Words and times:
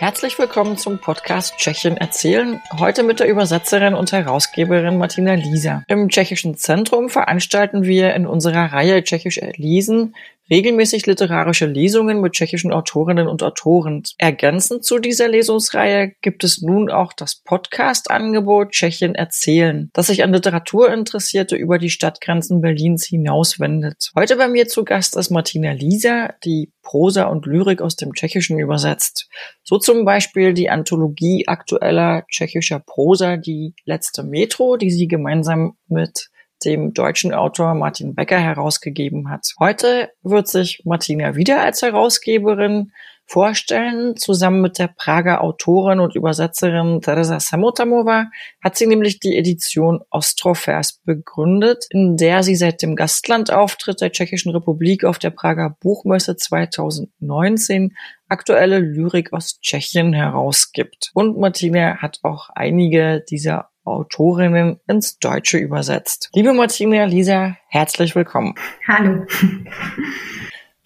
Herzlich 0.00 0.38
willkommen 0.38 0.78
zum 0.78 0.98
Podcast 0.98 1.58
Tschechien 1.58 1.98
erzählen. 1.98 2.62
Heute 2.78 3.02
mit 3.02 3.20
der 3.20 3.28
Übersetzerin 3.28 3.92
und 3.92 4.12
Herausgeberin 4.12 4.96
Martina 4.96 5.34
Lisa. 5.34 5.84
Im 5.88 6.08
Tschechischen 6.08 6.56
Zentrum 6.56 7.10
veranstalten 7.10 7.82
wir 7.84 8.14
in 8.14 8.26
unserer 8.26 8.72
Reihe 8.72 9.04
Tschechisch 9.04 9.38
lesen 9.56 10.14
regelmäßig 10.50 11.06
literarische 11.06 11.66
Lesungen 11.66 12.20
mit 12.20 12.32
tschechischen 12.32 12.72
Autorinnen 12.72 13.28
und 13.28 13.42
Autoren. 13.42 14.02
Ergänzend 14.18 14.84
zu 14.84 14.98
dieser 14.98 15.28
Lesungsreihe 15.28 16.12
gibt 16.20 16.42
es 16.44 16.60
nun 16.60 16.90
auch 16.90 17.12
das 17.12 17.36
Podcast-Angebot 17.36 18.72
Tschechien 18.72 19.14
erzählen, 19.14 19.90
das 19.92 20.08
sich 20.08 20.24
an 20.24 20.32
Literaturinteressierte 20.32 21.56
über 21.56 21.78
die 21.78 21.90
Stadtgrenzen 21.90 22.60
Berlins 22.60 23.06
hinauswendet. 23.06 24.10
Heute 24.16 24.36
bei 24.36 24.48
mir 24.48 24.66
zu 24.66 24.84
Gast 24.84 25.16
ist 25.16 25.30
Martina 25.30 25.72
Lisa, 25.72 26.34
die 26.44 26.72
Prosa 26.82 27.24
und 27.24 27.46
Lyrik 27.46 27.80
aus 27.80 27.94
dem 27.94 28.14
Tschechischen 28.14 28.58
übersetzt. 28.58 29.28
So 29.62 29.78
zum 29.78 30.04
Beispiel 30.04 30.54
die 30.54 30.70
Anthologie 30.70 31.46
aktueller 31.46 32.24
tschechischer 32.28 32.80
Prosa, 32.80 33.36
die 33.36 33.74
letzte 33.84 34.24
Metro, 34.24 34.76
die 34.76 34.90
sie 34.90 35.06
gemeinsam 35.06 35.76
mit 35.86 36.30
dem 36.64 36.94
deutschen 36.94 37.32
Autor 37.34 37.74
Martin 37.74 38.14
Becker 38.14 38.38
herausgegeben 38.38 39.30
hat. 39.30 39.54
Heute 39.58 40.10
wird 40.22 40.48
sich 40.48 40.82
Martina 40.84 41.36
wieder 41.36 41.62
als 41.62 41.82
Herausgeberin 41.82 42.92
vorstellen. 43.30 44.16
Zusammen 44.16 44.60
mit 44.60 44.78
der 44.78 44.88
Prager 44.88 45.42
Autorin 45.42 46.00
und 46.00 46.16
Übersetzerin 46.16 47.00
Teresa 47.00 47.38
Samotamova 47.38 48.26
hat 48.62 48.76
sie 48.76 48.88
nämlich 48.88 49.20
die 49.20 49.36
Edition 49.36 50.00
Ostrovers 50.10 51.00
begründet, 51.04 51.86
in 51.90 52.16
der 52.16 52.42
sie 52.42 52.56
seit 52.56 52.82
dem 52.82 52.96
Gastlandauftritt 52.96 54.00
der 54.00 54.10
Tschechischen 54.10 54.50
Republik 54.50 55.04
auf 55.04 55.20
der 55.20 55.30
Prager 55.30 55.76
Buchmesse 55.80 56.36
2019 56.36 57.94
aktuelle 58.28 58.80
Lyrik 58.80 59.32
aus 59.32 59.60
Tschechien 59.60 60.12
herausgibt. 60.12 61.10
Und 61.14 61.38
Martina 61.38 61.98
hat 61.98 62.18
auch 62.22 62.50
einige 62.50 63.24
dieser 63.30 63.69
Autorinnen 63.90 64.80
ins 64.88 65.18
Deutsche 65.18 65.58
übersetzt. 65.58 66.30
Liebe 66.34 66.52
Martina, 66.52 67.04
Lisa, 67.04 67.56
herzlich 67.68 68.14
willkommen. 68.14 68.54
Hallo. 68.86 69.26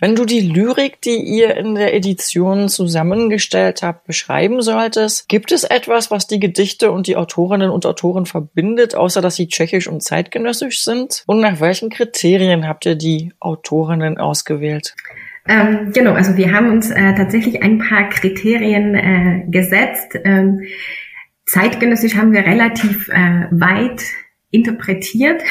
Wenn 0.01 0.17
du 0.17 0.27
die 0.27 0.41
Lyrik, 0.41 1.01
die 1.01 1.17
ihr 1.17 1.57
in 1.57 1.77
der 1.77 1.95
Edition 1.95 2.69
zusammengestellt 2.69 3.83
habt, 3.83 4.07
beschreiben 4.07 4.61
solltest, 4.61 5.29
gibt 5.29 5.51
es 5.51 5.65
etwas, 5.65 6.11
was 6.11 6.27
die 6.27 6.41
Gedichte 6.41 6.91
und 6.91 7.07
die 7.07 7.17
Autorinnen 7.17 7.71
und 7.71 7.87
Autoren 7.87 8.27
verbindet, 8.27 8.95
außer 8.95 9.23
dass 9.23 9.37
sie 9.37 9.49
tschechisch 9.49 9.87
und 9.87 10.03
zeitgenössisch 10.03 10.85
sind? 10.85 11.23
Und 11.27 11.41
nach 11.41 11.61
welchen 11.61 11.91
Kriterien 11.91 12.69
habt 12.69 12.85
ihr 12.85 12.97
die 12.97 13.33
Autorinnen 13.41 14.19
ausgewählt? 14.19 14.95
Ähm, 15.49 15.93
genau, 15.95 16.13
also 16.13 16.37
wir 16.37 16.53
haben 16.53 16.71
uns 16.71 16.91
äh, 16.91 17.15
tatsächlich 17.15 17.63
ein 17.63 17.79
paar 17.79 18.09
Kriterien 18.09 18.95
äh, 18.95 19.45
gesetzt. 19.49 20.19
Ähm, 20.25 20.63
zeitgenössisch 21.47 22.17
haben 22.17 22.33
wir 22.33 22.45
relativ 22.45 23.09
äh, 23.09 23.47
weit 23.51 24.05
interpretiert. 24.51 25.43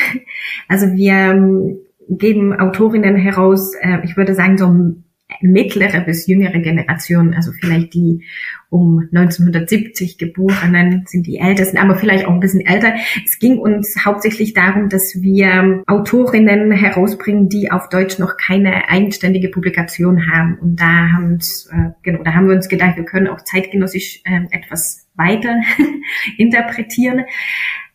Also 0.68 0.94
wir 0.94 1.14
ähm, 1.14 1.78
geben 2.10 2.54
Autorinnen 2.60 3.16
heraus, 3.16 3.74
äh, 3.76 4.00
ich 4.04 4.18
würde 4.18 4.34
sagen, 4.34 4.58
so 4.58 4.96
mittlere 5.42 6.02
bis 6.02 6.28
jüngere 6.28 6.60
Generation, 6.60 7.34
also 7.34 7.52
vielleicht 7.52 7.94
die 7.94 8.24
um 8.70 9.08
1970 9.14 10.18
Geborenen 10.18 11.04
sind 11.06 11.28
die 11.28 11.38
ältesten, 11.38 11.78
aber 11.78 11.96
vielleicht 11.96 12.26
auch 12.26 12.34
ein 12.34 12.40
bisschen 12.40 12.66
älter. 12.66 12.96
Es 13.24 13.38
ging 13.38 13.60
uns 13.60 14.04
hauptsächlich 14.04 14.54
darum, 14.54 14.90
dass 14.90 15.22
wir 15.22 15.84
Autorinnen 15.86 16.72
herausbringen, 16.72 17.50
die 17.50 17.72
auf 17.72 17.90
Deutsch 17.90 18.18
noch 18.18 18.36
keine 18.38 18.90
eigenständige 18.90 19.50
Publikation 19.50 20.32
haben. 20.32 20.58
Und 20.60 20.80
da 20.80 21.12
haben, 21.14 21.34
uns, 21.34 21.70
äh, 21.72 21.92
genau, 22.02 22.24
da 22.24 22.34
haben 22.34 22.48
wir 22.48 22.56
uns 22.56 22.68
gedacht, 22.68 22.98
wir 22.98 23.06
können 23.06 23.28
auch 23.28 23.44
zeitgenössisch 23.44 24.22
äh, 24.26 24.42
etwas 24.50 25.08
weiter 25.16 25.62
interpretieren. 26.38 27.26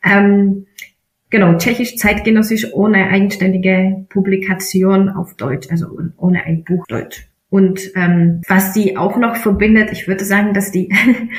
Ähm, 0.04 0.66
Genau, 1.30 1.54
tschechisch 1.54 1.96
zeitgenössisch 1.96 2.72
ohne 2.72 3.08
eigenständige 3.08 4.06
Publikation 4.08 5.10
auf 5.10 5.34
Deutsch, 5.34 5.68
also 5.70 5.86
ohne 6.16 6.44
ein 6.44 6.64
Buch 6.64 6.86
Deutsch. 6.86 7.28
Und 7.50 7.80
ähm, 7.96 8.42
was 8.46 8.72
die 8.72 8.98
auch 8.98 9.16
noch 9.16 9.36
verbindet, 9.36 9.90
ich 9.90 10.06
würde 10.06 10.24
sagen, 10.24 10.52
dass 10.52 10.70
die 10.70 10.90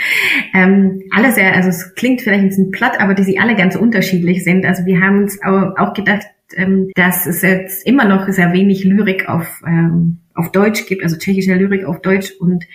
ähm, 0.56 1.04
alle 1.12 1.32
sehr, 1.34 1.56
also 1.56 1.70
es 1.70 1.94
klingt 1.94 2.22
vielleicht 2.22 2.42
ein 2.42 2.50
bisschen 2.50 2.72
platt, 2.72 3.00
aber 3.00 3.14
die 3.14 3.24
sie 3.24 3.38
alle 3.38 3.56
ganz 3.56 3.76
unterschiedlich 3.76 4.44
sind. 4.44 4.66
Also 4.66 4.86
wir 4.86 5.02
haben 5.02 5.20
uns 5.20 5.40
auch 5.44 5.94
gedacht, 5.94 6.26
ähm, 6.56 6.90
dass 6.96 7.28
es 7.28 7.44
jetzt 7.44 7.86
immer 7.86 8.06
noch 8.06 8.28
sehr 8.30 8.54
wenig 8.54 8.84
Lyrik 8.84 9.30
auf 9.30 9.62
ähm, 9.68 10.20
auf 10.40 10.52
Deutsch 10.52 10.86
gibt, 10.88 11.04
also 11.04 11.18
tschechische 11.18 11.54
Lyrik 11.54 11.84
auf 11.84 12.02
Deutsch 12.02 12.32
und 12.40 12.66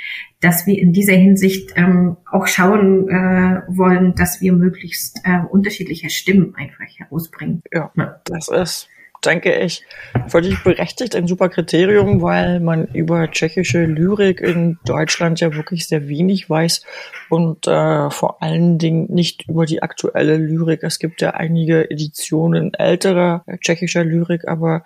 dass 0.41 0.67
wir 0.67 0.79
in 0.79 0.93
dieser 0.93 1.15
Hinsicht 1.15 1.73
ähm, 1.77 2.19
auch 2.31 2.47
schauen 2.47 3.09
äh, 3.09 3.63
wollen, 3.69 4.15
dass 4.15 4.43
wir 4.43 4.53
möglichst 4.53 5.21
äh, 5.25 5.41
unterschiedliche 5.51 6.11
Stimmen 6.11 6.55
einfach 6.57 6.85
herausbringen. 6.99 7.63
Ja, 7.73 7.91
ja. 7.97 8.21
das 8.25 8.49
ist 8.49 8.89
denke 9.25 9.55
ich, 9.59 9.83
völlig 10.29 10.63
berechtigt 10.65 11.17
ein 11.17 11.27
super 11.27 11.49
Kriterium, 11.49 12.21
weil 12.21 12.61
man 12.61 12.89
über 12.89 13.31
tschechische 13.31 13.87
Lyrik 13.87 14.43
in 14.43 14.79
Deutschland 14.85 15.41
ja 15.41 15.55
wirklich 15.55 15.87
sehr 15.89 16.09
wenig 16.09 16.51
weiß 16.51 16.85
und 17.31 17.67
äh, 17.67 18.11
vor 18.11 18.43
allen 18.43 18.77
Dingen 18.77 19.07
nicht 19.11 19.49
über 19.49 19.65
die 19.65 19.83
aktuelle 19.83 20.37
Lyrik. 20.37 20.83
Es 20.83 20.99
gibt 20.99 21.23
ja 21.23 21.31
einige 21.31 21.91
Editionen 21.91 22.75
älterer 22.75 23.47
tschechischer 23.61 24.05
Lyrik, 24.05 24.47
aber 24.47 24.85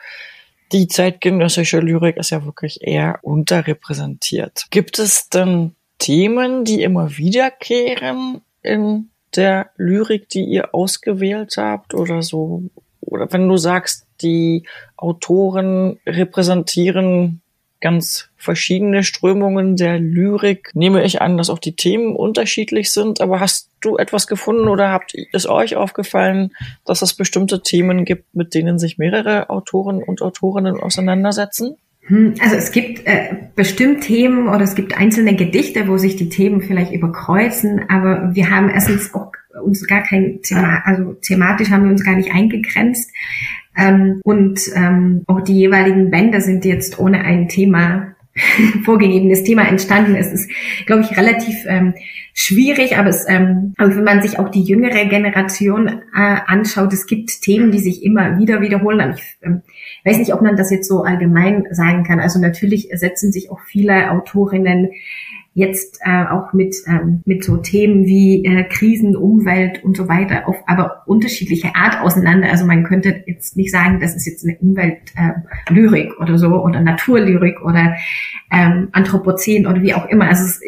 die 0.73 0.89
zeitgenössische 0.89 1.81
Lyrik 1.81 2.17
ist 2.17 2.31
ja 2.31 2.45
wirklich 2.45 2.81
eher 2.83 3.19
unterrepräsentiert. 3.23 4.67
Gibt 4.71 4.99
es 4.99 5.29
denn 5.29 5.75
Themen, 5.99 6.65
die 6.65 6.83
immer 6.83 7.17
wiederkehren 7.17 8.43
in 8.63 9.11
der 9.35 9.71
Lyrik, 9.77 10.29
die 10.29 10.45
ihr 10.45 10.75
ausgewählt 10.75 11.57
habt 11.57 11.95
oder 11.95 12.23
so? 12.23 12.63
Oder 13.01 13.33
wenn 13.33 13.49
du 13.49 13.57
sagst, 13.57 14.07
die 14.21 14.65
Autoren 14.97 15.99
repräsentieren 16.07 17.41
ganz 17.81 18.29
verschiedene 18.37 19.05
Strömungen 19.05 19.77
der 19.77 19.99
Lyrik. 19.99 20.71
Nehme 20.75 21.05
ich 21.05 21.23
an, 21.23 21.37
dass 21.37 21.51
auch 21.51 21.59
die 21.59 21.77
Themen 21.77 22.17
unterschiedlich 22.17 22.93
sind, 22.93 23.21
aber 23.21 23.41
hast 23.41 23.68
du 23.81 23.97
etwas 23.97 24.27
gefunden 24.27 24.69
oder 24.69 24.91
habt 24.91 25.15
es 25.33 25.49
euch 25.49 25.77
aufgefallen, 25.77 26.53
dass 26.85 27.03
es 27.03 27.15
bestimmte 27.15 27.63
Themen 27.63 28.05
gibt, 28.05 28.35
mit 28.35 28.55
denen 28.55 28.79
sich 28.79 28.99
mehrere 28.99 29.51
Autoren 29.51 30.03
und 30.03 30.23
Autorinnen 30.23 30.81
auseinandersetzen? 30.81 31.77
Hm, 32.03 32.35
also 32.41 32.57
es 32.57 32.73
gibt 32.73 33.07
äh, 33.07 33.35
bestimmt 33.55 34.03
Themen 34.03 34.49
oder 34.49 34.63
es 34.63 34.75
gibt 34.75 34.97
einzelne 34.97 35.37
Gedichte, 35.37 35.89
wo 35.89 35.99
sich 35.99 36.17
die 36.17 36.31
Themen 36.31 36.63
vielleicht 36.63 36.93
überkreuzen, 36.93 37.85
aber 37.89 38.35
wir 38.35 38.51
haben 38.51 38.71
erstens 38.71 39.15
auch 39.15 39.33
uns 39.63 39.87
gar 39.87 40.03
kein 40.03 40.41
Thema, 40.43 40.83
also 40.85 41.15
thematisch 41.15 41.71
haben 41.71 41.85
wir 41.85 41.91
uns 41.91 42.05
gar 42.05 42.17
nicht 42.17 42.33
eingegrenzt. 42.33 43.13
Ähm, 43.77 44.21
und 44.25 44.61
ähm, 44.75 45.23
auch 45.27 45.41
die 45.43 45.55
jeweiligen 45.55 46.11
Bände 46.11 46.41
sind 46.41 46.65
jetzt 46.65 46.99
ohne 46.99 47.21
ein 47.21 47.49
Thema 47.49 48.15
vorgegebenes 48.85 49.45
Thema 49.45 49.69
entstanden. 49.69 50.15
Es 50.15 50.33
ist, 50.33 50.51
glaube 50.87 51.03
ich, 51.03 51.17
relativ 51.17 51.65
ähm, 51.67 51.95
schwierig, 52.41 52.97
aber, 52.97 53.09
es, 53.09 53.29
ähm, 53.29 53.75
aber 53.79 53.97
wenn 53.97 54.05
man 54.05 54.23
sich 54.23 54.39
auch 54.39 54.49
die 54.49 54.63
jüngere 54.63 55.07
Generation 55.07 55.89
äh, 55.89 56.37
anschaut, 56.47 56.93
es 56.93 57.07
gibt 57.07 57.43
Themen, 57.43 57.73
die 57.73 57.81
sich 57.81 58.05
immer 58.05 58.39
wieder 58.39 58.61
wiederholen. 58.61 59.15
Ich 59.17 59.39
ähm, 59.43 59.63
weiß 60.05 60.19
nicht, 60.19 60.33
ob 60.33 60.41
man 60.41 60.57
das 60.57 60.71
jetzt 60.71 60.89
so 60.89 61.03
allgemein 61.03 61.67
sagen 61.73 62.05
kann. 62.05 62.21
Also 62.21 62.39
natürlich 62.39 62.91
setzen 62.93 63.33
sich 63.33 63.51
auch 63.51 63.59
viele 63.67 64.13
Autorinnen 64.13 64.91
jetzt 65.53 65.99
äh, 66.05 66.27
auch 66.27 66.53
mit, 66.53 66.77
ähm, 66.87 67.23
mit 67.25 67.43
so 67.43 67.57
Themen 67.57 68.07
wie 68.07 68.45
äh, 68.45 68.63
Krisen, 68.69 69.17
Umwelt 69.17 69.83
und 69.83 69.97
so 69.97 70.09
weiter 70.09 70.47
auf 70.47 70.55
aber 70.69 71.03
unterschiedliche 71.07 71.75
Art 71.75 72.01
auseinander. 72.01 72.49
Also 72.51 72.65
man 72.65 72.85
könnte 72.85 73.25
jetzt 73.27 73.57
nicht 73.57 73.73
sagen, 73.73 73.99
das 73.99 74.15
ist 74.15 74.27
jetzt 74.27 74.45
eine 74.45 74.57
Umweltlyrik 74.59 76.11
äh, 76.11 76.23
oder 76.23 76.39
so 76.39 76.63
oder 76.63 76.81
Naturlyrik 76.81 77.61
oder 77.63 77.97
ähm, 78.53 78.91
Anthropozän 78.93 79.67
oder 79.67 79.83
wie 79.83 79.95
auch 79.95 80.07
immer. 80.07 80.29
Also 80.29 80.45
es, 80.45 80.61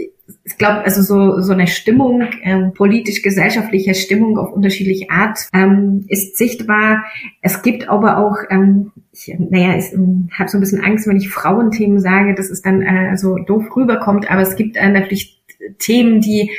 ich 0.45 0.59
glaube, 0.59 0.85
also 0.85 1.03
so, 1.03 1.41
so 1.41 1.53
eine 1.53 1.67
Stimmung, 1.67 2.25
ähm, 2.43 2.73
politisch-gesellschaftliche 2.75 3.95
Stimmung 3.95 4.39
auf 4.39 4.53
unterschiedliche 4.53 5.11
Art 5.11 5.39
ähm, 5.53 6.05
ist 6.09 6.37
sichtbar. 6.37 7.05
Es 7.43 7.63
gibt 7.63 7.89
aber 7.89 8.19
auch, 8.19 8.37
ähm, 8.51 8.93
ich, 9.13 9.35
naja, 9.39 9.77
ich 9.77 9.93
ähm, 9.93 10.29
habe 10.39 10.49
so 10.49 10.59
ein 10.59 10.61
bisschen 10.61 10.85
Angst, 10.85 11.07
wenn 11.07 11.17
ich 11.17 11.29
Frauenthemen 11.29 12.01
sage, 12.01 12.35
dass 12.35 12.51
es 12.51 12.63
dann 12.63 12.83
äh, 12.83 13.17
so 13.17 13.37
doof 13.37 13.65
rüberkommt, 13.77 14.31
aber 14.31 14.43
es 14.43 14.57
gibt 14.57 14.77
äh, 14.77 14.89
natürlich 14.89 15.40
Themen, 15.79 16.21
die 16.21 16.51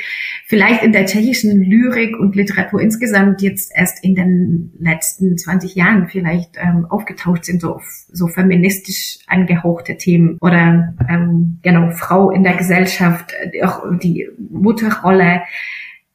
vielleicht 0.46 0.82
in 0.82 0.92
der 0.92 1.06
tschechischen 1.06 1.62
Lyrik 1.62 2.18
und 2.18 2.36
Literatur 2.36 2.80
insgesamt 2.80 3.40
jetzt 3.40 3.72
erst 3.74 4.04
in 4.04 4.14
den 4.14 4.72
letzten 4.78 5.38
20 5.38 5.74
Jahren 5.74 6.08
vielleicht 6.08 6.56
ähm, 6.56 6.86
aufgetaucht 6.88 7.44
sind, 7.44 7.62
so, 7.62 7.80
so 8.12 8.26
feministisch 8.28 9.18
angehauchte 9.26 9.96
Themen 9.96 10.36
oder 10.40 10.94
ähm, 11.08 11.58
genau 11.62 11.90
Frau 11.92 12.30
in 12.30 12.42
der 12.42 12.54
Gesellschaft, 12.54 13.32
auch 13.62 13.82
die 14.02 14.28
Mutterrolle 14.50 15.42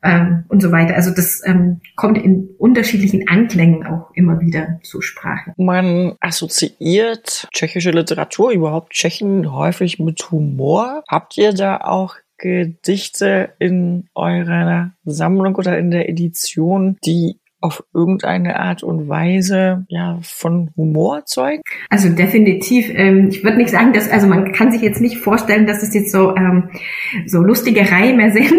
ähm, 0.03 0.45
und 0.49 0.61
so 0.61 0.71
weiter. 0.71 0.95
Also 0.95 1.11
das 1.11 1.41
ähm, 1.45 1.81
kommt 1.95 2.17
in 2.17 2.49
unterschiedlichen 2.57 3.27
Anklängen 3.27 3.85
auch 3.85 4.11
immer 4.13 4.39
wieder 4.39 4.79
zur 4.83 5.01
Sprache. 5.01 5.53
Man 5.57 6.15
assoziiert 6.19 7.47
tschechische 7.53 7.91
Literatur, 7.91 8.51
überhaupt 8.51 8.93
Tschechen 8.93 9.51
häufig 9.51 9.99
mit 9.99 10.31
Humor. 10.31 11.03
Habt 11.07 11.37
ihr 11.37 11.53
da 11.53 11.77
auch 11.77 12.15
Gedichte 12.37 13.49
in 13.59 14.09
eurer 14.15 14.91
Sammlung 15.05 15.55
oder 15.55 15.77
in 15.77 15.91
der 15.91 16.09
Edition, 16.09 16.97
die 17.05 17.39
auf 17.59 17.83
irgendeine 17.93 18.59
Art 18.59 18.83
und 18.83 19.09
Weise 19.09 19.85
ja 19.89 20.19
von 20.21 20.69
Humor 20.77 21.25
zeugt? 21.25 21.63
Also 21.89 22.09
definitiv. 22.09 22.89
Ähm, 22.93 23.29
ich 23.29 23.43
würde 23.43 23.57
nicht 23.57 23.71
sagen, 23.71 23.93
dass 23.93 24.09
also 24.09 24.27
man 24.27 24.51
kann 24.51 24.71
sich 24.71 24.81
jetzt 24.81 25.01
nicht 25.01 25.17
vorstellen, 25.17 25.65
dass 25.65 25.81
es 25.81 25.93
jetzt 25.93 26.11
so 26.11 26.35
ähm, 26.35 26.69
so 27.25 27.39
lustige 27.39 27.91
Reime 27.91 28.31
sind. 28.33 28.53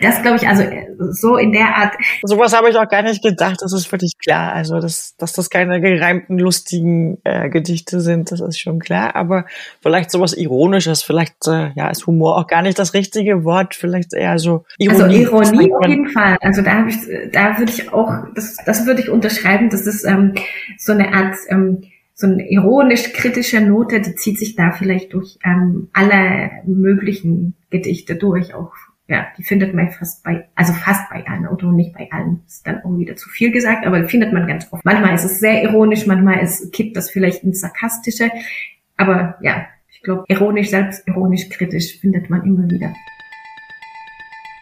Das 0.00 0.22
glaube 0.22 0.38
ich 0.38 0.48
also 0.48 0.64
so 0.98 1.36
in 1.36 1.52
der 1.52 1.76
Art. 1.76 1.94
Sowas 2.22 2.56
habe 2.56 2.70
ich 2.70 2.76
auch 2.76 2.88
gar 2.88 3.02
nicht 3.02 3.22
gedacht. 3.22 3.58
Das 3.60 3.72
ist 3.72 3.86
völlig 3.86 4.18
klar. 4.18 4.52
Also 4.52 4.80
dass 4.80 5.16
dass 5.16 5.32
das 5.32 5.50
keine 5.50 5.80
gereimten 5.80 6.38
lustigen 6.38 7.18
äh, 7.24 7.48
Gedichte 7.48 8.00
sind, 8.00 8.32
das 8.32 8.40
ist 8.40 8.58
schon 8.58 8.78
klar. 8.78 9.16
Aber 9.16 9.46
vielleicht 9.80 10.10
sowas 10.10 10.34
Ironisches. 10.34 11.02
Vielleicht 11.02 11.46
äh, 11.46 11.70
ja 11.74 11.90
ist 11.90 12.06
Humor 12.06 12.38
auch 12.38 12.46
gar 12.46 12.62
nicht 12.62 12.78
das 12.78 12.94
richtige 12.94 13.44
Wort. 13.44 13.74
Vielleicht 13.74 14.14
eher 14.14 14.38
so 14.38 14.64
Ironie. 14.78 15.26
Also 15.26 15.52
Ironie 15.52 15.72
auf 15.72 15.86
jeden 15.86 16.08
Fall. 16.08 16.36
Also 16.40 16.62
da 16.62 16.72
habe 16.72 16.90
ich 16.90 16.96
da 17.32 17.58
würde 17.58 17.72
ich 17.72 17.92
auch 17.92 18.12
das, 18.34 18.56
das 18.64 18.86
würde 18.86 19.00
ich 19.00 19.10
unterschreiben. 19.10 19.70
Das 19.70 19.86
ist 19.86 20.04
ähm, 20.04 20.34
so 20.78 20.92
eine 20.92 21.12
Art, 21.14 21.36
ähm, 21.48 21.82
so 22.14 22.26
eine 22.26 22.48
ironisch-kritische 22.48 23.60
Note, 23.60 24.00
die 24.00 24.14
zieht 24.14 24.38
sich 24.38 24.54
da 24.54 24.70
vielleicht 24.72 25.12
durch 25.12 25.38
ähm, 25.44 25.88
alle 25.92 26.50
möglichen 26.66 27.54
Gedichte 27.70 28.16
durch. 28.16 28.54
Auch 28.54 28.72
ja, 29.08 29.26
die 29.36 29.42
findet 29.42 29.74
man 29.74 29.90
fast 29.90 30.22
bei, 30.22 30.48
also 30.54 30.72
fast 30.72 31.10
bei 31.10 31.26
allen 31.26 31.46
Autoren, 31.46 31.76
nicht 31.76 31.92
bei 31.92 32.08
allen, 32.10 32.42
ist 32.46 32.66
dann 32.66 32.82
auch 32.84 32.96
wieder 32.96 33.16
zu 33.16 33.28
viel 33.28 33.50
gesagt, 33.50 33.86
aber 33.86 34.08
findet 34.08 34.32
man 34.32 34.46
ganz 34.46 34.72
oft. 34.72 34.84
Manchmal 34.84 35.14
ist 35.14 35.24
es 35.24 35.40
sehr 35.40 35.62
ironisch, 35.62 36.06
manchmal 36.06 36.38
ist, 36.40 36.72
kippt 36.72 36.96
das 36.96 37.10
vielleicht 37.10 37.42
ins 37.42 37.60
Sarkastische, 37.60 38.30
aber 38.96 39.36
ja, 39.42 39.66
ich 39.92 40.02
glaube, 40.02 40.24
ironisch, 40.28 40.70
selbstironisch, 40.70 41.48
kritisch 41.48 41.98
findet 42.00 42.30
man 42.30 42.44
immer 42.44 42.68
wieder. 42.70 42.92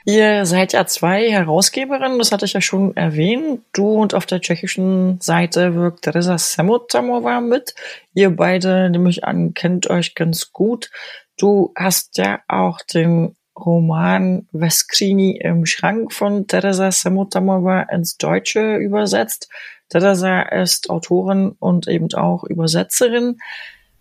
Ihr 0.07 0.47
seid 0.47 0.73
ja 0.73 0.87
zwei 0.87 1.31
Herausgeberinnen, 1.31 2.19
das 2.19 2.33
hatte 2.33 2.47
ich 2.47 2.55
ja 2.55 2.63
schon 2.63 2.97
erwähnt. 2.97 3.61
Du 3.73 3.87
und 3.93 4.15
auf 4.15 4.25
der 4.25 4.41
tschechischen 4.41 5.21
Seite 5.21 5.75
wirkt 5.75 6.03
Teresa 6.03 6.39
Semotamova 6.39 7.41
mit. 7.41 7.75
Ihr 8.15 8.31
beide, 8.31 8.89
nehme 8.89 9.11
ich 9.11 9.25
an, 9.25 9.53
kennt 9.53 9.91
euch 9.91 10.15
ganz 10.15 10.53
gut. 10.53 10.91
Du 11.39 11.73
hast 11.77 12.17
ja 12.17 12.41
auch 12.49 12.81
den 12.81 13.37
Roman 13.65 14.47
Veskrini 14.53 15.39
im 15.43 15.67
Schrank 15.67 16.13
von 16.13 16.47
Teresa 16.47 16.91
Semotamova 16.91 17.83
ins 17.83 18.17
Deutsche 18.17 18.77
übersetzt. 18.77 19.49
Teresa 19.89 20.43
ist 20.43 20.89
Autorin 20.91 21.53
und 21.59 21.89
eben 21.89 22.13
auch 22.15 22.45
Übersetzerin. 22.45 23.39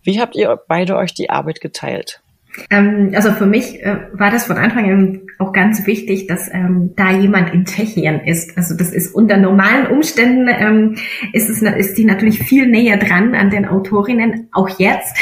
Wie 0.02 0.20
habt 0.20 0.36
ihr 0.36 0.58
beide 0.68 0.96
euch 0.96 1.14
die 1.14 1.30
Arbeit 1.30 1.60
geteilt? 1.60 2.22
Ähm, 2.70 3.12
also 3.14 3.32
für 3.32 3.46
mich 3.46 3.82
äh, 3.82 3.96
war 4.12 4.30
das 4.30 4.46
von 4.46 4.56
Anfang 4.56 4.90
an 4.90 5.20
auch 5.38 5.52
ganz 5.52 5.86
wichtig, 5.86 6.26
dass 6.26 6.52
ähm, 6.52 6.92
da 6.96 7.10
jemand 7.10 7.54
in 7.54 7.64
Tschechien 7.64 8.20
ist. 8.20 8.56
Also 8.56 8.76
das 8.76 8.92
ist 8.92 9.14
unter 9.14 9.36
normalen 9.36 9.86
Umständen 9.86 10.48
ähm, 10.48 10.96
ist 11.32 11.48
es 11.48 11.62
ist 11.62 11.96
die 11.96 12.04
natürlich 12.04 12.40
viel 12.40 12.66
näher 12.66 12.96
dran 12.96 13.34
an 13.34 13.50
den 13.50 13.66
Autorinnen, 13.66 14.48
auch 14.52 14.68
jetzt. 14.78 15.16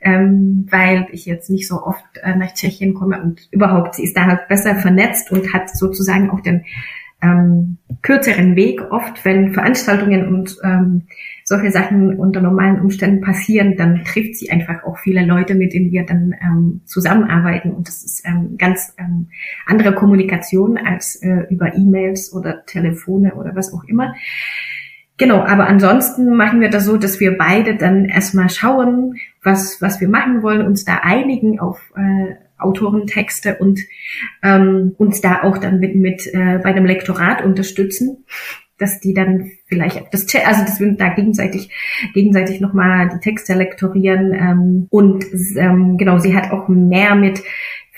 Ähm, 0.00 0.66
weil 0.70 1.06
ich 1.12 1.26
jetzt 1.26 1.50
nicht 1.50 1.68
so 1.68 1.82
oft 1.82 2.04
äh, 2.22 2.34
nach 2.34 2.54
Tschechien 2.54 2.94
komme 2.94 3.22
und 3.22 3.48
überhaupt, 3.50 3.94
sie 3.94 4.04
ist 4.04 4.16
da 4.16 4.26
halt 4.26 4.48
besser 4.48 4.74
vernetzt 4.76 5.30
und 5.30 5.52
hat 5.52 5.70
sozusagen 5.70 6.30
auch 6.30 6.40
den 6.40 6.64
ähm, 7.22 7.78
kürzeren 8.02 8.56
Weg 8.56 8.80
oft, 8.90 9.24
wenn 9.24 9.52
Veranstaltungen 9.52 10.28
und 10.28 10.56
ähm, 10.64 11.02
solche 11.44 11.70
Sachen 11.70 12.18
unter 12.18 12.40
normalen 12.40 12.80
Umständen 12.80 13.20
passieren, 13.20 13.76
dann 13.76 14.04
trifft 14.04 14.36
sie 14.36 14.50
einfach 14.50 14.84
auch 14.84 14.98
viele 14.98 15.26
Leute, 15.26 15.54
mit 15.54 15.74
denen 15.74 15.90
wir 15.90 16.06
dann 16.06 16.34
ähm, 16.40 16.80
zusammenarbeiten. 16.86 17.72
Und 17.72 17.88
das 17.88 18.04
ist 18.04 18.22
ähm, 18.24 18.56
ganz 18.56 18.94
ähm, 18.98 19.28
andere 19.66 19.94
Kommunikation 19.94 20.78
als 20.78 21.16
äh, 21.16 21.46
über 21.50 21.74
E-Mails 21.74 22.32
oder 22.32 22.64
Telefone 22.64 23.34
oder 23.34 23.54
was 23.54 23.74
auch 23.74 23.84
immer. 23.84 24.14
Genau, 25.20 25.44
aber 25.44 25.66
ansonsten 25.66 26.34
machen 26.34 26.62
wir 26.62 26.70
das 26.70 26.86
so, 26.86 26.96
dass 26.96 27.20
wir 27.20 27.36
beide 27.36 27.76
dann 27.76 28.06
erstmal 28.06 28.48
schauen, 28.48 29.16
was, 29.42 29.82
was 29.82 30.00
wir 30.00 30.08
machen 30.08 30.42
wollen, 30.42 30.66
uns 30.66 30.86
da 30.86 31.00
einigen 31.02 31.60
auf 31.60 31.78
äh, 31.94 32.36
Autorentexte 32.58 33.56
und 33.56 33.80
ähm, 34.42 34.94
uns 34.96 35.20
da 35.20 35.42
auch 35.42 35.58
dann 35.58 35.78
mit, 35.78 35.94
mit 35.94 36.26
äh, 36.32 36.58
bei 36.62 36.72
dem 36.72 36.86
Lektorat 36.86 37.44
unterstützen 37.44 38.24
dass 38.78 38.98
die 38.98 39.12
dann 39.12 39.50
vielleicht 39.66 40.02
das 40.10 40.26
also 40.42 40.64
dass 40.64 40.80
wir 40.80 40.90
da 40.92 41.10
gegenseitig 41.10 41.68
gegenseitig 42.14 42.62
nochmal 42.62 43.10
die 43.10 43.20
Texte 43.20 43.52
lektorieren 43.52 44.32
ähm, 44.32 44.86
und 44.88 45.26
ähm, 45.56 45.98
genau 45.98 46.18
sie 46.18 46.34
hat 46.34 46.50
auch 46.50 46.66
mehr 46.68 47.14
mit 47.14 47.42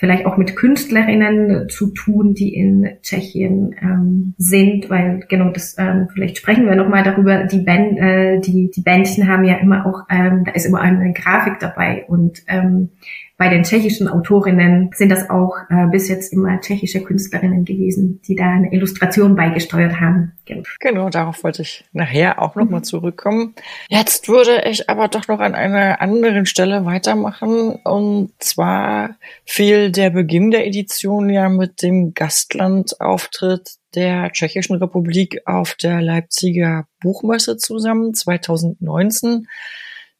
vielleicht 0.03 0.25
auch 0.25 0.35
mit 0.35 0.57
Künstlerinnen 0.57 1.69
zu 1.69 1.93
tun, 1.93 2.33
die 2.33 2.53
in 2.53 2.97
Tschechien 3.01 3.73
ähm, 3.81 4.33
sind, 4.37 4.89
weil 4.89 5.21
genau 5.29 5.49
das 5.51 5.77
ähm, 5.79 6.09
vielleicht 6.11 6.35
sprechen 6.39 6.65
wir 6.65 6.75
nochmal 6.75 7.03
darüber. 7.03 7.45
Die 7.45 7.61
Band, 7.61 7.97
äh, 7.99 8.41
die 8.41 8.69
die 8.69 8.81
Bändchen 8.81 9.29
haben 9.29 9.45
ja 9.45 9.55
immer 9.55 9.85
auch 9.85 10.01
ähm, 10.09 10.43
da 10.43 10.51
ist 10.51 10.65
immer 10.65 10.81
eine 10.81 11.13
Grafik 11.13 11.59
dabei 11.61 12.03
und 12.09 12.43
ähm, 12.49 12.89
bei 13.35 13.49
den 13.49 13.63
tschechischen 13.63 14.07
Autorinnen 14.07 14.91
sind 14.93 15.09
das 15.09 15.29
auch 15.29 15.57
äh, 15.69 15.87
bis 15.87 16.07
jetzt 16.07 16.31
immer 16.33 16.61
tschechische 16.61 17.01
Künstlerinnen 17.01 17.65
gewesen, 17.65 18.21
die 18.27 18.35
da 18.35 18.45
eine 18.45 18.71
Illustration 18.71 19.35
beigesteuert 19.35 19.99
haben. 19.99 20.33
Genau, 20.45 20.63
genau 20.79 21.09
darauf 21.09 21.43
wollte 21.43 21.63
ich 21.63 21.83
nachher 21.93 22.39
auch 22.41 22.55
nochmal 22.55 22.81
mhm. 22.81 22.85
zurückkommen. 22.85 23.55
Jetzt 23.89 24.29
würde 24.29 24.63
ich 24.69 24.87
aber 24.87 25.07
doch 25.07 25.27
noch 25.27 25.39
an 25.39 25.55
einer 25.55 25.99
anderen 25.99 26.45
Stelle 26.45 26.85
weitermachen. 26.85 27.79
Und 27.83 28.31
zwar 28.37 29.15
fiel 29.45 29.91
der 29.91 30.11
Beginn 30.11 30.51
der 30.51 30.67
Edition 30.67 31.29
ja 31.29 31.49
mit 31.49 31.81
dem 31.81 32.13
Gastlandauftritt 32.13 33.77
der 33.95 34.31
Tschechischen 34.31 34.75
Republik 34.75 35.41
auf 35.45 35.73
der 35.73 36.01
Leipziger 36.01 36.85
Buchmesse 37.01 37.57
zusammen 37.57 38.13
2019. 38.13 39.47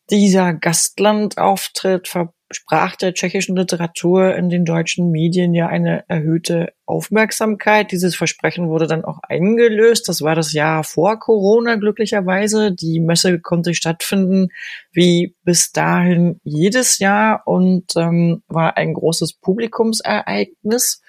Dieser 0.09 0.53
Gastlandauftritt 0.53 2.09
sprach 2.51 2.95
der 2.95 3.13
tschechischen 3.13 3.55
Literatur 3.55 4.35
in 4.35 4.49
den 4.49 4.65
deutschen 4.65 5.11
Medien 5.11 5.53
ja 5.53 5.67
eine 5.67 6.03
erhöhte 6.07 6.73
Aufmerksamkeit. 6.85 7.91
Dieses 7.91 8.15
Versprechen 8.15 8.67
wurde 8.69 8.87
dann 8.87 9.05
auch 9.05 9.19
eingelöst. 9.23 10.07
Das 10.07 10.21
war 10.21 10.35
das 10.35 10.53
Jahr 10.53 10.83
vor 10.83 11.19
Corona 11.19 11.75
glücklicherweise. 11.75 12.71
Die 12.71 12.99
Messe 12.99 13.39
konnte 13.39 13.73
stattfinden 13.73 14.49
wie 14.91 15.35
bis 15.43 15.71
dahin 15.71 16.39
jedes 16.43 16.99
Jahr 16.99 17.43
und 17.45 17.95
ähm, 17.95 18.43
war 18.47 18.77
ein 18.77 18.93
großes 18.93 19.33
Publikumsereignis. 19.33 21.01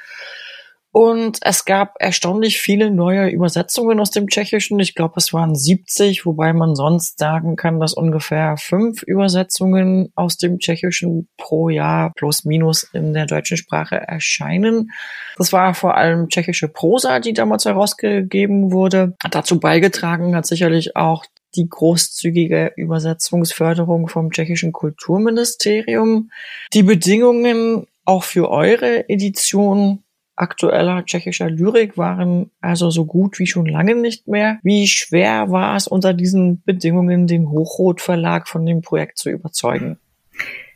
Und 0.96 1.38
es 1.40 1.64
gab 1.64 1.96
erstaunlich 1.98 2.60
viele 2.60 2.92
neue 2.92 3.28
Übersetzungen 3.28 3.98
aus 3.98 4.12
dem 4.12 4.28
Tschechischen. 4.28 4.78
Ich 4.78 4.94
glaube, 4.94 5.14
es 5.16 5.32
waren 5.32 5.56
70, 5.56 6.24
wobei 6.24 6.52
man 6.52 6.76
sonst 6.76 7.18
sagen 7.18 7.56
kann, 7.56 7.80
dass 7.80 7.94
ungefähr 7.94 8.56
fünf 8.56 9.02
Übersetzungen 9.02 10.12
aus 10.14 10.36
dem 10.36 10.60
Tschechischen 10.60 11.28
pro 11.36 11.68
Jahr 11.68 12.12
plus 12.14 12.44
minus 12.44 12.84
in 12.84 13.12
der 13.12 13.26
deutschen 13.26 13.56
Sprache 13.56 13.96
erscheinen. 13.96 14.92
Das 15.36 15.52
war 15.52 15.74
vor 15.74 15.96
allem 15.96 16.28
tschechische 16.28 16.68
Prosa, 16.68 17.18
die 17.18 17.32
damals 17.32 17.64
herausgegeben 17.64 18.70
wurde. 18.70 19.16
Hat 19.20 19.34
dazu 19.34 19.58
beigetragen 19.58 20.36
hat 20.36 20.46
sicherlich 20.46 20.94
auch 20.94 21.24
die 21.56 21.68
großzügige 21.68 22.70
Übersetzungsförderung 22.76 24.06
vom 24.06 24.30
tschechischen 24.30 24.70
Kulturministerium. 24.70 26.30
Die 26.72 26.84
Bedingungen 26.84 27.88
auch 28.04 28.22
für 28.22 28.48
eure 28.48 29.08
Edition 29.08 30.03
aktueller 30.36 31.04
tschechischer 31.04 31.48
Lyrik 31.48 31.96
waren 31.96 32.50
also 32.60 32.90
so 32.90 33.04
gut 33.04 33.38
wie 33.38 33.46
schon 33.46 33.66
lange 33.66 33.94
nicht 33.94 34.28
mehr. 34.28 34.58
Wie 34.62 34.86
schwer 34.86 35.50
war 35.50 35.76
es 35.76 35.86
unter 35.86 36.14
diesen 36.14 36.62
Bedingungen, 36.64 37.26
den 37.26 37.50
Hochrot 37.50 38.00
Verlag 38.00 38.48
von 38.48 38.66
dem 38.66 38.82
Projekt 38.82 39.18
zu 39.18 39.30
überzeugen? 39.30 39.98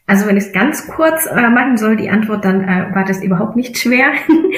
Also 0.07 0.27
wenn 0.27 0.38
ich 0.38 0.45
es 0.45 0.53
ganz 0.53 0.88
kurz 0.88 1.27
äh, 1.27 1.50
machen 1.50 1.77
soll, 1.77 1.97
die 1.97 2.09
Antwort, 2.09 2.43
dann 2.43 2.65
äh, 2.65 2.95
war 2.95 3.05
das 3.05 3.23
überhaupt 3.23 3.57
nicht 3.57 3.77
schwer. 3.77 4.12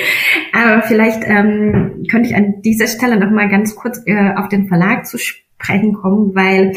Aber 0.52 0.83
vielleicht 0.83 1.25
ähm, 1.25 2.04
könnte 2.09 2.28
ich 2.28 2.37
an 2.37 2.62
dieser 2.62 2.87
Stelle 2.87 3.19
noch 3.19 3.30
mal 3.30 3.49
ganz 3.49 3.75
kurz 3.75 4.00
äh, 4.07 4.33
auf 4.37 4.49
den 4.49 4.69
Verlag 4.69 5.07
zu 5.07 5.19
sprechen 5.19 5.95
kommen, 5.95 6.37
weil 6.37 6.73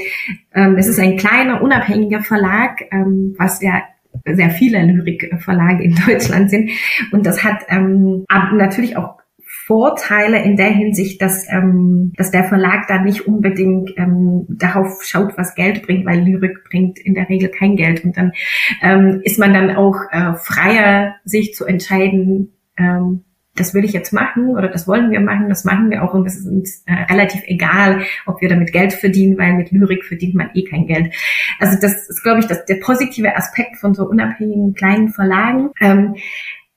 ähm, 0.56 0.76
es 0.78 0.88
ist 0.88 1.00
ein 1.00 1.18
kleiner, 1.18 1.62
unabhängiger 1.62 2.22
Verlag, 2.22 2.82
ähm, 2.92 3.36
was 3.38 3.62
ja 3.62 3.84
sehr 4.26 4.50
viele 4.50 4.84
Lyrikverlage 4.84 5.84
in 5.84 5.96
Deutschland 6.08 6.50
sind. 6.50 6.72
Und 7.12 7.26
das 7.26 7.44
hat 7.44 7.66
ähm, 7.70 8.26
natürlich 8.30 8.98
auch 8.98 9.18
Vorteile 9.66 10.44
in 10.44 10.58
der 10.58 10.70
Hinsicht, 10.70 11.22
dass, 11.22 11.48
ähm, 11.50 12.12
dass 12.18 12.32
der 12.32 12.44
Verlag 12.44 12.88
da 12.88 13.02
nicht 13.02 13.28
unbedingt 13.28 13.92
ähm, 13.98 14.46
darauf 14.50 15.04
schaut, 15.04 15.38
was 15.38 15.56
Geld 15.56 15.84
bringt, 15.84 16.06
weil 16.06 16.20
Lyrik 16.20 16.66
bringt 16.70 17.00
in 17.00 17.14
der 17.14 17.30
Regel 17.30 17.50
kein 17.50 17.78
Geld. 17.78 18.04
Und 18.04 18.18
dann 18.18 18.34
ähm, 18.82 19.22
ist 19.24 19.40
man 19.40 19.54
dann 19.54 19.76
auch 19.76 19.96
äh, 20.12 20.34
freier, 20.36 21.16
sich 21.24 21.54
zu 21.54 21.66
entscheiden, 21.66 22.52
ähm, 22.78 23.24
das 23.56 23.74
will 23.74 23.86
ich 23.86 23.94
jetzt 23.94 24.14
machen 24.14 24.50
oder 24.50 24.68
das 24.68 24.88
wollen 24.88 25.12
wir 25.12 25.20
machen, 25.20 25.50
das 25.50 25.64
machen 25.64 25.92
wir 25.92 26.04
auch 26.04 26.14
und 26.14 26.26
es 26.26 26.38
ist 26.38 26.48
uns 26.48 26.84
äh, 26.88 26.94
relativ 27.12 27.42
egal, 27.46 28.04
ob 28.26 28.42
wir 28.42 28.50
damit 28.50 28.72
Geld 28.72 28.94
verdienen, 28.94 29.38
weil 29.38 29.54
mit 29.54 29.72
Lyrik 29.72 30.04
verdient 30.06 30.34
man 30.34 30.50
eh 30.56 30.64
kein 30.64 30.88
Geld. 30.88 31.14
Also 31.60 31.78
das 31.80 32.10
ist, 32.10 32.24
glaube 32.24 32.40
ich, 32.40 32.48
das, 32.48 32.66
der 32.66 32.76
positive 32.76 33.36
Aspekt 33.36 33.78
von 33.78 33.94
so 33.94 34.08
unabhängigen 34.08 34.74
kleinen 34.74 35.10
Verlagen. 35.10 35.70
Ähm, 35.80 36.16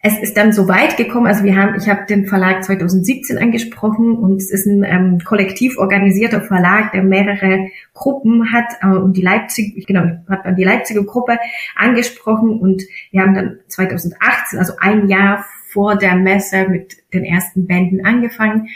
es 0.07 0.21
ist 0.21 0.37
dann 0.37 0.53
so 0.53 0.69
weit 0.69 0.97
gekommen, 0.97 1.27
also 1.27 1.43
wir 1.43 1.57
haben, 1.57 1.75
ich 1.77 1.89
habe 1.89 2.07
den 2.07 2.27
Verlag 2.27 2.63
2017 2.63 3.39
angesprochen 3.39 4.17
und 4.17 4.37
es 4.37 4.53
ist 4.53 4.65
ein 4.65 4.85
ähm, 4.85 5.19
kollektiv 5.25 5.79
organisierter 5.79 6.43
Verlag, 6.43 6.93
der 6.93 7.03
mehrere 7.03 7.67
Gruppen 7.93 8.53
hat 8.53 8.67
äh, 8.83 8.87
und 8.87 9.17
die 9.17 9.23
Leipzig, 9.23 9.85
genau, 9.85 10.05
ich 10.05 10.31
habe 10.31 10.43
dann 10.45 10.55
die 10.55 10.63
Leipziger 10.63 11.03
Gruppe 11.03 11.39
angesprochen 11.75 12.61
und 12.61 12.85
wir 13.11 13.23
haben 13.23 13.35
dann 13.35 13.59
2018, 13.67 14.61
also 14.61 14.75
ein 14.79 15.09
Jahr 15.09 15.45
vor 15.73 15.97
der 15.97 16.15
Messe 16.15 16.69
mit 16.69 16.99
den 17.13 17.25
ersten 17.25 17.67
Bänden 17.67 18.07
angefangen, 18.07 18.69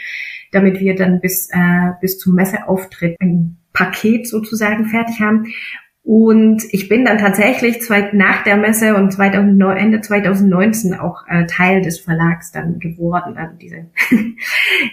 damit 0.51 0.81
wir 0.81 0.95
dann 0.95 1.21
bis 1.21 1.49
äh, 1.49 1.91
bis 2.01 2.19
zum 2.19 2.35
Messeauftritt 2.35 3.15
ein 3.21 3.55
Paket 3.71 4.27
sozusagen 4.27 4.87
fertig 4.87 5.21
haben. 5.21 5.47
Und 6.03 6.63
ich 6.71 6.89
bin 6.89 7.05
dann 7.05 7.19
tatsächlich 7.19 7.81
zwei, 7.81 8.09
nach 8.11 8.43
der 8.43 8.57
Messe 8.57 8.95
und 8.95 9.11
2009, 9.11 9.77
Ende 9.77 10.01
2019 10.01 10.95
auch 10.95 11.27
äh, 11.27 11.45
Teil 11.45 11.81
des 11.81 11.99
Verlags 11.99 12.51
dann 12.51 12.79
geworden, 12.79 13.37
also 13.37 13.55
diese, 13.57 13.85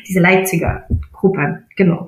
diese 0.09 0.21
Leipziger 0.21 0.87
Gruppe, 1.19 1.65
genau. 1.77 2.07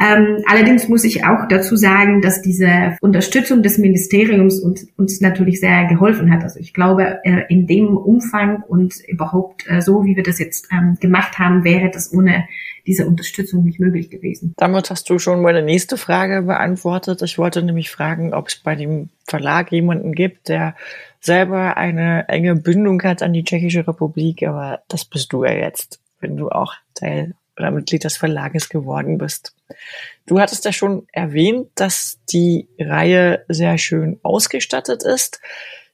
Ähm, 0.00 0.42
allerdings 0.46 0.88
muss 0.88 1.04
ich 1.04 1.24
auch 1.26 1.46
dazu 1.48 1.76
sagen, 1.76 2.22
dass 2.22 2.40
diese 2.40 2.96
Unterstützung 3.02 3.62
des 3.62 3.76
Ministeriums 3.76 4.60
uns, 4.60 4.88
uns 4.96 5.20
natürlich 5.20 5.60
sehr 5.60 5.84
geholfen 5.84 6.32
hat. 6.32 6.42
Also 6.42 6.58
ich 6.58 6.72
glaube, 6.72 7.20
äh, 7.24 7.42
in 7.50 7.66
dem 7.66 7.96
Umfang 7.96 8.62
und 8.62 8.94
überhaupt 9.06 9.68
äh, 9.68 9.82
so, 9.82 10.04
wie 10.04 10.16
wir 10.16 10.22
das 10.22 10.38
jetzt 10.38 10.68
ähm, 10.72 10.96
gemacht 11.00 11.38
haben, 11.38 11.64
wäre 11.64 11.90
das 11.90 12.12
ohne 12.14 12.48
diese 12.86 13.06
Unterstützung 13.06 13.64
nicht 13.64 13.78
möglich 13.78 14.08
gewesen. 14.10 14.54
Damit 14.56 14.90
hast 14.90 15.10
du 15.10 15.18
schon 15.18 15.42
meine 15.42 15.62
nächste 15.62 15.98
Frage 15.98 16.42
beantwortet. 16.42 17.20
Ich 17.22 17.36
wollte 17.36 17.62
nämlich 17.62 17.90
fragen, 17.90 18.32
ob 18.32 18.48
es 18.48 18.56
bei 18.56 18.74
dem 18.74 19.10
Verlag 19.24 19.70
jemanden 19.70 20.12
gibt, 20.12 20.48
der 20.48 20.76
selber 21.20 21.76
eine 21.76 22.28
enge 22.28 22.56
Bindung 22.56 23.02
hat 23.02 23.22
an 23.22 23.34
die 23.34 23.44
Tschechische 23.44 23.86
Republik, 23.86 24.44
aber 24.44 24.80
das 24.88 25.04
bist 25.04 25.32
du 25.32 25.44
ja 25.44 25.52
jetzt, 25.52 26.00
wenn 26.20 26.36
du 26.36 26.48
auch 26.48 26.74
Teil 26.94 27.34
oder 27.58 27.70
Mitglied 27.70 28.04
des 28.04 28.16
Verlages 28.16 28.68
geworden 28.68 29.18
bist. 29.18 29.54
Du 30.26 30.40
hattest 30.40 30.64
ja 30.64 30.72
schon 30.72 31.06
erwähnt, 31.12 31.68
dass 31.74 32.18
die 32.30 32.68
Reihe 32.78 33.44
sehr 33.48 33.78
schön 33.78 34.18
ausgestattet 34.22 35.02
ist. 35.02 35.40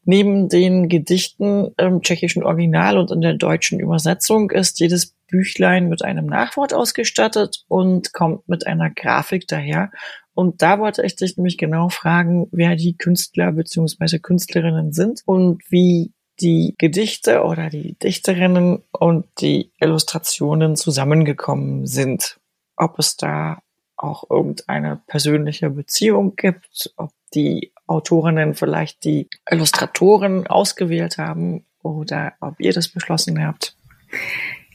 Neben 0.04 0.48
den 0.48 0.88
Gedichten 0.88 1.72
im 1.76 2.02
tschechischen 2.02 2.42
Original 2.42 2.98
und 2.98 3.12
in 3.12 3.20
der 3.20 3.34
deutschen 3.34 3.78
Übersetzung 3.78 4.50
ist 4.50 4.80
jedes 4.80 5.14
Büchlein 5.28 5.88
mit 5.88 6.02
einem 6.02 6.26
Nachwort 6.26 6.74
ausgestattet 6.74 7.64
und 7.68 8.12
kommt 8.12 8.48
mit 8.48 8.66
einer 8.66 8.90
Grafik 8.90 9.46
daher. 9.46 9.92
Und 10.34 10.60
da 10.62 10.78
wollte 10.80 11.04
ich 11.04 11.14
dich 11.14 11.36
nämlich 11.36 11.56
genau 11.56 11.88
fragen, 11.88 12.48
wer 12.50 12.74
die 12.74 12.96
Künstler 12.96 13.52
bzw. 13.52 14.18
Künstlerinnen 14.18 14.92
sind 14.92 15.22
und 15.24 15.62
wie 15.70 16.12
die 16.40 16.74
Gedichte 16.78 17.42
oder 17.42 17.70
die 17.70 17.94
Dichterinnen 17.94 18.82
und 18.90 19.26
die 19.40 19.70
Illustrationen 19.78 20.76
zusammengekommen 20.76 21.86
sind. 21.86 22.40
Ob 22.76 22.98
es 22.98 23.16
da 23.16 23.62
auch 23.96 24.28
irgendeine 24.30 25.00
persönliche 25.06 25.70
Beziehung 25.70 26.34
gibt, 26.36 26.92
ob 26.96 27.12
die 27.34 27.72
Autorinnen 27.86 28.54
vielleicht 28.54 29.04
die 29.04 29.28
Illustratoren 29.48 30.46
ausgewählt 30.46 31.18
haben 31.18 31.64
oder 31.82 32.34
ob 32.40 32.60
ihr 32.60 32.72
das 32.72 32.88
beschlossen 32.88 33.44
habt. 33.44 33.76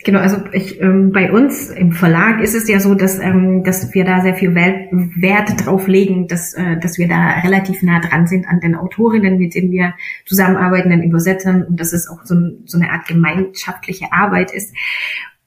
Genau, 0.04 0.20
also 0.20 0.38
ich, 0.54 0.80
ähm, 0.80 1.12
bei 1.12 1.32
uns 1.32 1.70
im 1.70 1.92
Verlag 1.92 2.42
ist 2.42 2.54
es 2.54 2.70
ja 2.70 2.80
so, 2.80 2.94
dass, 2.94 3.20
ähm, 3.20 3.64
dass 3.64 3.94
wir 3.94 4.06
da 4.06 4.22
sehr 4.22 4.36
viel 4.36 4.54
Wert, 4.56 5.66
drauf 5.66 5.88
legen, 5.88 6.28
dass, 6.28 6.54
äh, 6.54 6.78
dass 6.80 6.98
wir 6.98 7.08
da 7.08 7.40
relativ 7.44 7.82
nah 7.82 8.00
dran 8.00 8.28
sind 8.28 8.48
an 8.48 8.60
den 8.60 8.76
Autorinnen, 8.76 9.38
mit 9.38 9.56
denen 9.56 9.72
wir 9.72 9.96
zusammenarbeiten, 10.26 10.92
den 10.92 11.04
Übersetzern 11.04 11.64
und 11.64 11.80
dass 11.80 11.94
es 11.94 12.08
auch 12.08 12.24
so, 12.24 12.36
so 12.66 12.78
eine 12.78 12.92
Art 12.92 13.08
gemeinschaftliche 13.08 14.14
Arbeit 14.14 14.54
ist. 14.54 14.76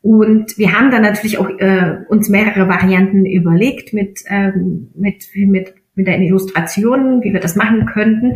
Und 0.03 0.57
wir 0.59 0.73
haben 0.73 0.91
dann 0.91 1.03
natürlich 1.03 1.39
auch 1.39 1.49
äh, 1.49 1.99
uns 2.09 2.29
mehrere 2.29 2.69
Varianten 2.69 3.27
überlegt 3.27 3.93
mit, 3.93 4.25
ähm, 4.29 4.91
mit, 4.95 5.27
mit 5.35 5.75
mit 5.95 6.07
den 6.07 6.23
Illustrationen, 6.23 7.23
wie 7.23 7.33
wir 7.33 7.41
das 7.41 7.57
machen 7.57 7.87
könnten. 7.87 8.35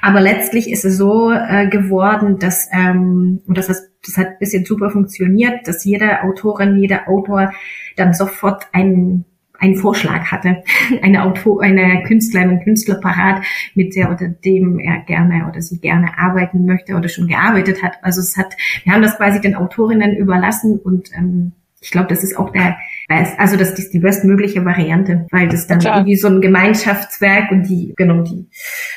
Aber 0.00 0.20
letztlich 0.20 0.70
ist 0.70 0.84
es 0.84 0.96
so 0.96 1.30
äh, 1.30 1.68
geworden, 1.68 2.38
dass, 2.38 2.68
ähm, 2.72 3.40
und 3.46 3.58
das, 3.58 3.68
ist, 3.68 3.90
das 4.04 4.16
hat 4.16 4.28
ein 4.28 4.38
bisschen 4.38 4.64
super 4.64 4.90
funktioniert, 4.90 5.68
dass 5.68 5.84
jede 5.84 6.22
Autorin, 6.22 6.78
jeder 6.78 7.08
Autor 7.08 7.52
dann 7.96 8.14
sofort 8.14 8.66
einen 8.72 9.24
einen 9.56 9.76
Vorschlag 9.76 10.30
hatte, 10.30 10.62
eine 11.02 11.22
Autor, 11.22 11.62
eine 11.62 12.02
Künstlerin, 12.02 12.50
ein 12.50 12.64
Künstler 12.64 12.96
parat, 12.96 13.44
mit 13.74 13.94
der 13.94 14.10
oder 14.10 14.28
dem 14.28 14.78
er 14.78 14.98
gerne 15.00 15.48
oder 15.48 15.62
sie 15.62 15.78
gerne 15.78 16.18
arbeiten 16.18 16.66
möchte 16.66 16.96
oder 16.96 17.08
schon 17.08 17.28
gearbeitet 17.28 17.82
hat. 17.82 17.94
Also 18.02 18.20
es 18.20 18.36
hat, 18.36 18.54
wir 18.84 18.92
haben 18.92 19.02
das 19.02 19.16
quasi 19.16 19.40
den 19.40 19.54
Autorinnen 19.54 20.16
überlassen 20.16 20.78
und 20.78 21.10
ähm, 21.16 21.52
ich 21.80 21.90
glaube, 21.90 22.08
das 22.08 22.24
ist 22.24 22.36
auch 22.36 22.50
der 22.50 22.76
best, 23.08 23.38
also 23.38 23.56
das 23.56 23.72
ist 23.78 23.92
die 23.92 23.98
bestmögliche 23.98 24.64
Variante, 24.64 25.26
weil 25.30 25.48
das 25.48 25.66
dann 25.66 25.78
Klar. 25.78 25.98
irgendwie 25.98 26.16
so 26.16 26.28
ein 26.28 26.40
Gemeinschaftswerk 26.40 27.50
und 27.50 27.64
die, 27.64 27.94
genau, 27.96 28.22
die, 28.22 28.48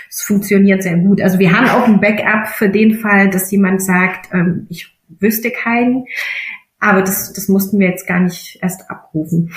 es 0.09 0.21
funktioniert 0.21 0.83
sehr 0.83 0.97
gut. 0.97 1.21
Also 1.21 1.39
wir 1.39 1.51
haben 1.51 1.69
auch 1.69 1.87
ein 1.87 1.99
Backup 1.99 2.47
für 2.47 2.69
den 2.69 2.95
Fall, 2.95 3.29
dass 3.29 3.51
jemand 3.51 3.81
sagt, 3.81 4.33
ähm, 4.33 4.67
ich 4.69 4.97
wüsste 5.19 5.51
keinen, 5.51 6.05
aber 6.79 7.01
das, 7.01 7.33
das 7.33 7.47
mussten 7.47 7.79
wir 7.79 7.89
jetzt 7.89 8.07
gar 8.07 8.19
nicht 8.19 8.59
erst 8.61 8.89
abrufen. 8.89 9.51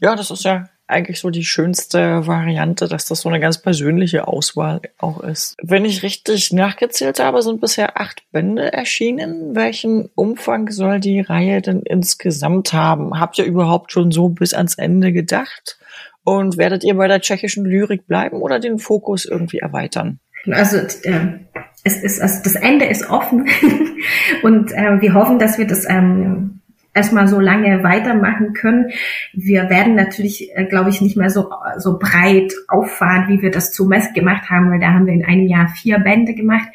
Ja, 0.00 0.16
das 0.16 0.30
ist 0.30 0.44
ja 0.44 0.68
eigentlich 0.90 1.20
so 1.20 1.30
die 1.30 1.44
schönste 1.44 2.26
Variante, 2.26 2.88
dass 2.88 3.06
das 3.06 3.20
so 3.20 3.28
eine 3.28 3.40
ganz 3.40 3.58
persönliche 3.58 4.28
Auswahl 4.28 4.80
auch 4.98 5.22
ist. 5.22 5.56
Wenn 5.62 5.84
ich 5.84 6.02
richtig 6.02 6.52
nachgezählt 6.52 7.20
habe, 7.20 7.42
sind 7.42 7.60
bisher 7.60 8.00
acht 8.00 8.22
Bände 8.32 8.72
erschienen. 8.72 9.54
Welchen 9.54 10.10
Umfang 10.14 10.70
soll 10.70 11.00
die 11.00 11.20
Reihe 11.20 11.62
denn 11.62 11.82
insgesamt 11.82 12.72
haben? 12.72 13.18
Habt 13.18 13.38
ihr 13.38 13.44
überhaupt 13.44 13.92
schon 13.92 14.10
so 14.10 14.28
bis 14.28 14.54
ans 14.54 14.76
Ende 14.76 15.12
gedacht? 15.12 15.78
Und 16.22 16.58
werdet 16.58 16.84
ihr 16.84 16.94
bei 16.94 17.08
der 17.08 17.20
tschechischen 17.20 17.64
Lyrik 17.64 18.06
bleiben 18.06 18.42
oder 18.42 18.60
den 18.60 18.78
Fokus 18.78 19.24
irgendwie 19.24 19.58
erweitern? 19.58 20.20
Also 20.50 20.78
äh, 20.78 21.40
es 21.84 22.02
ist 22.02 22.20
also 22.20 22.42
das 22.42 22.54
Ende 22.54 22.86
ist 22.86 23.08
offen 23.08 23.48
und 24.42 24.72
äh, 24.72 25.00
wir 25.00 25.14
hoffen, 25.14 25.38
dass 25.38 25.58
wir 25.58 25.66
das 25.66 25.88
ähm, 25.88 26.59
erstmal 26.94 27.28
so 27.28 27.38
lange 27.38 27.82
weitermachen 27.82 28.52
können. 28.52 28.90
Wir 29.32 29.70
werden 29.70 29.94
natürlich, 29.94 30.50
äh, 30.56 30.64
glaube 30.64 30.90
ich, 30.90 31.00
nicht 31.00 31.16
mehr 31.16 31.30
so, 31.30 31.50
so 31.78 31.98
breit 31.98 32.52
auffahren, 32.68 33.28
wie 33.28 33.42
wir 33.42 33.50
das 33.50 33.72
zu 33.72 33.86
Mess 33.86 34.12
gemacht 34.12 34.50
haben, 34.50 34.70
weil 34.70 34.80
da 34.80 34.92
haben 34.92 35.06
wir 35.06 35.14
in 35.14 35.24
einem 35.24 35.46
Jahr 35.46 35.68
vier 35.68 35.98
Bände 35.98 36.34
gemacht. 36.34 36.68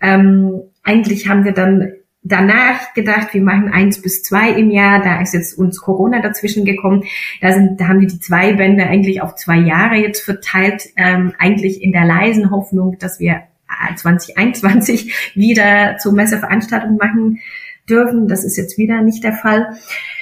Ähm, 0.00 0.62
eigentlich 0.82 1.28
haben 1.28 1.44
wir 1.44 1.52
dann 1.52 1.92
danach 2.22 2.94
gedacht, 2.94 3.32
wir 3.32 3.42
machen 3.42 3.70
eins 3.72 4.00
bis 4.00 4.22
zwei 4.22 4.50
im 4.50 4.70
Jahr. 4.70 5.02
Da 5.02 5.20
ist 5.20 5.34
jetzt 5.34 5.58
uns 5.58 5.80
Corona 5.80 6.20
dazwischen 6.20 6.64
gekommen. 6.64 7.04
Da 7.40 7.52
sind, 7.52 7.80
da 7.80 7.88
haben 7.88 8.00
wir 8.00 8.08
die 8.08 8.20
zwei 8.20 8.54
Bände 8.54 8.86
eigentlich 8.86 9.22
auf 9.22 9.36
zwei 9.36 9.56
Jahre 9.56 9.96
jetzt 9.96 10.22
verteilt. 10.22 10.88
Ähm, 10.96 11.32
eigentlich 11.38 11.82
in 11.82 11.92
der 11.92 12.04
leisen 12.04 12.50
Hoffnung, 12.50 12.98
dass 12.98 13.20
wir 13.20 13.42
2021 13.96 15.08
äh, 15.08 15.12
wieder 15.38 15.96
zur 15.98 16.12
Messeveranstaltung 16.12 16.96
machen 16.96 17.40
dürfen. 17.90 18.28
Das 18.28 18.44
ist 18.44 18.56
jetzt 18.56 18.78
wieder 18.78 19.02
nicht 19.02 19.24
der 19.24 19.32
Fall. 19.32 19.66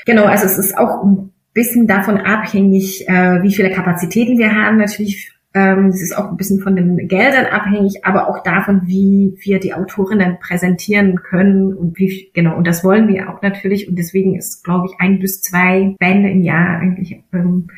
Genau, 0.06 0.24
also 0.24 0.46
es 0.46 0.58
ist 0.58 0.76
auch 0.76 1.04
ein 1.04 1.32
bisschen 1.52 1.86
davon 1.86 2.18
abhängig, 2.18 3.08
äh, 3.08 3.42
wie 3.42 3.54
viele 3.54 3.70
Kapazitäten 3.70 4.38
wir 4.38 4.54
haben. 4.54 4.78
Natürlich 4.78 5.32
ähm, 5.54 5.86
es 5.86 6.02
ist 6.02 6.16
auch 6.16 6.30
ein 6.30 6.36
bisschen 6.36 6.60
von 6.60 6.76
den 6.76 7.08
Geldern 7.08 7.46
abhängig, 7.46 8.04
aber 8.04 8.28
auch 8.28 8.42
davon, 8.42 8.82
wie 8.84 9.34
wir 9.40 9.58
die 9.58 9.72
Autorinnen 9.72 10.38
präsentieren 10.40 11.16
können 11.16 11.74
und 11.74 11.98
wie 11.98 12.30
genau. 12.34 12.56
Und 12.56 12.66
das 12.66 12.84
wollen 12.84 13.08
wir 13.08 13.30
auch 13.30 13.40
natürlich. 13.40 13.88
Und 13.88 13.96
deswegen 13.96 14.36
ist, 14.36 14.62
glaube 14.62 14.86
ich, 14.86 15.00
ein 15.00 15.18
bis 15.18 15.40
zwei 15.40 15.96
Bände 15.98 16.30
im 16.30 16.42
Jahr 16.42 16.78
eigentlich 16.78 17.22
ähm, 17.32 17.68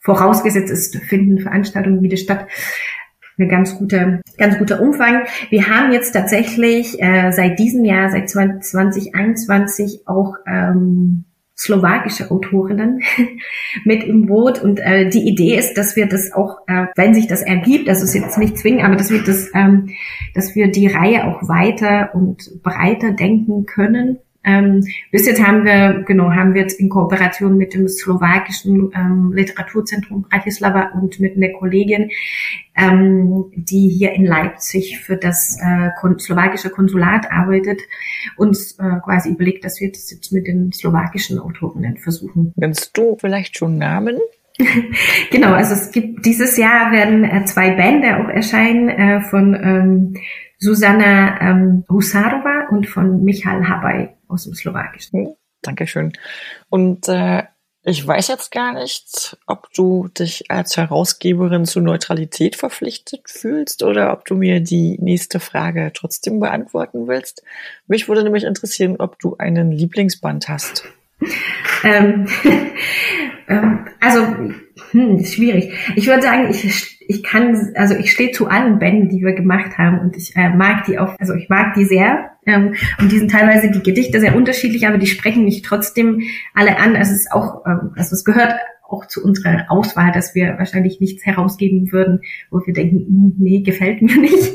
vorausgesetzt 0.00 0.70
ist, 0.70 0.96
finden 0.96 1.38
Veranstaltungen 1.38 2.02
wieder 2.02 2.16
statt 2.16 2.48
eine 3.38 3.48
ganz 3.48 3.76
gute, 3.78 4.20
ganz 4.38 4.58
guter 4.58 4.80
Umfang. 4.80 5.24
Wir 5.50 5.68
haben 5.68 5.92
jetzt 5.92 6.12
tatsächlich 6.12 7.00
äh, 7.02 7.32
seit 7.32 7.58
diesem 7.58 7.84
Jahr, 7.84 8.10
seit 8.10 8.28
2021 8.30 10.06
auch 10.06 10.34
ähm, 10.46 11.24
slowakische 11.56 12.30
Autorinnen 12.30 13.02
mit 13.84 14.04
im 14.04 14.26
Boot 14.26 14.60
und 14.60 14.80
äh, 14.80 15.08
die 15.08 15.28
Idee 15.28 15.56
ist, 15.56 15.74
dass 15.74 15.96
wir 15.96 16.06
das 16.06 16.32
auch, 16.32 16.58
äh, 16.66 16.86
wenn 16.96 17.14
sich 17.14 17.26
das 17.26 17.42
ergibt, 17.42 17.88
das 17.88 18.02
ist 18.02 18.14
jetzt 18.14 18.38
nicht 18.38 18.58
zwingend, 18.58 18.84
aber 18.84 18.96
dass 18.96 19.10
wir 19.10 19.22
das, 19.22 19.50
ähm, 19.54 19.90
dass 20.34 20.54
wir 20.54 20.70
die 20.70 20.88
Reihe 20.88 21.24
auch 21.24 21.48
weiter 21.48 22.14
und 22.14 22.62
breiter 22.62 23.12
denken 23.12 23.66
können 23.66 24.18
ähm, 24.44 24.84
bis 25.10 25.26
jetzt 25.26 25.42
haben 25.42 25.64
wir, 25.64 26.02
genau, 26.06 26.32
haben 26.32 26.54
wir 26.54 26.62
jetzt 26.62 26.80
in 26.80 26.88
Kooperation 26.88 27.56
mit 27.56 27.74
dem 27.74 27.86
slowakischen 27.88 28.90
ähm, 28.94 29.32
Literaturzentrum 29.32 30.22
Bratislava 30.22 30.90
und 31.00 31.20
mit 31.20 31.36
einer 31.36 31.50
Kollegin, 31.50 32.10
ähm, 32.76 33.44
die 33.54 33.88
hier 33.88 34.12
in 34.12 34.24
Leipzig 34.24 35.00
für 35.00 35.16
das 35.16 35.58
äh, 35.60 35.90
kon 36.00 36.18
slowakische 36.18 36.70
Konsulat 36.70 37.30
arbeitet, 37.30 37.80
uns 38.36 38.78
äh, 38.78 38.98
quasi 39.04 39.30
überlegt, 39.30 39.64
dass 39.64 39.80
wir 39.80 39.92
das 39.92 40.10
jetzt 40.10 40.32
mit 40.32 40.46
den 40.48 40.72
slowakischen 40.72 41.38
Autorinnen 41.38 41.98
versuchen. 41.98 42.52
Nennst 42.56 42.96
du 42.96 43.16
vielleicht 43.20 43.58
schon 43.58 43.78
Namen? 43.78 44.18
genau, 45.30 45.52
also 45.52 45.74
es 45.74 45.92
gibt 45.92 46.26
dieses 46.26 46.56
Jahr 46.56 46.90
werden 46.92 47.24
äh, 47.24 47.44
zwei 47.44 47.70
Bände 47.70 48.18
auch 48.18 48.28
erscheinen 48.28 48.88
äh, 48.88 49.20
von 49.22 49.54
ähm, 49.54 50.14
Susanna 50.58 51.40
ähm, 51.40 51.84
Husarova 51.88 52.68
und 52.70 52.86
von 52.86 53.24
Michal 53.24 53.68
Habay 53.68 54.10
aus 54.32 54.44
dem 54.44 54.54
Slowakischen. 54.54 55.26
Hm, 55.26 55.34
Dankeschön. 55.62 56.12
Und 56.68 57.08
äh, 57.08 57.44
ich 57.84 58.06
weiß 58.06 58.28
jetzt 58.28 58.52
gar 58.52 58.72
nicht, 58.74 59.36
ob 59.46 59.72
du 59.72 60.06
dich 60.08 60.50
als 60.50 60.76
Herausgeberin 60.76 61.64
zu 61.64 61.80
Neutralität 61.80 62.54
verpflichtet 62.54 63.28
fühlst 63.28 63.82
oder 63.82 64.12
ob 64.12 64.24
du 64.24 64.36
mir 64.36 64.60
die 64.60 64.98
nächste 65.00 65.40
Frage 65.40 65.90
trotzdem 65.92 66.38
beantworten 66.38 67.08
willst. 67.08 67.42
Mich 67.88 68.08
würde 68.08 68.22
nämlich 68.22 68.44
interessieren, 68.44 68.96
ob 68.98 69.18
du 69.18 69.36
einen 69.36 69.72
Lieblingsband 69.72 70.48
hast. 70.48 70.84
Ähm, 71.84 72.28
ähm, 73.48 73.88
also, 74.00 74.24
hm, 74.92 75.16
ist 75.16 75.34
schwierig. 75.34 75.72
Ich 75.96 76.06
würde 76.06 76.22
sagen, 76.22 76.48
ich, 76.50 77.00
ich 77.08 77.22
kann, 77.22 77.72
also 77.74 77.94
ich 77.94 78.12
stehe 78.12 78.30
zu 78.32 78.46
allen 78.48 78.78
Bänden, 78.78 79.08
die 79.08 79.22
wir 79.22 79.32
gemacht 79.32 79.78
haben 79.78 80.00
und 80.00 80.16
ich 80.16 80.36
äh, 80.36 80.50
mag 80.50 80.84
die 80.84 80.98
auch, 80.98 81.18
also 81.18 81.34
ich 81.34 81.48
mag 81.48 81.74
die 81.74 81.84
sehr. 81.84 82.30
Ähm, 82.44 82.74
und 83.00 83.10
die 83.10 83.18
sind 83.18 83.30
teilweise 83.30 83.70
die 83.70 83.82
Gedichte 83.82 84.20
sehr 84.20 84.34
unterschiedlich, 84.34 84.86
aber 84.86 84.98
die 84.98 85.06
sprechen 85.06 85.44
mich 85.44 85.62
trotzdem 85.62 86.22
alle 86.54 86.78
an. 86.78 86.96
Also 86.96 87.12
es 87.12 87.20
ist 87.22 87.32
auch, 87.32 87.64
ähm, 87.66 87.92
also 87.96 88.14
es 88.14 88.24
gehört 88.24 88.54
auch 88.88 89.06
zu 89.06 89.24
unserer 89.24 89.66
Auswahl, 89.68 90.12
dass 90.12 90.34
wir 90.34 90.58
wahrscheinlich 90.58 91.00
nichts 91.00 91.24
herausgeben 91.24 91.90
würden, 91.92 92.20
wo 92.50 92.60
wir 92.66 92.74
denken, 92.74 93.06
hm, 93.06 93.34
nee, 93.38 93.62
gefällt 93.62 94.02
mir 94.02 94.16
nicht. 94.16 94.54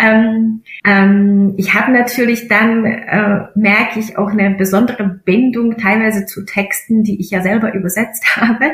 Ähm, 0.00 0.62
ähm, 0.84 1.54
ich 1.56 1.74
habe 1.74 1.92
natürlich 1.92 2.48
dann, 2.48 2.84
äh, 2.84 3.46
merke 3.54 3.98
ich, 3.98 4.18
auch 4.18 4.30
eine 4.30 4.50
besondere 4.50 5.20
Bindung 5.24 5.76
teilweise 5.76 6.26
zu 6.26 6.44
Texten, 6.44 7.04
die 7.04 7.20
ich 7.20 7.30
ja 7.30 7.42
selber 7.42 7.74
übersetzt 7.74 8.24
habe. 8.36 8.72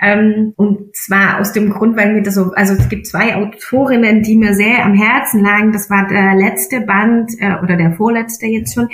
Ähm, 0.00 0.52
und 0.56 0.94
zwar 0.96 1.40
aus 1.40 1.52
dem 1.52 1.70
Grund, 1.70 1.96
weil 1.96 2.14
mir 2.14 2.22
das 2.22 2.34
so, 2.34 2.52
also 2.52 2.74
es 2.74 2.88
gibt 2.88 3.06
zwei 3.06 3.36
Autorinnen, 3.36 4.22
die 4.22 4.36
mir 4.36 4.54
sehr 4.54 4.84
am 4.84 4.94
Herzen 4.94 5.42
lagen. 5.42 5.72
Das 5.72 5.90
war 5.90 6.06
der 6.08 6.34
letzte 6.34 6.80
Band 6.80 7.32
äh, 7.38 7.56
oder 7.62 7.76
der 7.76 7.92
vorletzte 7.92 8.46
jetzt 8.46 8.74
schon 8.74 8.88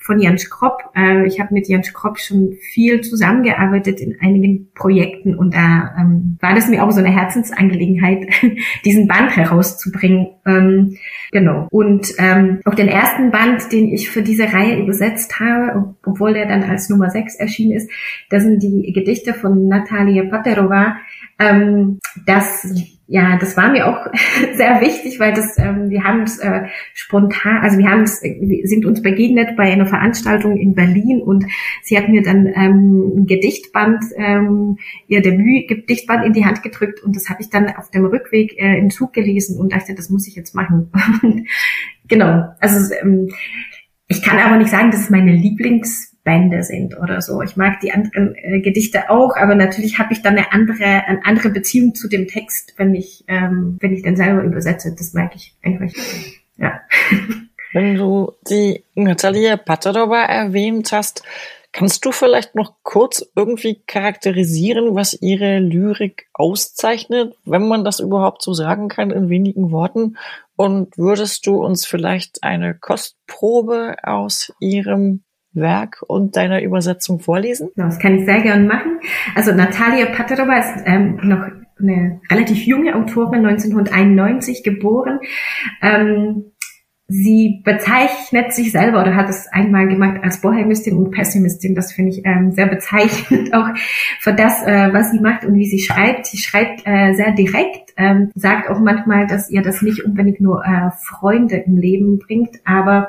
von 0.00 0.20
Jan 0.20 0.38
Schropp. 0.38 0.82
Äh, 0.94 1.26
ich 1.26 1.40
habe 1.40 1.54
mit 1.54 1.68
Jan 1.68 1.84
Schropp 1.84 2.18
schon 2.18 2.54
viel 2.72 3.00
zusammengearbeitet 3.00 4.00
in 4.00 4.16
einigen 4.20 4.72
Projekten 4.74 5.34
und 5.34 5.54
da 5.54 5.94
ähm, 5.98 6.38
war 6.40 6.54
das 6.54 6.68
mir 6.68 6.84
auch 6.84 6.90
so 6.90 7.00
eine 7.00 7.10
Herzensangelegenheit, 7.10 8.26
diesen 8.84 9.08
Band 9.08 9.36
herauszubringen. 9.36 10.28
Ähm, 10.46 10.96
Genau. 11.32 11.66
Und 11.70 12.14
ähm, 12.18 12.60
auch 12.64 12.74
den 12.74 12.88
ersten 12.88 13.30
Band, 13.30 13.72
den 13.72 13.92
ich 13.92 14.10
für 14.10 14.22
diese 14.22 14.52
Reihe 14.52 14.78
übersetzt 14.80 15.40
habe, 15.40 15.94
obwohl 16.04 16.34
der 16.34 16.46
dann 16.46 16.62
als 16.62 16.88
Nummer 16.88 17.10
6 17.10 17.36
erschienen 17.36 17.76
ist, 17.76 17.90
das 18.30 18.44
sind 18.44 18.62
die 18.62 18.92
Gedichte 18.92 19.34
von 19.34 19.68
Natalia 19.68 20.24
Paterova. 20.24 20.96
Ähm, 21.38 21.98
das 22.26 22.64
ja, 23.06 23.36
das 23.36 23.56
war 23.56 23.70
mir 23.70 23.86
auch 23.86 24.06
sehr 24.54 24.80
wichtig, 24.80 25.20
weil 25.20 25.34
das, 25.34 25.58
ähm, 25.58 25.90
wir 25.90 26.04
haben 26.04 26.22
es 26.22 26.38
äh, 26.38 26.62
spontan, 26.94 27.58
also 27.58 27.78
wir 27.78 27.90
haben 27.90 28.02
es, 28.02 28.22
wir 28.22 28.66
sind 28.66 28.86
uns 28.86 29.02
begegnet 29.02 29.56
bei 29.56 29.64
einer 29.64 29.86
Veranstaltung 29.86 30.56
in 30.56 30.74
Berlin 30.74 31.20
und 31.20 31.44
sie 31.82 31.98
hat 31.98 32.08
mir 32.08 32.22
dann 32.22 32.46
ähm, 32.46 33.12
ein 33.16 33.26
Gedichtband, 33.26 34.04
ähm, 34.16 34.78
ihr 35.06 35.20
Debüt-Gedichtband 35.20 36.24
in 36.24 36.32
die 36.32 36.46
Hand 36.46 36.62
gedrückt 36.62 37.02
und 37.02 37.14
das 37.14 37.28
habe 37.28 37.42
ich 37.42 37.50
dann 37.50 37.68
auf 37.76 37.90
dem 37.90 38.06
Rückweg 38.06 38.58
äh, 38.58 38.78
im 38.78 38.90
Zug 38.90 39.12
gelesen 39.12 39.58
und 39.58 39.72
dachte, 39.74 39.94
das 39.94 40.08
muss 40.08 40.26
ich 40.26 40.34
jetzt 40.34 40.54
machen. 40.54 40.90
genau, 42.08 42.44
also 42.60 42.94
ähm, 43.02 43.28
ich 44.08 44.22
kann 44.22 44.38
aber 44.38 44.56
nicht 44.56 44.70
sagen, 44.70 44.90
das 44.90 45.00
ist 45.00 45.10
meine 45.10 45.32
Lieblings 45.32 46.13
Bände 46.24 46.62
sind 46.62 46.98
oder 46.98 47.20
so. 47.20 47.42
Ich 47.42 47.56
mag 47.56 47.80
die 47.80 47.92
anderen 47.92 48.34
äh, 48.34 48.60
Gedichte 48.60 49.10
auch, 49.10 49.36
aber 49.36 49.54
natürlich 49.54 49.98
habe 49.98 50.14
ich 50.14 50.22
dann 50.22 50.36
eine 50.36 50.52
andere, 50.52 50.84
eine 50.84 51.24
andere 51.24 51.50
Beziehung 51.50 51.94
zu 51.94 52.08
dem 52.08 52.26
Text, 52.26 52.74
wenn 52.78 52.94
ich, 52.94 53.24
ähm, 53.28 53.76
wenn 53.80 53.92
ich 53.92 54.02
den 54.02 54.16
selber 54.16 54.42
übersetze. 54.42 54.94
Das 54.96 55.12
mag 55.12 55.36
ich 55.36 55.54
einfach. 55.62 55.94
Ja. 56.56 56.80
Wenn 57.72 57.96
du 57.96 58.30
die 58.48 58.84
Natalia 58.94 59.56
Paterova 59.56 60.22
erwähnt 60.22 60.92
hast, 60.92 61.24
kannst 61.72 62.04
du 62.04 62.12
vielleicht 62.12 62.54
noch 62.54 62.74
kurz 62.84 63.28
irgendwie 63.34 63.82
charakterisieren, 63.84 64.94
was 64.94 65.20
ihre 65.20 65.58
Lyrik 65.58 66.28
auszeichnet, 66.34 67.34
wenn 67.44 67.66
man 67.66 67.84
das 67.84 67.98
überhaupt 67.98 68.42
so 68.42 68.54
sagen 68.54 68.86
kann 68.86 69.10
in 69.10 69.28
wenigen 69.28 69.72
Worten? 69.72 70.16
Und 70.54 70.96
würdest 70.96 71.48
du 71.48 71.64
uns 71.64 71.84
vielleicht 71.84 72.44
eine 72.44 72.76
Kostprobe 72.76 73.96
aus 74.04 74.52
ihrem 74.60 75.24
Werk 75.54 76.02
und 76.06 76.36
deiner 76.36 76.62
Übersetzung 76.62 77.20
vorlesen? 77.20 77.70
Das 77.76 77.98
kann 77.98 78.18
ich 78.18 78.24
sehr 78.24 78.42
gerne 78.42 78.66
machen. 78.66 79.00
Also 79.34 79.52
Natalia 79.52 80.06
Paterova 80.06 80.58
ist 80.58 80.82
ähm, 80.84 81.18
noch 81.22 81.46
eine 81.78 82.20
relativ 82.30 82.66
junge 82.66 82.94
Autorin, 82.94 83.46
1991 83.46 84.62
geboren. 84.62 85.20
Ähm, 85.82 86.52
sie 87.06 87.60
bezeichnet 87.64 88.54
sich 88.54 88.72
selber 88.72 89.02
oder 89.02 89.14
hat 89.14 89.28
es 89.28 89.46
einmal 89.48 89.86
gemacht 89.88 90.20
als 90.22 90.40
Bohemistin 90.40 90.96
und 90.96 91.10
Pessimistin. 91.10 91.74
Das 91.74 91.92
finde 91.92 92.12
ich 92.12 92.22
ähm, 92.24 92.52
sehr 92.52 92.66
bezeichnend 92.66 93.52
auch 93.54 93.68
für 94.20 94.32
das, 94.32 94.62
äh, 94.62 94.92
was 94.92 95.10
sie 95.10 95.20
macht 95.20 95.44
und 95.44 95.54
wie 95.54 95.66
sie 95.66 95.80
schreibt. 95.80 96.26
Sie 96.26 96.38
schreibt 96.38 96.82
äh, 96.86 97.12
sehr 97.14 97.32
direkt, 97.32 97.92
ähm, 97.96 98.30
sagt 98.34 98.70
auch 98.70 98.80
manchmal, 98.80 99.26
dass 99.26 99.50
ihr 99.50 99.62
das 99.62 99.82
nicht 99.82 100.04
unbedingt 100.04 100.40
nur 100.40 100.64
äh, 100.64 100.90
Freunde 100.92 101.56
im 101.56 101.76
Leben 101.76 102.18
bringt, 102.18 102.60
aber 102.64 103.08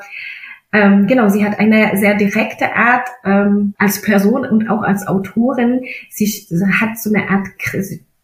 ähm, 0.75 1.07
genau, 1.07 1.29
sie 1.29 1.45
hat 1.45 1.57
eine 1.57 1.95
sehr 1.95 2.15
direkte 2.15 2.75
Art 2.75 3.07
ähm, 3.23 3.73
als 3.77 4.01
Person 4.01 4.45
und 4.45 4.69
auch 4.69 4.81
als 4.81 5.07
Autorin. 5.07 5.85
Sie 6.09 6.25
hat 6.81 6.97
so 6.99 7.13
eine 7.13 7.29
Art 7.29 7.47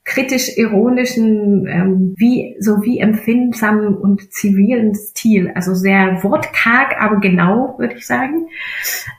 kritisch-ironischen, 0.04 1.66
ähm, 1.68 2.14
wie, 2.18 2.58
so 2.60 2.84
wie 2.84 3.00
empfindsamen 3.00 3.96
und 3.96 4.34
zivilen 4.34 4.94
Stil. 4.96 5.54
Also 5.56 5.74
sehr 5.76 6.22
wortkarg, 6.24 7.00
aber 7.00 7.22
genau, 7.22 7.76
würde 7.78 7.96
ich 7.96 8.06
sagen. 8.06 8.48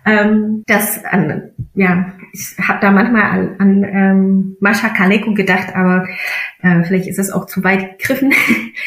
Ähm, 0.05 0.62
das, 0.66 1.03
an, 1.07 1.53
ja, 1.75 2.12
ich 2.35 2.57
habe 2.61 2.81
da 2.83 2.90
manchmal 2.90 3.23
an, 3.23 3.57
an 3.59 3.85
ähm, 3.85 4.57
Mascha 4.61 4.90
Kaleko 4.90 5.33
gedacht, 5.33 5.75
aber 5.75 6.07
äh, 6.61 6.83
vielleicht 6.85 7.09
ist 7.09 7.18
es 7.18 7.31
auch 7.31 7.47
zu 7.47 7.64
weit 7.64 7.99
gegriffen. 7.99 8.35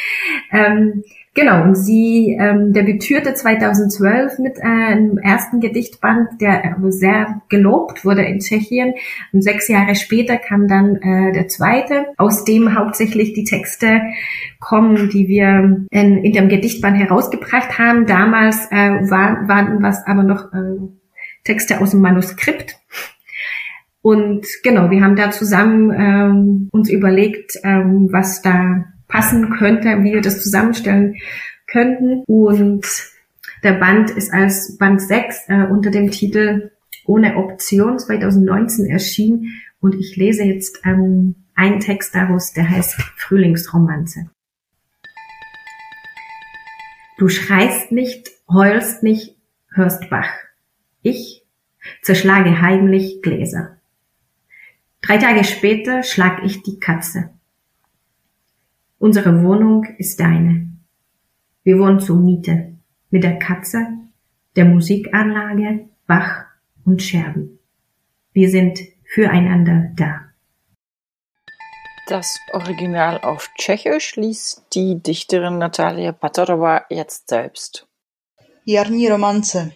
ähm, 0.51 1.03
Genau, 1.35 1.63
und 1.63 1.75
sie 1.75 2.37
ähm, 2.39 2.71
debütierte 2.71 3.33
2012 3.33 4.39
mit 4.39 4.63
einem 4.63 5.17
ersten 5.17 5.59
Gedichtband, 5.59 6.39
der 6.39 6.77
sehr 6.87 7.41
gelobt 7.49 8.05
wurde 8.05 8.23
in 8.23 8.39
Tschechien. 8.39 8.93
Und 9.33 9.41
sechs 9.41 9.67
Jahre 9.67 9.95
später 9.95 10.37
kam 10.37 10.69
dann 10.69 10.95
äh, 10.95 11.33
der 11.33 11.49
zweite, 11.49 12.05
aus 12.15 12.45
dem 12.45 12.73
hauptsächlich 12.73 13.33
die 13.33 13.43
Texte 13.43 13.99
kommen, 14.61 15.09
die 15.09 15.27
wir 15.27 15.85
in, 15.89 16.23
in 16.23 16.31
dem 16.31 16.47
Gedichtband 16.47 16.97
herausgebracht 16.97 17.77
haben. 17.77 18.05
Damals 18.05 18.71
äh, 18.71 19.09
war, 19.09 19.45
waren 19.49 19.83
was 19.83 20.07
aber 20.07 20.23
noch 20.23 20.53
äh, 20.53 20.87
Texte 21.43 21.81
aus 21.81 21.91
dem 21.91 21.99
Manuskript. 21.99 22.77
Und 24.01 24.47
genau, 24.63 24.89
wir 24.89 25.03
haben 25.03 25.17
da 25.17 25.31
zusammen 25.31 25.91
ähm, 25.91 26.69
uns 26.71 26.89
überlegt, 26.89 27.59
ähm, 27.65 28.07
was 28.09 28.41
da 28.41 28.85
passen 29.15 29.49
könnte, 29.51 30.03
wie 30.03 30.13
wir 30.13 30.21
das 30.21 30.43
zusammenstellen 30.43 31.15
könnten. 31.67 32.23
Und 32.27 32.85
der 33.63 33.73
Band 33.73 34.11
ist 34.11 34.33
als 34.33 34.77
Band 34.77 35.01
6 35.01 35.47
äh, 35.47 35.67
unter 35.67 35.89
dem 35.89 36.11
Titel 36.11 36.71
Ohne 37.05 37.37
Option 37.37 37.97
2019 37.97 38.87
erschienen. 38.87 39.61
Und 39.79 39.95
ich 39.95 40.17
lese 40.17 40.43
jetzt 40.43 40.81
ähm, 40.83 41.35
einen 41.55 41.79
Text 41.79 42.13
daraus, 42.13 42.51
der 42.51 42.69
heißt 42.69 42.95
Frühlingsromanze. 43.15 44.29
Du 47.17 47.29
schreist 47.29 47.93
nicht, 47.93 48.31
heulst 48.49 49.01
nicht, 49.01 49.37
hörst 49.73 50.09
Bach. 50.09 50.29
Ich 51.01 51.45
zerschlage 52.01 52.61
heimlich 52.61 53.21
Gläser. 53.21 53.77
Drei 55.01 55.17
Tage 55.19 55.45
später 55.45 56.03
schlag 56.03 56.43
ich 56.43 56.63
die 56.63 56.79
Katze. 56.79 57.34
Unsere 58.97 59.43
Wohnung 59.43 59.85
ist 59.97 60.19
deine. 60.19 60.69
Wir 61.63 61.79
wohnen 61.79 61.99
zur 61.99 62.17
Miete. 62.17 62.73
Mit 63.09 63.23
der 63.23 63.39
Katze, 63.39 63.87
der 64.55 64.65
Musikanlage, 64.65 65.89
Bach 66.07 66.45
und 66.85 67.01
Scherben. 67.01 67.59
Wir 68.33 68.49
sind 68.49 68.79
füreinander 69.03 69.91
da. 69.95 70.21
Das 72.07 72.37
Original 72.53 73.19
auf 73.21 73.49
Tschechisch 73.57 74.15
liest 74.15 74.63
die 74.73 75.01
Dichterin 75.01 75.57
Natalia 75.57 76.11
Paterova 76.11 76.85
jetzt 76.89 77.29
selbst. 77.29 77.87
Jarní 78.65 79.09
romance. 79.09 79.71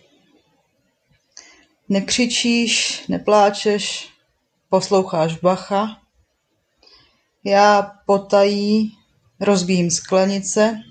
Nekřičíš, 1.89 3.03
nepláčeš, 3.07 4.09
posloucháš 4.69 5.37
Bacha. 5.37 6.01
Já 7.43 7.81
potají 8.05 8.98
Rozbíjím 9.41 9.91
sklenice, 9.91 10.83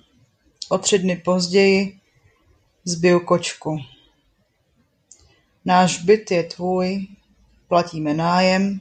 o 0.69 0.79
tři 0.79 0.99
dny 0.99 1.17
později 1.17 2.01
zbiju 2.85 3.21
kočku. 3.21 3.79
Náš 5.65 6.03
byt 6.03 6.31
je 6.31 6.43
tvůj, 6.45 7.07
platíme 7.69 8.15
nájem, 8.15 8.81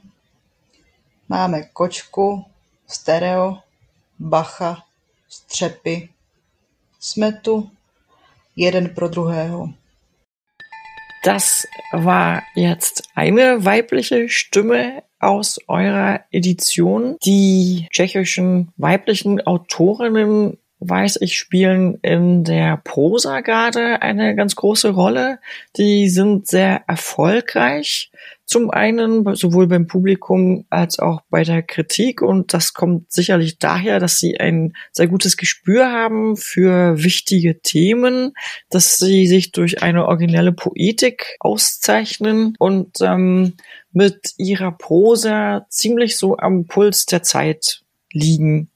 máme 1.28 1.62
kočku, 1.62 2.44
stereo, 2.86 3.58
bacha, 4.18 4.84
střepy, 5.28 6.08
jsme 7.00 7.32
tu 7.32 7.70
jeden 8.56 8.94
pro 8.94 9.08
druhého. 9.08 9.68
Das 11.24 11.62
war 11.92 12.40
jetzt 12.56 13.02
eine 13.14 13.58
weibliche 13.58 14.28
Stimme 14.28 15.07
aus 15.18 15.58
eurer 15.66 16.20
Edition. 16.30 17.16
Die 17.24 17.88
tschechischen 17.90 18.68
weiblichen 18.76 19.40
Autorinnen 19.40 20.58
weiß 20.80 21.18
ich, 21.20 21.36
spielen 21.36 21.98
in 22.02 22.44
der 22.44 22.76
Prosa 22.76 23.40
gerade 23.40 24.00
eine 24.02 24.36
ganz 24.36 24.54
große 24.54 24.90
Rolle. 24.90 25.40
Die 25.76 26.08
sind 26.08 26.46
sehr 26.46 26.82
erfolgreich. 26.86 28.10
Zum 28.48 28.70
einen 28.70 29.36
sowohl 29.36 29.66
beim 29.66 29.86
Publikum 29.86 30.64
als 30.70 30.98
auch 30.98 31.20
bei 31.28 31.44
der 31.44 31.62
Kritik. 31.62 32.22
Und 32.22 32.54
das 32.54 32.72
kommt 32.72 33.12
sicherlich 33.12 33.58
daher, 33.58 34.00
dass 34.00 34.18
sie 34.18 34.40
ein 34.40 34.72
sehr 34.90 35.06
gutes 35.06 35.36
Gespür 35.36 35.92
haben 35.92 36.34
für 36.34 36.96
wichtige 36.96 37.60
Themen, 37.60 38.32
dass 38.70 38.96
sie 38.96 39.26
sich 39.26 39.52
durch 39.52 39.82
eine 39.82 40.06
originelle 40.06 40.52
Poetik 40.52 41.36
auszeichnen 41.40 42.54
und 42.58 43.02
ähm, 43.02 43.52
mit 43.92 44.32
ihrer 44.38 44.72
Prosa 44.72 45.66
ziemlich 45.68 46.16
so 46.16 46.38
am 46.38 46.64
Puls 46.64 47.04
der 47.04 47.22
Zeit 47.22 47.82
liegen. 48.12 48.70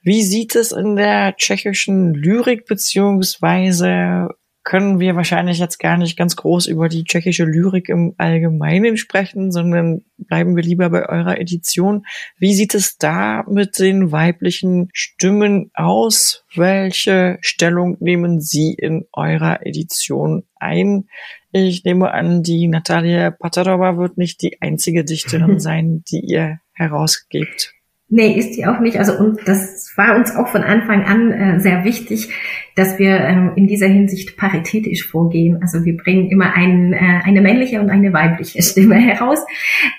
Wie 0.00 0.22
sieht 0.22 0.56
es 0.56 0.72
in 0.72 0.96
der 0.96 1.36
tschechischen 1.36 2.14
Lyrik 2.14 2.64
beziehungsweise 2.64 4.28
können 4.64 4.98
wir 4.98 5.14
wahrscheinlich 5.14 5.58
jetzt 5.58 5.78
gar 5.78 5.98
nicht 5.98 6.16
ganz 6.16 6.36
groß 6.36 6.66
über 6.66 6.88
die 6.88 7.04
tschechische 7.04 7.44
Lyrik 7.44 7.90
im 7.90 8.14
Allgemeinen 8.16 8.96
sprechen, 8.96 9.52
sondern 9.52 10.04
bleiben 10.16 10.56
wir 10.56 10.62
lieber 10.62 10.88
bei 10.88 11.06
eurer 11.06 11.38
Edition. 11.38 12.06
Wie 12.38 12.54
sieht 12.54 12.74
es 12.74 12.96
da 12.96 13.44
mit 13.46 13.78
den 13.78 14.10
weiblichen 14.10 14.88
Stimmen 14.94 15.70
aus? 15.74 16.44
Welche 16.54 17.36
Stellung 17.42 17.98
nehmen 18.00 18.40
Sie 18.40 18.72
in 18.72 19.04
eurer 19.12 19.66
Edition 19.66 20.44
ein? 20.56 21.08
Ich 21.52 21.84
nehme 21.84 22.12
an, 22.12 22.42
die 22.42 22.66
Natalia 22.66 23.30
Patarova 23.30 23.98
wird 23.98 24.16
nicht 24.16 24.40
die 24.40 24.62
einzige 24.62 25.04
Dichterin 25.04 25.60
sein, 25.60 26.02
die 26.10 26.20
ihr 26.20 26.60
herausgebt. 26.72 27.74
Nee, 28.16 28.38
ist 28.38 28.56
die 28.56 28.64
auch 28.64 28.78
nicht. 28.78 28.96
Also 28.96 29.18
und 29.18 29.40
das 29.44 29.92
war 29.96 30.14
uns 30.14 30.36
auch 30.36 30.46
von 30.46 30.62
Anfang 30.62 31.02
an 31.02 31.32
äh, 31.32 31.58
sehr 31.58 31.82
wichtig, 31.82 32.28
dass 32.76 32.96
wir 32.96 33.18
ähm, 33.18 33.54
in 33.56 33.66
dieser 33.66 33.88
Hinsicht 33.88 34.36
paritätisch 34.36 35.08
vorgehen. 35.08 35.58
Also 35.60 35.84
wir 35.84 35.96
bringen 35.96 36.30
immer 36.30 36.54
einen, 36.54 36.92
äh, 36.92 37.22
eine 37.24 37.40
männliche 37.40 37.80
und 37.80 37.90
eine 37.90 38.12
weibliche 38.12 38.62
Stimme 38.62 38.94
heraus. 38.94 39.40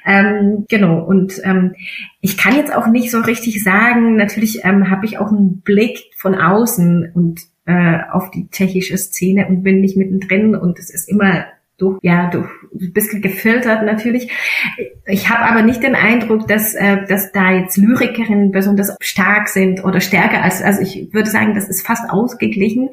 Ähm, 0.05 0.63
genau. 0.69 1.03
Und 1.03 1.41
ähm, 1.43 1.75
ich 2.21 2.37
kann 2.37 2.55
jetzt 2.55 2.73
auch 2.73 2.87
nicht 2.87 3.11
so 3.11 3.19
richtig 3.19 3.61
sagen. 3.61 4.15
Natürlich 4.15 4.63
ähm, 4.63 4.89
habe 4.89 5.05
ich 5.05 5.17
auch 5.17 5.27
einen 5.27 5.59
Blick 5.59 5.99
von 6.15 6.35
außen 6.35 7.11
und 7.13 7.41
äh, 7.65 7.97
auf 8.13 8.31
die 8.31 8.49
tschechische 8.49 8.97
Szene 8.97 9.47
und 9.47 9.61
bin 9.61 9.81
nicht 9.81 9.97
mittendrin 9.97 10.55
und 10.55 10.79
es 10.79 10.89
ist 10.89 11.09
immer 11.09 11.47
durch, 11.77 11.99
ja, 12.01 12.29
durch 12.29 12.49
ein 12.73 13.21
gefiltert 13.21 13.83
natürlich. 13.83 14.31
Ich 15.05 15.29
habe 15.29 15.43
aber 15.43 15.61
nicht 15.61 15.83
den 15.83 15.95
Eindruck, 15.95 16.47
dass, 16.47 16.73
äh, 16.73 17.05
dass 17.07 17.31
da 17.31 17.51
jetzt 17.51 17.77
Lyrikerinnen 17.77 18.51
besonders 18.51 18.95
stark 19.01 19.49
sind 19.49 19.83
oder 19.83 19.99
stärker 19.99 20.41
als, 20.41 20.61
also 20.61 20.81
ich 20.81 21.13
würde 21.13 21.29
sagen, 21.29 21.53
das 21.53 21.67
ist 21.67 21.85
fast 21.85 22.09
ausgeglichen. 22.09 22.89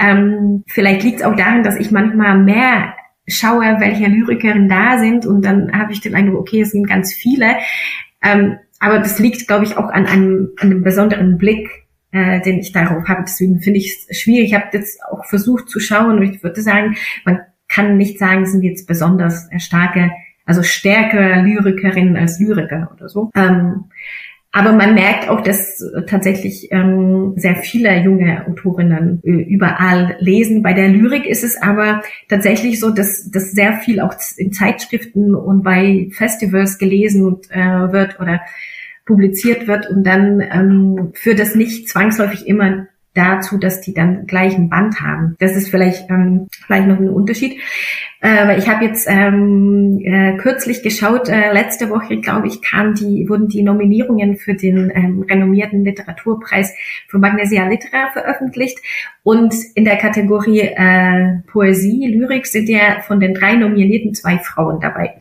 Ähm, 0.00 0.64
vielleicht 0.66 1.02
liegt 1.02 1.20
es 1.20 1.26
auch 1.26 1.34
daran, 1.34 1.62
dass 1.62 1.76
ich 1.76 1.90
manchmal 1.90 2.38
mehr 2.38 2.94
schaue, 3.26 3.76
welche 3.78 4.06
Lyrikerinnen 4.06 4.68
da 4.68 4.98
sind 4.98 5.26
und 5.26 5.44
dann 5.44 5.72
habe 5.72 5.92
ich 5.92 6.00
den 6.00 6.14
Eindruck, 6.14 6.40
okay, 6.40 6.62
es 6.62 6.70
sind 6.70 6.88
ganz 6.88 7.12
viele. 7.12 7.56
Ähm, 8.22 8.58
aber 8.78 8.98
das 8.98 9.18
liegt, 9.18 9.46
glaube 9.46 9.64
ich, 9.64 9.76
auch 9.76 9.90
an 9.90 10.06
einem, 10.06 10.50
an 10.58 10.70
einem 10.70 10.82
besonderen 10.82 11.36
Blick, 11.36 11.68
äh, 12.12 12.40
den 12.40 12.58
ich 12.58 12.72
darauf 12.72 13.06
habe. 13.08 13.22
Deswegen 13.26 13.60
finde 13.60 13.78
ich 13.78 14.06
es 14.08 14.18
schwierig. 14.18 14.48
Ich 14.48 14.54
habe 14.54 14.66
jetzt 14.72 15.00
auch 15.04 15.24
versucht 15.26 15.68
zu 15.68 15.80
schauen 15.80 16.18
und 16.18 16.22
ich 16.22 16.42
würde 16.42 16.62
sagen, 16.62 16.96
man 17.24 17.40
kann 17.72 17.96
nicht 17.96 18.18
sagen, 18.18 18.46
sind 18.46 18.62
jetzt 18.62 18.86
besonders 18.86 19.48
starke, 19.58 20.10
also 20.44 20.62
stärker 20.62 21.42
Lyrikerinnen 21.42 22.16
als 22.16 22.40
Lyriker 22.40 22.90
oder 22.94 23.08
so. 23.08 23.30
Ähm, 23.34 23.84
aber 24.52 24.72
man 24.72 24.94
merkt 24.94 25.28
auch, 25.28 25.42
dass 25.42 25.80
tatsächlich 26.08 26.72
ähm, 26.72 27.34
sehr 27.36 27.54
viele 27.54 28.02
junge 28.02 28.44
Autorinnen 28.48 29.22
äh, 29.22 29.30
überall 29.30 30.16
lesen. 30.18 30.62
Bei 30.62 30.72
der 30.72 30.88
Lyrik 30.88 31.24
ist 31.24 31.44
es 31.44 31.62
aber 31.62 32.02
tatsächlich 32.28 32.80
so, 32.80 32.90
dass, 32.90 33.30
dass 33.30 33.52
sehr 33.52 33.74
viel 33.74 34.00
auch 34.00 34.14
in 34.36 34.52
Zeitschriften 34.52 35.36
und 35.36 35.62
bei 35.62 36.08
Festivals 36.10 36.78
gelesen 36.78 37.24
und, 37.24 37.48
äh, 37.52 37.92
wird 37.92 38.18
oder 38.18 38.40
publiziert 39.06 39.68
wird 39.68 39.88
und 39.88 40.04
dann 40.04 40.40
ähm, 40.40 41.12
führt 41.14 41.38
das 41.38 41.54
nicht 41.54 41.88
zwangsläufig 41.88 42.46
immer 42.48 42.86
dazu, 43.14 43.58
dass 43.58 43.80
die 43.80 43.92
dann 43.92 44.26
gleichen 44.26 44.68
Band 44.68 45.00
haben. 45.00 45.36
Das 45.40 45.56
ist 45.56 45.68
vielleicht 45.68 46.08
ähm, 46.10 46.48
vielleicht 46.66 46.86
noch 46.86 46.98
ein 46.98 47.08
Unterschied. 47.08 47.58
Äh, 48.22 48.58
ich 48.58 48.68
habe 48.68 48.84
jetzt 48.84 49.08
ähm, 49.10 49.98
äh, 50.04 50.36
kürzlich 50.36 50.82
geschaut, 50.82 51.28
äh, 51.28 51.52
letzte 51.52 51.90
Woche, 51.90 52.20
glaube 52.20 52.46
ich, 52.46 52.62
kam 52.62 52.94
die, 52.94 53.28
wurden 53.28 53.48
die 53.48 53.62
Nominierungen 53.62 54.36
für 54.36 54.54
den 54.54 54.92
ähm, 54.94 55.24
renommierten 55.28 55.84
Literaturpreis 55.84 56.74
für 57.08 57.18
Magnesia 57.18 57.66
Litera 57.66 58.10
veröffentlicht. 58.12 58.78
Und 59.22 59.54
in 59.74 59.84
der 59.84 59.96
Kategorie 59.96 60.60
äh, 60.60 61.40
Poesie, 61.50 62.06
Lyrik 62.06 62.46
sind 62.46 62.68
ja 62.68 63.00
von 63.00 63.20
den 63.20 63.34
drei 63.34 63.54
Nominierten 63.54 64.14
zwei 64.14 64.38
Frauen 64.38 64.80
dabei. 64.80 65.14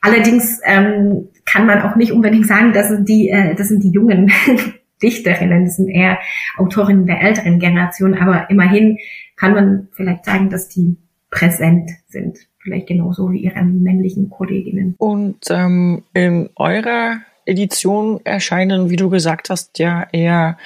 Allerdings 0.00 0.60
ähm, 0.64 1.28
kann 1.46 1.66
man 1.66 1.82
auch 1.82 1.96
nicht 1.96 2.12
unbedingt 2.12 2.46
sagen, 2.46 2.72
das 2.72 2.88
sind 2.88 3.08
die, 3.08 3.30
äh, 3.30 3.54
das 3.54 3.68
sind 3.68 3.82
die 3.82 3.90
jungen 3.90 4.30
Dichterinnen, 5.02 5.64
das 5.64 5.76
sind 5.76 5.88
eher 5.88 6.18
Autorinnen 6.56 7.06
der 7.06 7.20
älteren 7.20 7.58
Generation, 7.58 8.14
aber 8.14 8.48
immerhin 8.50 8.98
kann 9.36 9.52
man 9.52 9.88
vielleicht 9.92 10.24
sagen, 10.24 10.50
dass 10.50 10.68
die 10.68 10.96
präsent 11.30 11.90
sind. 12.06 12.38
Vielleicht 12.62 12.86
genauso 12.86 13.30
wie 13.30 13.40
ihre 13.40 13.62
männlichen 13.62 14.30
Kolleginnen. 14.30 14.94
Und 14.98 15.38
ähm, 15.50 16.04
in 16.14 16.48
eurer 16.56 17.18
Edition 17.44 18.20
erscheinen, 18.24 18.88
wie 18.88 18.96
du 18.96 19.10
gesagt 19.10 19.50
hast, 19.50 19.78
ja 19.78 20.06
eher 20.12 20.56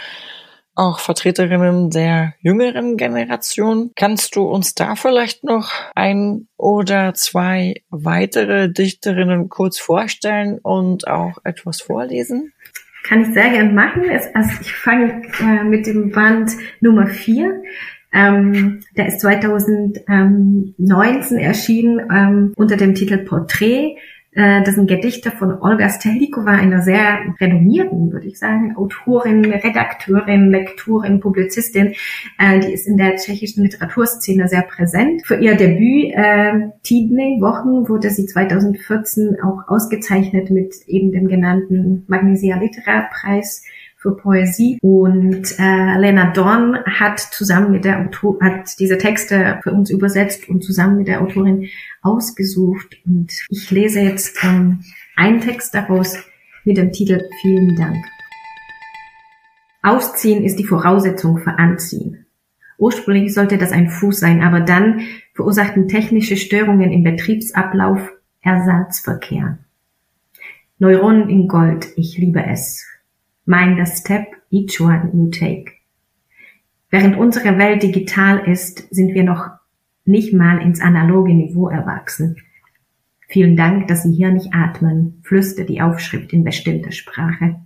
auch 0.79 1.01
Vertreterinnen 1.01 1.91
der 1.91 2.35
jüngeren 2.41 2.97
Generation. 2.97 3.91
Kannst 3.97 4.37
du 4.37 4.45
uns 4.45 4.75
da 4.75 4.95
vielleicht 4.95 5.43
noch 5.43 5.73
ein 5.97 6.47
oder 6.57 7.15
zwei 7.15 7.83
weitere 7.91 8.73
Dichterinnen 8.73 9.49
kurz 9.49 9.81
vorstellen 9.81 10.61
und 10.63 11.09
auch 11.09 11.39
etwas 11.43 11.81
vorlesen? 11.81 12.53
Kann 13.09 13.23
ich 13.23 13.33
sehr 13.33 13.49
gern 13.51 13.75
machen. 13.75 14.03
Also 14.35 14.51
ich 14.61 14.75
fange 14.75 15.23
äh, 15.41 15.65
mit 15.65 15.87
dem 15.87 16.11
Band 16.11 16.53
Nummer 16.81 17.07
4. 17.07 17.63
Ähm, 18.13 18.81
der 18.97 19.09
ist 19.09 19.21
2019 19.21 21.39
erschienen 21.39 22.01
ähm, 22.13 22.53
unter 22.55 22.77
dem 22.77 22.95
Titel 22.95 23.17
Porträt. 23.19 23.97
Äh, 24.39 24.63
das 24.63 24.77
sind 24.77 24.87
Gedichte 24.87 25.33
von 25.33 25.61
Olga 25.61 25.91
Stelikova, 25.91 26.53
einer 26.53 26.81
sehr 26.81 27.19
renommierten, 27.41 28.13
würde 28.13 28.29
ich 28.29 28.39
sagen, 28.39 28.77
Autorin, 28.77 29.45
Redakteurin, 29.45 30.53
Lektorin, 30.53 31.19
Publizistin. 31.19 31.95
Äh, 32.39 32.61
die 32.61 32.73
ist 32.73 32.87
in 32.87 32.97
der 32.97 33.17
tschechischen 33.17 33.65
Literaturszene 33.65 34.47
sehr 34.47 34.63
präsent. 34.63 35.27
Für 35.27 35.35
ihr 35.35 35.57
Debüt 35.57 36.15
äh, 36.15 36.71
Tidne 36.85 37.41
Wochen 37.41 37.89
wurde 37.89 38.11
sie 38.11 38.27
2014 38.27 39.39
auch 39.43 39.67
ausgezeichnet 39.67 40.51
mit 40.51 40.87
eben 40.87 41.11
dem 41.11 41.27
genannten 41.27 42.05
Magnesia 42.07 42.59
Litera 42.59 43.09
für 44.09 44.17
Poesie. 44.17 44.79
Und 44.81 45.59
äh, 45.59 45.99
Lena 45.99 46.33
Dorn 46.33 46.79
hat 46.85 47.21
zusammen 47.21 47.71
mit 47.71 47.85
der 47.85 48.01
Autor 48.01 48.39
hat 48.41 48.79
diese 48.79 48.99
Texte 48.99 49.61
für 49.63 49.73
uns 49.73 49.91
übersetzt 49.91 50.49
und 50.49 50.65
zusammen 50.65 50.99
mit 50.99 51.09
der 51.09 51.21
Autorin 51.21 51.69
ausgesucht. 52.03 52.97
Und 53.05 53.33
ich 53.51 53.71
lese 53.71 54.01
jetzt 54.01 54.43
ähm, 54.43 54.81
einen 55.17 55.41
Text 55.41 55.75
daraus 55.75 56.19
mit 56.65 56.77
dem 56.77 56.93
Titel 56.93 57.23
Vielen 57.43 57.77
Dank. 57.77 58.05
Ausziehen 59.83 60.45
ist 60.45 60.59
die 60.59 60.67
Voraussetzung 60.67 61.39
für 61.39 61.59
Anziehen. 61.59 62.27
Ursprünglich 62.79 63.35
sollte 63.35 63.59
das 63.59 63.73
ein 63.73 63.91
Fuß 63.91 64.21
sein, 64.21 64.43
aber 64.43 64.61
dann 64.61 65.01
verursachten 65.35 65.89
technische 65.89 66.37
Störungen 66.37 66.93
im 66.93 67.03
Betriebsablauf 67.03 68.13
Ersatzverkehr. 68.41 69.59
Neuronen 70.79 71.29
in 71.29 71.49
Gold, 71.49 71.89
ich 71.97 72.19
liebe 72.19 72.45
es. 72.45 72.87
Mind 73.49 73.79
the 73.79 73.91
step, 73.91 74.35
each 74.51 74.79
one 74.79 75.11
you 75.15 75.31
take. 75.31 75.73
Während 76.91 77.17
unsere 77.17 77.57
Welt 77.57 77.83
digital 77.83 78.41
ist, 78.47 78.95
sind 78.95 79.15
wir 79.15 79.25
noch 79.25 79.49
nicht 80.05 80.35
mal 80.35 80.61
ins 80.61 80.83
analoge 80.83 81.33
Niveau 81.33 81.69
erwachsen. 81.69 82.37
Vielen 83.27 83.57
Dank, 83.57 83.89
dass 83.89 84.03
Sie 84.03 84.13
hier 84.13 84.31
nicht 84.33 84.53
atmen, 84.53 85.23
flüstert 85.23 85.71
die 85.71 85.81
Aufschrift 85.81 86.35
in 86.35 86.45
bestimmter 86.45 86.93
Sprache. 86.93 87.59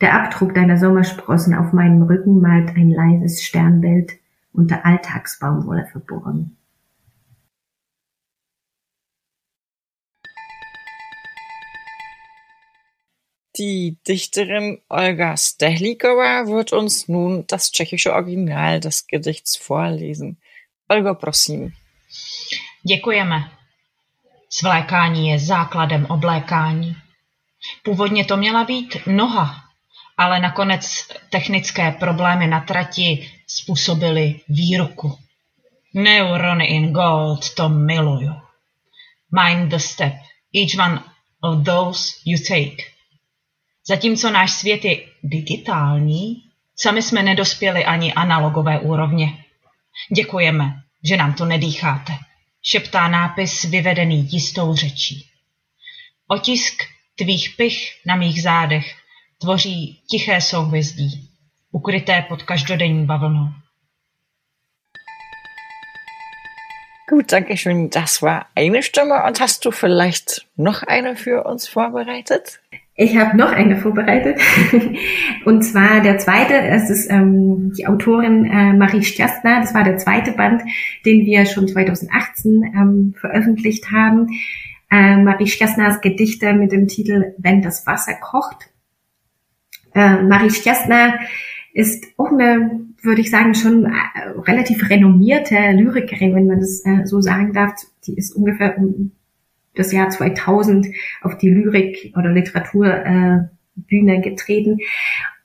Der 0.00 0.14
Abdruck 0.14 0.54
deiner 0.54 0.78
Sommersprossen 0.78 1.52
auf 1.54 1.72
meinem 1.72 2.02
Rücken 2.02 2.40
malt 2.40 2.76
ein 2.76 2.92
leises 2.92 3.42
Sternbild 3.42 4.12
unter 4.52 4.86
Alltagsbaumwolle 4.86 5.88
verborgen. 5.90 6.55
Die 13.58 13.96
Dichterin 14.06 14.82
Olga 14.88 15.34
Stehlikova 15.36 16.46
wird 16.46 16.72
uns 16.72 17.08
nun 17.08 17.46
das 17.46 17.70
tschechische 17.70 18.12
Original 18.12 18.80
des 18.80 19.06
Gedichts 19.06 19.56
vorlesen. 19.56 20.36
Olga, 20.88 21.14
prosím. 21.14 21.72
Děkujeme. 22.82 23.50
Svlékání 24.50 25.28
je 25.28 25.38
základem 25.38 26.06
oblékání. 26.06 26.96
Původně 27.82 28.24
to 28.24 28.36
měla 28.36 28.64
být 28.64 28.96
noha, 29.06 29.64
ale 30.16 30.40
nakonec 30.40 31.08
technické 31.30 31.90
problémy 31.92 32.46
na 32.46 32.60
trati 32.60 33.30
způsobily 33.46 34.40
výruku. 34.48 35.18
Neurony 35.94 36.66
in 36.66 36.92
gold, 36.92 37.54
to 37.54 37.68
miluju. 37.68 38.32
Mind 39.32 39.70
the 39.70 39.78
step, 39.78 40.12
each 40.54 40.78
one 40.78 41.02
of 41.40 41.64
those 41.64 42.12
you 42.24 42.38
take. 42.48 42.95
Zatímco 43.88 44.30
náš 44.30 44.52
svět 44.52 44.84
je 44.84 45.06
digitální, 45.22 46.42
sami 46.76 47.02
jsme 47.02 47.22
nedospěli 47.22 47.84
ani 47.84 48.12
analogové 48.12 48.78
úrovně. 48.78 49.44
Děkujeme, 50.16 50.82
že 51.04 51.16
nám 51.16 51.34
to 51.34 51.44
nedýcháte, 51.44 52.12
šeptá 52.62 53.08
nápis 53.08 53.64
vyvedený 53.64 54.28
jistou 54.32 54.74
řečí. 54.74 55.28
Otisk 56.28 56.82
tvých 57.14 57.54
pich 57.56 58.00
na 58.06 58.16
mých 58.16 58.42
zádech 58.42 58.94
tvoří 59.40 60.02
tiché 60.10 60.40
souhvězdí, 60.40 61.28
ukryté 61.72 62.22
pod 62.28 62.42
každodenní 62.42 63.06
bavlnou. 63.06 63.48
Gut, 67.08 67.30
danke 67.30 67.56
schön. 67.56 67.88
Das 67.88 68.20
war 68.20 68.46
eine 68.56 68.82
Stimme. 68.82 69.22
Und 69.24 69.38
hast 69.38 69.64
du 69.64 69.70
vielleicht 69.70 70.44
noch 70.56 70.82
eine 70.82 71.14
für 71.14 71.44
uns 71.44 71.68
vorbereitet? 71.68 72.58
Ich 72.98 73.14
habe 73.18 73.36
noch 73.36 73.52
eine 73.52 73.76
vorbereitet. 73.76 74.40
Und 75.44 75.62
zwar 75.62 76.00
der 76.00 76.16
zweite, 76.16 76.54
es 76.54 76.88
ist 76.88 77.10
ähm, 77.10 77.72
die 77.76 77.86
Autorin 77.86 78.46
äh, 78.46 78.72
Marie 78.72 79.02
Stjastner. 79.02 79.60
Das 79.60 79.74
war 79.74 79.84
der 79.84 79.98
zweite 79.98 80.32
Band, 80.32 80.62
den 81.04 81.26
wir 81.26 81.44
schon 81.44 81.68
2018 81.68 82.72
ähm, 82.74 83.14
veröffentlicht 83.20 83.92
haben. 83.92 84.28
Äh, 84.90 85.18
Marie 85.18 85.46
Stjastners 85.46 86.00
Gedichte 86.00 86.54
mit 86.54 86.72
dem 86.72 86.88
Titel 86.88 87.34
Wenn 87.36 87.60
das 87.60 87.86
Wasser 87.86 88.14
kocht. 88.14 88.70
Äh, 89.94 90.22
Marie 90.22 90.50
Stjastner 90.50 91.18
ist 91.74 92.06
auch 92.16 92.32
eine, 92.32 92.80
würde 93.02 93.20
ich 93.20 93.30
sagen, 93.30 93.54
schon 93.54 93.84
äh, 93.84 93.90
relativ 94.46 94.88
renommierte 94.88 95.54
Lyrikerin, 95.72 96.34
wenn 96.34 96.46
man 96.46 96.60
das 96.60 96.82
äh, 96.86 97.04
so 97.04 97.20
sagen 97.20 97.52
darf. 97.52 97.74
Die 98.06 98.16
ist 98.16 98.34
ungefähr 98.34 98.78
um 98.78 99.12
das 99.76 99.92
Jahr 99.92 100.08
2000 100.08 100.88
auf 101.22 101.38
die 101.38 101.50
Lyrik- 101.50 102.12
oder 102.16 102.30
Literaturbühne 102.32 103.50
äh, 104.16 104.20
getreten 104.20 104.78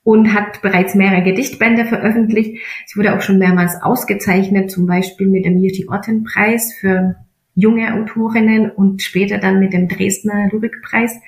und 0.04 0.34
hat 0.34 0.62
bereits 0.62 0.96
mehrere 0.96 1.24
Gedichtbände 1.24 1.86
veröffentlicht. 1.86 2.62
Sie 2.86 3.00
wurde 3.00 3.16
auch 3.16 3.22
schon 3.22 3.38
mehrmals 3.38 3.82
ausgezeichnet, 3.82 4.72
zum 4.72 4.88
Beispiel 4.88 5.28
mit 5.28 5.46
dem 5.46 5.58
Jytti 5.58 5.88
Otten 5.90 6.24
Preis 6.24 6.74
für 6.74 7.16
junge 7.54 7.94
Autorinnen 7.94 8.72
und 8.72 9.02
später 9.02 9.38
dann 9.38 9.60
mit 9.60 9.74
dem 9.74 9.88
Dresdner 9.88 10.50
Lyrikpreis 10.52 11.20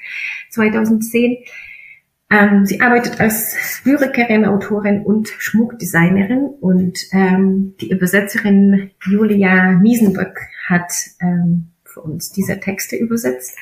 2010. 0.49 1.37
Ähm, 2.31 2.65
sie 2.65 2.81
arbeitet 2.81 3.19
als 3.19 3.81
Lyrikerin, 3.85 4.45
Autorin 4.45 5.01
und 5.01 5.27
Schmuckdesignerin 5.37 6.49
und 6.61 6.97
ähm, 7.11 7.75
die 7.79 7.91
Übersetzerin 7.91 8.91
Julia 9.05 9.73
Miesenböck 9.73 10.39
hat 10.67 10.91
ähm, 11.21 11.72
für 11.93 12.01
uns 12.01 12.31
diese 12.31 12.59
Texte 12.59 12.95
übersetzt. 12.95 13.57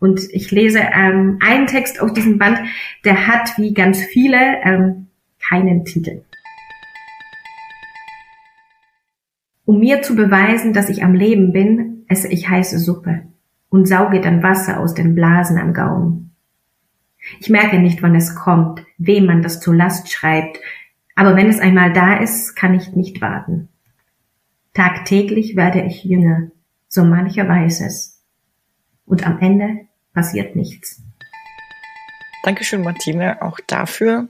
Und 0.00 0.20
ich 0.32 0.50
lese 0.50 0.80
ähm, 0.80 1.38
einen 1.40 1.66
Text 1.66 2.00
aus 2.00 2.12
diesem 2.12 2.38
Band, 2.38 2.58
der 3.04 3.26
hat 3.26 3.56
wie 3.58 3.74
ganz 3.74 4.00
viele 4.00 4.38
ähm, 4.64 5.08
keinen 5.40 5.84
Titel. 5.84 6.22
Um 9.64 9.80
mir 9.80 10.02
zu 10.02 10.16
beweisen, 10.16 10.72
dass 10.72 10.88
ich 10.88 11.04
am 11.04 11.14
Leben 11.14 11.52
bin, 11.52 12.04
esse 12.08 12.28
ich 12.28 12.48
heiße 12.48 12.78
Suppe 12.78 13.22
und 13.68 13.86
sauge 13.86 14.20
dann 14.20 14.42
Wasser 14.42 14.80
aus 14.80 14.94
den 14.94 15.14
Blasen 15.14 15.58
am 15.58 15.74
Gaumen. 15.74 16.34
Ich 17.40 17.50
merke 17.50 17.78
nicht, 17.78 18.02
wann 18.02 18.14
es 18.14 18.34
kommt, 18.34 18.84
wem 18.96 19.26
man 19.26 19.42
das 19.42 19.60
zur 19.60 19.74
Last 19.74 20.10
schreibt, 20.10 20.58
aber 21.14 21.36
wenn 21.36 21.48
es 21.48 21.58
einmal 21.58 21.92
da 21.92 22.16
ist, 22.16 22.54
kann 22.54 22.74
ich 22.74 22.94
nicht 22.94 23.20
warten. 23.20 23.68
Tagtäglich 24.72 25.56
werde 25.56 25.82
ich 25.82 26.04
jünger, 26.04 26.50
so 26.88 27.04
mancher 27.04 27.48
weiß 27.48 27.82
es. 27.82 28.22
Und 29.04 29.26
am 29.26 29.38
Ende 29.40 29.86
passiert 30.12 30.56
nichts. 30.56 31.02
Dankeschön, 32.42 32.82
Martina, 32.82 33.42
auch 33.42 33.58
dafür. 33.66 34.28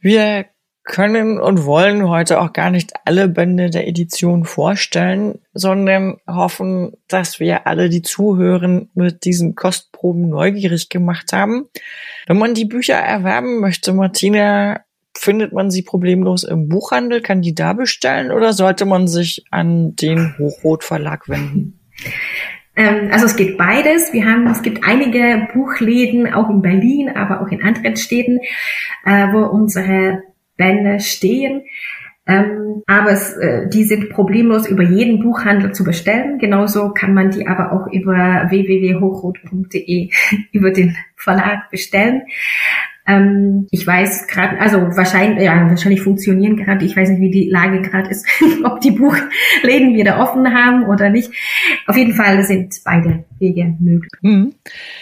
Wir 0.00 0.46
können 0.84 1.38
und 1.38 1.64
wollen 1.64 2.08
heute 2.08 2.40
auch 2.40 2.52
gar 2.52 2.70
nicht 2.70 2.92
alle 3.04 3.28
Bände 3.28 3.70
der 3.70 3.86
Edition 3.86 4.44
vorstellen, 4.44 5.38
sondern 5.54 6.16
hoffen, 6.26 6.96
dass 7.08 7.38
wir 7.38 7.66
alle, 7.66 7.88
die 7.88 8.02
zuhören, 8.02 8.90
mit 8.94 9.24
diesen 9.24 9.54
Kostproben 9.54 10.28
neugierig 10.28 10.88
gemacht 10.88 11.32
haben. 11.32 11.68
Wenn 12.26 12.38
man 12.38 12.54
die 12.54 12.64
Bücher 12.64 12.96
erwerben 12.96 13.60
möchte, 13.60 13.92
Martina, 13.92 14.80
findet 15.16 15.52
man 15.52 15.70
sie 15.70 15.82
problemlos 15.82 16.44
im 16.44 16.68
Buchhandel? 16.68 17.20
Kann 17.20 17.42
die 17.42 17.54
da 17.54 17.72
bestellen 17.72 18.30
oder 18.32 18.52
sollte 18.52 18.86
man 18.86 19.08
sich 19.08 19.44
an 19.50 19.96
den 19.96 20.36
Hochrot 20.38 20.84
Verlag 20.84 21.28
wenden? 21.28 21.78
Ähm, 22.74 23.10
also 23.12 23.26
es 23.26 23.36
geht 23.36 23.58
beides. 23.58 24.12
Wir 24.12 24.26
haben, 24.26 24.46
es 24.46 24.62
gibt 24.62 24.84
einige 24.84 25.48
Buchläden, 25.52 26.32
auch 26.32 26.48
in 26.48 26.62
Berlin, 26.62 27.10
aber 27.10 27.42
auch 27.42 27.48
in 27.48 27.62
anderen 27.62 27.96
Städten, 27.96 28.40
äh, 29.04 29.32
wo 29.32 29.44
unsere 29.46 30.22
Bände 30.56 31.00
stehen. 31.00 31.62
Ähm, 32.24 32.82
aber 32.86 33.10
es, 33.10 33.36
äh, 33.36 33.68
die 33.68 33.82
sind 33.82 34.10
problemlos 34.10 34.68
über 34.68 34.84
jeden 34.84 35.20
Buchhandel 35.20 35.72
zu 35.72 35.82
bestellen. 35.82 36.38
Genauso 36.38 36.92
kann 36.92 37.14
man 37.14 37.30
die 37.30 37.48
aber 37.48 37.72
auch 37.72 37.88
über 37.92 38.46
www.hochrot.de 38.48 40.10
über 40.52 40.70
den 40.70 40.96
Verlag 41.16 41.68
bestellen. 41.70 42.22
Ähm, 43.06 43.66
ich 43.70 43.84
weiß 43.84 44.28
gerade, 44.28 44.60
also 44.60 44.78
wahrscheinlich, 44.96 45.44
ja, 45.44 45.68
wahrscheinlich 45.68 46.02
funktionieren 46.02 46.56
gerade, 46.56 46.84
ich 46.84 46.96
weiß 46.96 47.08
nicht, 47.10 47.20
wie 47.20 47.30
die 47.30 47.48
Lage 47.48 47.82
gerade 47.82 48.08
ist, 48.10 48.26
ob 48.64 48.80
die 48.80 48.92
Buchläden 48.92 49.94
wieder 49.94 50.20
offen 50.20 50.54
haben 50.54 50.86
oder 50.86 51.10
nicht. 51.10 51.30
Auf 51.86 51.96
jeden 51.96 52.14
Fall 52.14 52.44
sind 52.44 52.74
beide 52.84 53.24
Wege 53.40 53.74
möglich. 53.80 54.12
Mhm. 54.20 54.54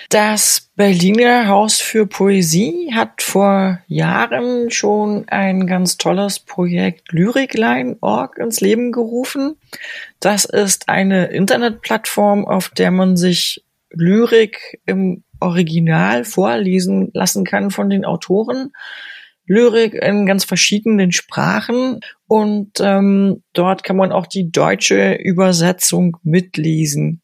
Das 0.08 0.70
Berliner 0.76 1.48
Haus 1.48 1.80
für 1.80 2.06
Poesie 2.06 2.90
hat 2.94 3.20
vor 3.20 3.80
Jahren 3.86 4.70
schon 4.70 5.28
ein 5.28 5.66
ganz 5.66 5.98
tolles 5.98 6.38
Projekt 6.38 7.12
Lyrikline.org 7.12 8.38
ins 8.38 8.62
Leben 8.62 8.92
gerufen. 8.92 9.56
Das 10.20 10.46
ist 10.46 10.88
eine 10.88 11.26
Internetplattform, 11.26 12.46
auf 12.46 12.70
der 12.70 12.90
man 12.90 13.18
sich 13.18 13.62
Lyrik 13.90 14.80
im 14.86 15.22
Original 15.40 16.24
vorlesen 16.24 17.10
lassen 17.14 17.44
kann 17.44 17.70
von 17.70 17.90
den 17.90 18.04
Autoren. 18.04 18.72
Lyrik 19.46 19.94
in 19.94 20.26
ganz 20.26 20.44
verschiedenen 20.44 21.10
Sprachen 21.10 22.00
und 22.28 22.78
ähm, 22.80 23.42
dort 23.52 23.82
kann 23.82 23.96
man 23.96 24.12
auch 24.12 24.28
die 24.28 24.52
deutsche 24.52 25.14
Übersetzung 25.14 26.18
mitlesen. 26.22 27.20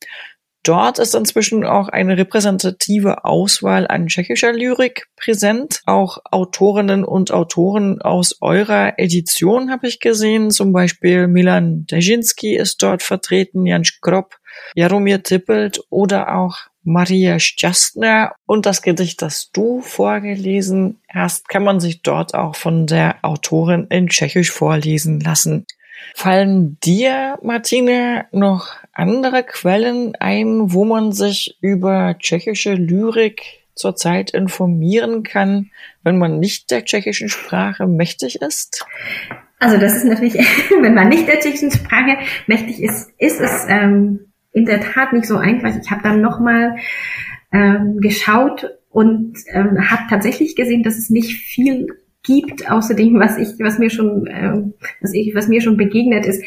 Dort 0.67 0.99
ist 0.99 1.15
inzwischen 1.15 1.65
auch 1.65 1.89
eine 1.89 2.19
repräsentative 2.19 3.25
Auswahl 3.25 3.87
an 3.87 4.09
tschechischer 4.09 4.53
Lyrik 4.53 5.07
präsent. 5.15 5.81
Auch 5.87 6.19
Autorinnen 6.25 7.05
und 7.05 7.31
Autoren 7.31 8.03
aus 8.03 8.39
eurer 8.41 8.99
Edition 8.99 9.71
habe 9.71 9.87
ich 9.87 10.01
gesehen. 10.01 10.51
Zum 10.51 10.73
Beispiel 10.73 11.29
Milan 11.29 11.87
Dejinski 11.87 12.57
ist 12.57 12.83
dort 12.83 13.05
vertreten, 13.05 13.65
Jan 13.65 13.85
Skrob, 13.85 14.35
Jaromir 14.75 15.23
Tippelt 15.23 15.81
oder 15.89 16.35
auch 16.35 16.57
Maria 16.87 17.41
Stjastner 17.41 18.33
und 18.47 18.65
das 18.65 18.81
Gedicht, 18.81 19.21
das 19.21 19.51
du 19.51 19.81
vorgelesen 19.81 21.01
hast, 21.09 21.49
kann 21.49 21.65
man 21.65 21.81
sich 21.81 22.03
dort 22.03 22.35
auch 22.35 22.55
von 22.55 22.87
der 22.87 23.17
Autorin 23.23 23.89
in 23.91 24.09
Tschechisch 24.09 24.53
vorlesen 24.53 25.19
lassen. 25.19 25.67
Fallen 26.15 26.79
dir, 26.85 27.39
Martine, 27.43 28.27
noch 28.31 28.69
andere 28.93 29.43
Quellen 29.43 30.15
ein, 30.15 30.73
wo 30.73 30.85
man 30.85 31.11
sich 31.11 31.59
über 31.61 32.17
tschechische 32.21 32.75
Lyrik 32.75 33.43
zurzeit 33.75 34.31
informieren 34.31 35.25
kann, 35.25 35.71
wenn 36.05 36.19
man 36.19 36.39
nicht 36.39 36.71
der 36.71 36.85
tschechischen 36.85 37.29
Sprache 37.29 37.89
mächtig 37.89 38.41
ist? 38.41 38.87
Also 39.59 39.77
das 39.77 39.97
ist 39.97 40.05
natürlich, 40.05 40.35
wenn 40.81 40.95
man 40.95 41.09
nicht 41.09 41.27
der 41.27 41.41
tschechischen 41.41 41.73
Sprache 41.73 42.19
mächtig 42.47 42.81
ist, 42.81 43.11
ist 43.19 43.41
es 43.41 43.67
ähm, 43.69 44.33
in 44.57 44.65
der 44.65 44.81
Tat 44.81 45.13
nicht 45.13 45.27
so 45.27 45.37
einfach. 45.37 45.77
Ich 45.79 45.91
habe 45.91 46.03
dann 46.03 46.23
nochmal 46.23 46.77
ähm, 47.53 47.99
geschaut 48.01 48.71
und 48.89 49.35
ähm, 49.53 49.91
habe 49.91 50.05
tatsächlich 50.09 50.57
gesehen, 50.57 50.83
dass 50.83 50.97
es 50.97 51.11
nicht 51.11 51.35
viel 51.37 51.89
gibt, 52.23 52.71
außerdem 52.71 53.21
was 53.21 53.37
ich, 53.37 53.51
was 53.59 53.79
mir 53.79 53.91
schon, 53.91 54.27
ähm, 54.31 54.73
was 55.03 55.13
ich, 55.13 55.35
was 55.35 55.49
mir 55.49 55.61
schon 55.61 55.77
begegnet 55.77 56.25
ist. 56.25 56.43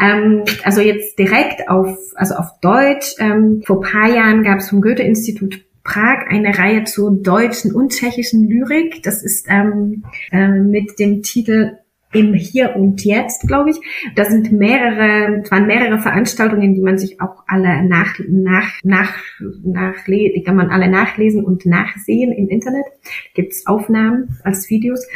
Ähm, 0.00 0.42
also 0.64 0.80
jetzt 0.80 1.16
direkt 1.16 1.68
auf, 1.68 1.96
also 2.16 2.34
auf 2.34 2.58
Deutsch. 2.60 3.14
Ähm, 3.20 3.62
vor 3.64 3.80
paar 3.80 4.12
Jahren 4.12 4.42
gab 4.42 4.58
es 4.58 4.70
vom 4.70 4.82
Goethe-Institut 4.82 5.64
Prag 5.84 6.26
eine 6.28 6.58
Reihe 6.58 6.82
zu 6.82 7.08
deutschen 7.10 7.72
und 7.72 7.92
tschechischen 7.92 8.48
Lyrik. 8.48 9.04
Das 9.04 9.22
ist 9.22 9.46
ähm, 9.48 10.02
äh, 10.32 10.48
mit 10.48 10.98
dem 10.98 11.22
Titel 11.22 11.78
im 12.14 12.34
Hier 12.34 12.76
und 12.76 13.04
Jetzt, 13.04 13.46
glaube 13.46 13.70
ich. 13.70 13.76
Da 14.14 14.24
sind 14.24 14.52
mehrere, 14.52 15.40
es 15.42 15.50
waren 15.50 15.66
mehrere 15.66 15.98
Veranstaltungen, 15.98 16.74
die 16.74 16.80
man 16.80 16.98
sich 16.98 17.20
auch 17.20 17.44
alle 17.46 17.86
nach, 17.86 18.18
nach, 18.28 18.70
nach, 18.82 19.14
nachlesen, 19.62 20.34
die 20.34 20.42
kann 20.42 20.56
man 20.56 20.70
alle 20.70 20.88
nachlesen 20.88 21.44
und 21.44 21.66
nachsehen 21.66 22.32
im 22.32 22.48
Internet. 22.48 22.86
Gibt's 23.34 23.66
Aufnahmen 23.66 24.38
als 24.42 24.70
Videos. 24.70 25.06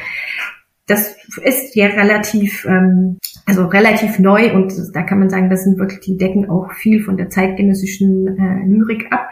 Das 0.86 1.16
ist 1.44 1.76
ja 1.76 1.88
relativ, 1.88 2.64
ähm, 2.64 3.18
also 3.44 3.66
relativ 3.66 4.18
neu 4.18 4.54
und 4.54 4.72
da 4.94 5.02
kann 5.02 5.18
man 5.18 5.28
sagen, 5.28 5.50
das 5.50 5.64
sind 5.64 5.78
wirklich, 5.78 6.00
die 6.00 6.16
decken 6.16 6.48
auch 6.48 6.72
viel 6.72 7.02
von 7.02 7.18
der 7.18 7.28
zeitgenössischen 7.28 8.26
äh, 8.38 8.66
Lyrik 8.66 9.12
ab. 9.12 9.28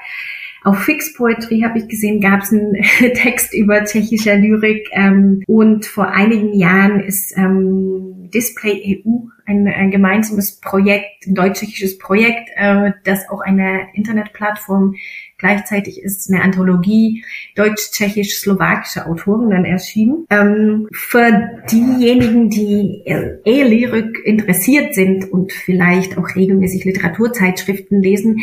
Auf 0.67 0.81
Fix 0.81 1.15
Poetry 1.15 1.61
habe 1.61 1.79
ich 1.79 1.87
gesehen, 1.87 2.21
gab 2.21 2.43
es 2.43 2.53
einen 2.53 2.75
Text 3.15 3.55
über 3.55 3.85
tschechische 3.85 4.35
Lyrik 4.35 4.89
ähm, 4.91 5.45
und 5.47 5.87
vor 5.87 6.09
einigen 6.09 6.55
Jahren 6.55 6.99
ist 6.99 7.39
ähm, 7.39 8.29
Display 8.35 9.01
EU 9.07 9.29
ein, 9.47 9.69
ein 9.69 9.93
gemeinsames 9.93 10.59
Projekt, 10.61 11.25
ein 11.29 11.37
deutsch-tschechisches 11.37 11.99
Projekt, 11.99 12.51
äh, 12.57 12.91
das 13.05 13.29
auch 13.29 13.43
eine 13.43 13.87
Internetplattform 13.95 14.97
gleichzeitig 15.39 16.03
ist, 16.03 16.29
eine 16.33 16.43
Anthologie 16.43 17.25
deutsch-tschechisch-slowakische 17.55 19.07
Autoren 19.07 19.51
dann 19.51 19.65
erschienen. 19.65 20.27
Ähm, 20.31 20.89
für 20.91 21.63
diejenigen, 21.71 22.51
die 22.51 23.03
eh 23.07 23.63
Lyrik 23.63 24.19
interessiert 24.25 24.97
sind 24.97 25.31
und 25.31 25.53
vielleicht 25.53 26.19
auch 26.19 26.35
regelmäßig 26.35 26.85
Literaturzeitschriften 26.85 28.03
lesen, 28.03 28.41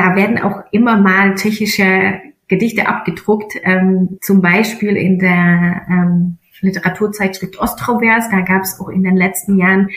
da 0.00 0.16
werden 0.16 0.38
auch 0.38 0.62
immer 0.70 0.98
mal 0.98 1.34
tschechische 1.34 2.22
Gedichte 2.48 2.88
abgedruckt, 2.88 3.52
ähm, 3.64 4.18
zum 4.22 4.40
Beispiel 4.40 4.96
in 4.96 5.18
der 5.18 5.82
ähm, 5.90 6.38
Literaturzeitschrift 6.62 7.58
Ostrovers. 7.58 8.30
Da 8.30 8.40
gab 8.40 8.62
es 8.62 8.80
auch 8.80 8.88
in 8.88 9.02
den 9.02 9.16
letzten 9.16 9.58
Jahren 9.58 9.90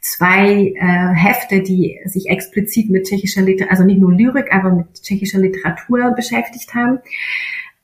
zwei 0.00 0.74
äh, 0.74 1.14
Hefte, 1.14 1.62
die 1.62 2.00
sich 2.04 2.28
explizit 2.28 2.90
mit 2.90 3.06
tschechischer 3.06 3.42
Literatur, 3.42 3.70
also 3.70 3.84
nicht 3.84 4.00
nur 4.00 4.12
Lyrik, 4.12 4.52
aber 4.52 4.72
mit 4.72 5.02
tschechischer 5.02 5.38
Literatur 5.38 6.12
beschäftigt 6.16 6.74
haben. 6.74 6.98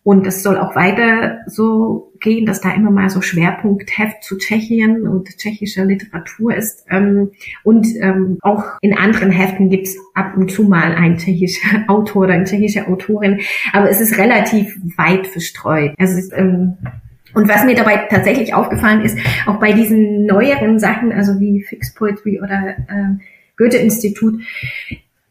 Und 0.02 0.26
es 0.26 0.42
soll 0.42 0.56
auch 0.56 0.74
weiter 0.74 1.40
so 1.46 2.12
gehen, 2.20 2.46
dass 2.46 2.60
da 2.60 2.72
immer 2.74 2.90
mal 2.90 3.10
so 3.10 3.20
Schwerpunktheft 3.20 4.24
zu 4.24 4.38
Tschechien 4.38 5.06
und 5.06 5.28
tschechischer 5.36 5.84
Literatur 5.84 6.54
ist. 6.54 6.86
Ähm, 6.90 7.32
und 7.64 7.86
ähm, 8.00 8.38
auch 8.40 8.64
in 8.80 8.96
anderen 8.96 9.30
Heften 9.30 9.68
gibt's 9.68 9.96
ab 10.14 10.36
und 10.36 10.50
zu 10.50 10.64
mal 10.64 10.94
ein 10.94 11.18
tschechischer 11.18 11.84
Autor 11.88 12.24
oder 12.24 12.34
eine 12.34 12.44
tschechische 12.44 12.88
Autorin. 12.88 13.40
Aber 13.72 13.90
es 13.90 14.00
ist 14.00 14.16
relativ 14.16 14.74
weit 14.96 15.26
verstreut. 15.26 15.92
Also 15.98 16.16
ist, 16.16 16.32
ähm, 16.34 16.78
und 17.34 17.48
was 17.48 17.64
mir 17.64 17.74
dabei 17.74 18.08
tatsächlich 18.08 18.54
aufgefallen 18.54 19.02
ist, 19.02 19.18
auch 19.46 19.60
bei 19.60 19.72
diesen 19.72 20.26
neueren 20.26 20.78
Sachen, 20.78 21.12
also 21.12 21.38
wie 21.38 21.62
Fixed 21.62 21.94
Poetry 21.94 22.40
oder 22.40 22.70
äh, 22.88 23.18
Goethe-Institut, 23.56 24.40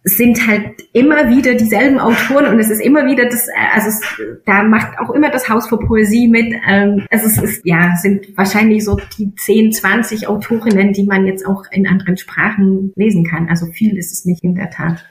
sind 0.03 0.47
halt 0.47 0.83
immer 0.93 1.29
wieder 1.29 1.55
dieselben 1.55 1.99
Autoren 1.99 2.45
und 2.47 2.59
es 2.59 2.69
ist 2.69 2.79
immer 2.79 3.05
wieder 3.05 3.25
das, 3.25 3.47
äh, 3.47 3.51
also 3.73 3.89
es, 3.89 4.01
da 4.45 4.63
macht 4.63 4.97
auch 4.99 5.09
immer 5.09 5.29
das 5.29 5.49
Haus 5.49 5.67
für 5.67 5.77
Poesie 5.77 6.27
mit. 6.27 6.53
Ähm, 6.67 7.05
also 7.09 7.25
es 7.27 7.37
ist, 7.37 7.65
ja, 7.65 7.95
sind 7.97 8.37
wahrscheinlich 8.37 8.85
so 8.85 8.97
die 9.17 9.35
10, 9.35 9.73
20 9.73 10.27
Autorinnen, 10.27 10.93
die 10.93 11.03
man 11.03 11.25
jetzt 11.25 11.45
auch 11.45 11.63
in 11.71 11.87
anderen 11.87 12.17
Sprachen 12.17 12.93
lesen 12.95 13.25
kann. 13.25 13.49
Also 13.49 13.65
viel 13.67 13.97
ist 13.97 14.13
es 14.13 14.25
nicht 14.25 14.43
in 14.43 14.55
der 14.55 14.69
Tat. 14.69 15.05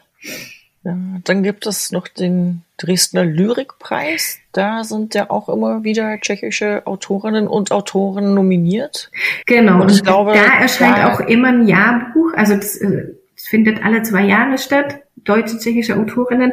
Ja, 0.84 0.96
dann 1.24 1.42
gibt 1.42 1.66
es 1.66 1.92
noch 1.92 2.08
den 2.08 2.62
Dresdner 2.78 3.24
Lyrikpreis. 3.24 4.38
Da 4.52 4.84
sind 4.84 5.14
ja 5.14 5.28
auch 5.28 5.48
immer 5.48 5.84
wieder 5.84 6.18
tschechische 6.20 6.86
Autorinnen 6.86 7.46
und 7.46 7.72
Autoren 7.72 8.32
nominiert. 8.32 9.10
Genau, 9.44 9.82
und, 9.82 9.90
ich 9.90 10.02
glaube, 10.02 10.32
da 10.32 10.60
erscheint 10.60 10.96
da 10.96 11.12
auch 11.12 11.20
immer 11.20 11.48
ein 11.48 11.66
Jahrbuch. 11.66 12.32
Also 12.34 12.54
das, 12.54 12.76
äh, 12.76 13.17
es 13.38 13.46
findet 13.46 13.84
alle 13.84 14.02
zwei 14.02 14.24
Jahre 14.24 14.58
statt, 14.58 15.00
deutsche, 15.16 15.58
tschechische 15.58 15.96
Autorinnen. 15.96 16.52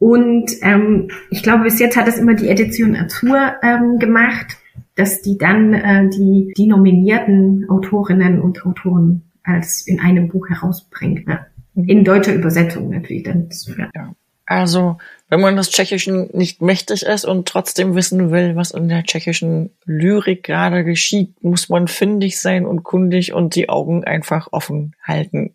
Und 0.00 0.50
ähm, 0.62 1.10
ich 1.30 1.44
glaube, 1.44 1.64
bis 1.64 1.78
jetzt 1.78 1.96
hat 1.96 2.08
es 2.08 2.18
immer 2.18 2.34
die 2.34 2.48
Edition 2.48 2.96
Azur 2.96 3.54
ähm, 3.62 4.00
gemacht, 4.00 4.56
dass 4.96 5.22
die 5.22 5.38
dann 5.38 5.74
äh, 5.74 6.08
die, 6.10 6.52
die 6.56 6.66
nominierten 6.66 7.66
Autorinnen 7.70 8.40
und 8.40 8.66
Autoren 8.66 9.30
als 9.44 9.86
in 9.86 10.00
einem 10.00 10.28
Buch 10.28 10.48
herausbringt. 10.48 11.26
Ne? 11.28 11.46
In 11.74 12.04
deutscher 12.04 12.34
Übersetzung 12.34 12.90
natürlich. 12.90 13.22
Dann, 13.22 13.48
ja. 13.78 13.88
ja. 13.94 14.12
Also, 14.44 14.98
wenn 15.28 15.40
man 15.40 15.54
das 15.54 15.70
Tschechischen 15.70 16.30
nicht 16.32 16.62
mächtig 16.62 17.04
ist 17.04 17.24
und 17.24 17.46
trotzdem 17.46 17.94
wissen 17.94 18.32
will, 18.32 18.56
was 18.56 18.72
in 18.72 18.88
der 18.88 19.04
tschechischen 19.04 19.70
Lyrik 19.84 20.42
gerade 20.42 20.82
geschieht, 20.82 21.44
muss 21.44 21.68
man 21.68 21.86
findig 21.86 22.40
sein 22.40 22.66
und 22.66 22.82
kundig 22.82 23.34
und 23.34 23.54
die 23.54 23.68
Augen 23.68 24.02
einfach 24.02 24.48
offen 24.50 24.96
halten. 25.02 25.54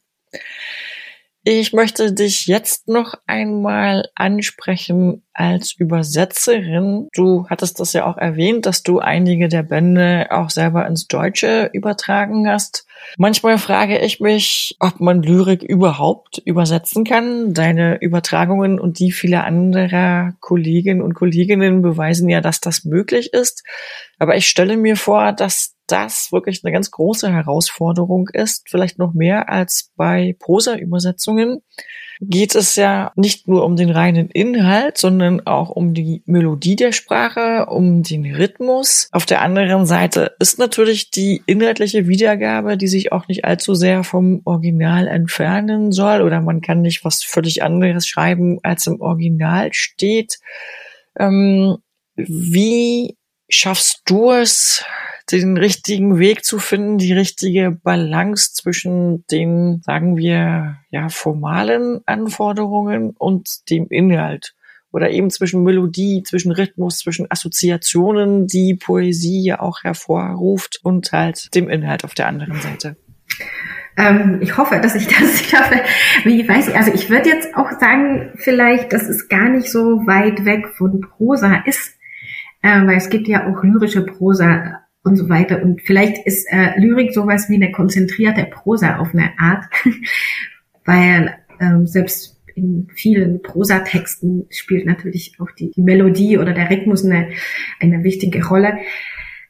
Ich 1.46 1.74
möchte 1.74 2.14
dich 2.14 2.48
jetzt 2.48 2.88
noch 2.88 3.16
einmal 3.28 4.08
ansprechen 4.16 5.24
als 5.34 5.76
Übersetzerin. 5.78 7.10
Du 7.14 7.48
hattest 7.50 7.82
das 7.82 7.92
ja 7.92 8.06
auch 8.06 8.16
erwähnt, 8.16 8.66
dass 8.66 8.82
du 8.82 9.00
einige 9.00 9.50
der 9.50 9.64
Bände 9.64 10.28
auch 10.30 10.50
selber 10.50 10.88
ins 10.88 11.08
Deutsche 11.08 11.70
übertragen 11.74 12.48
hast. 12.48 12.88
Manchmal 13.18 13.58
frage 13.58 14.00
ich 14.00 14.22
mich, 14.22 14.78
ob 14.80 15.02
man 15.02 15.22
Lyrik 15.22 15.64
überhaupt 15.64 16.42
übersetzen 16.46 17.04
kann. 17.04 17.54
Deine 17.54 18.02
Übertragungen 18.02 18.80
und 18.80 19.00
die 19.00 19.12
vieler 19.12 19.44
anderer 19.44 20.36
Kolleginnen 20.40 21.02
und 21.02 21.14
Kolleginnen 21.14 21.82
beweisen 21.82 22.30
ja, 22.30 22.40
dass 22.40 22.62
das 22.62 22.86
möglich 22.86 23.34
ist. 23.34 23.66
Aber 24.18 24.38
ich 24.38 24.48
stelle 24.48 24.78
mir 24.78 24.96
vor, 24.96 25.34
dass 25.34 25.76
das 25.88 26.32
wirklich 26.32 26.62
eine 26.64 26.74
ganz 26.74 26.92
große 26.92 27.32
Herausforderung 27.32 28.30
ist, 28.32 28.68
vielleicht 28.70 29.00
noch 29.00 29.14
mehr 29.14 29.50
als 29.50 29.92
bei 29.96 30.36
Prosa-Übersetzungen, 30.40 31.62
geht 32.22 32.56
es 32.56 32.76
ja 32.76 33.12
nicht 33.16 33.48
nur 33.48 33.66
um 33.66 33.76
den 33.76 33.90
reinen 33.90 34.30
Inhalt, 34.30 34.98
sondern 34.98 35.46
auch 35.46 35.70
um 35.70 35.94
die 35.94 36.24
Melodie 36.26 36.76
der 36.76 36.92
Sprache, 36.92 37.66
um 37.66 38.04
den 38.04 38.34
Rhythmus. 38.34 39.10
Auf 39.12 39.26
der 39.26 39.42
anderen 39.42 39.86
Seite 39.86 40.36
ist 40.40 40.60
natürlich 40.60 41.12
die 41.12 41.44
inhaltliche 41.46 42.08
Wiedergabe, 42.08 42.78
die 42.78 42.88
sich 42.88 43.12
auch 43.12 43.28
nicht 43.28 43.46
allzu 43.46 43.76
sehr 43.76 44.04
vom 44.04 44.42
Original 44.46 45.08
entfernen 45.08 45.92
soll 45.92 46.22
oder 46.22 46.42
man 46.42 46.62
kann 46.62 46.82
nicht 46.82 47.04
was 47.04 47.24
völlig 47.24 47.64
anderes 47.64 48.08
schreiben, 48.08 48.60
als 48.64 48.88
im 48.88 49.02
Original 49.02 49.74
steht. 49.74 50.40
Ähm, 51.20 51.78
wie 52.16 53.18
schaffst 53.50 54.02
du 54.06 54.32
es, 54.32 54.86
den 55.32 55.58
richtigen 55.58 56.20
Weg 56.20 56.44
zu 56.44 56.60
finden, 56.60 56.98
die 56.98 57.14
richtige 57.14 57.72
Balance 57.72 58.54
zwischen 58.54 59.26
den, 59.28 59.82
sagen 59.84 60.18
wir, 60.18 60.78
ja, 60.92 61.10
formalen 61.10 62.02
Anforderungen 62.06 63.12
und 63.12 63.70
dem 63.70 63.88
Inhalt? 63.90 64.56
Oder 64.92 65.10
eben 65.10 65.32
zwischen 65.32 65.64
Melodie, 65.64 66.22
zwischen 66.24 66.52
Rhythmus, 66.52 67.00
zwischen 67.00 67.26
Assoziationen, 67.30 68.46
die 68.46 68.76
Poesie 68.76 69.44
ja 69.44 69.60
auch 69.60 69.84
hervorruft 69.84 70.80
und 70.84 71.12
halt 71.12 71.54
dem 71.56 71.68
Inhalt 71.68 72.04
auf 72.04 72.14
der 72.14 72.28
anderen 72.28 72.62
Seite. 72.62 72.96
Ähm, 73.98 74.40
ich 74.42 74.58
hoffe, 74.58 74.80
dass 74.82 74.96
ich 74.96 75.08
das 75.08 75.44
schaffe. 75.50 75.82
Wie 76.24 76.48
weiß 76.48 76.70
ich, 76.70 76.76
also 76.76 76.92
ich 76.94 77.10
würde 77.10 77.30
jetzt 77.30 77.56
auch 77.56 77.72
sagen, 77.80 78.32
vielleicht, 78.36 78.94
dass 78.94 79.04
es 79.04 79.30
gar 79.30 79.50
nicht 79.50 79.72
so 79.72 80.06
weit 80.06 80.46
weg 80.46 80.68
von 80.70 81.02
Prosa 81.02 81.64
ist, 81.66 81.98
äh, 82.62 82.86
weil 82.86 82.98
es 82.98 83.10
gibt 83.10 83.28
ja 83.28 83.48
auch 83.48 83.64
lyrische 83.64 84.06
Prosa 84.06 84.83
und 85.04 85.16
so 85.16 85.30
weiter. 85.30 85.62
Und 85.62 85.82
vielleicht 85.82 86.26
ist 86.26 86.48
äh, 86.52 86.80
Lyrik 86.80 87.14
sowas 87.14 87.50
wie 87.50 87.56
eine 87.56 87.72
konzentrierte 87.72 88.46
Prosa 88.46 88.98
auf 88.98 89.14
eine 89.14 89.32
Art, 89.38 89.66
weil 90.86 91.36
ähm, 91.60 91.86
selbst 91.86 92.42
in 92.56 92.88
vielen 92.94 93.42
Prosatexten 93.42 94.46
spielt 94.50 94.86
natürlich 94.86 95.36
auch 95.40 95.52
die, 95.52 95.72
die 95.72 95.82
Melodie 95.82 96.38
oder 96.38 96.54
der 96.54 96.70
Rhythmus 96.70 97.04
eine, 97.04 97.30
eine 97.80 98.04
wichtige 98.04 98.46
Rolle. 98.46 98.78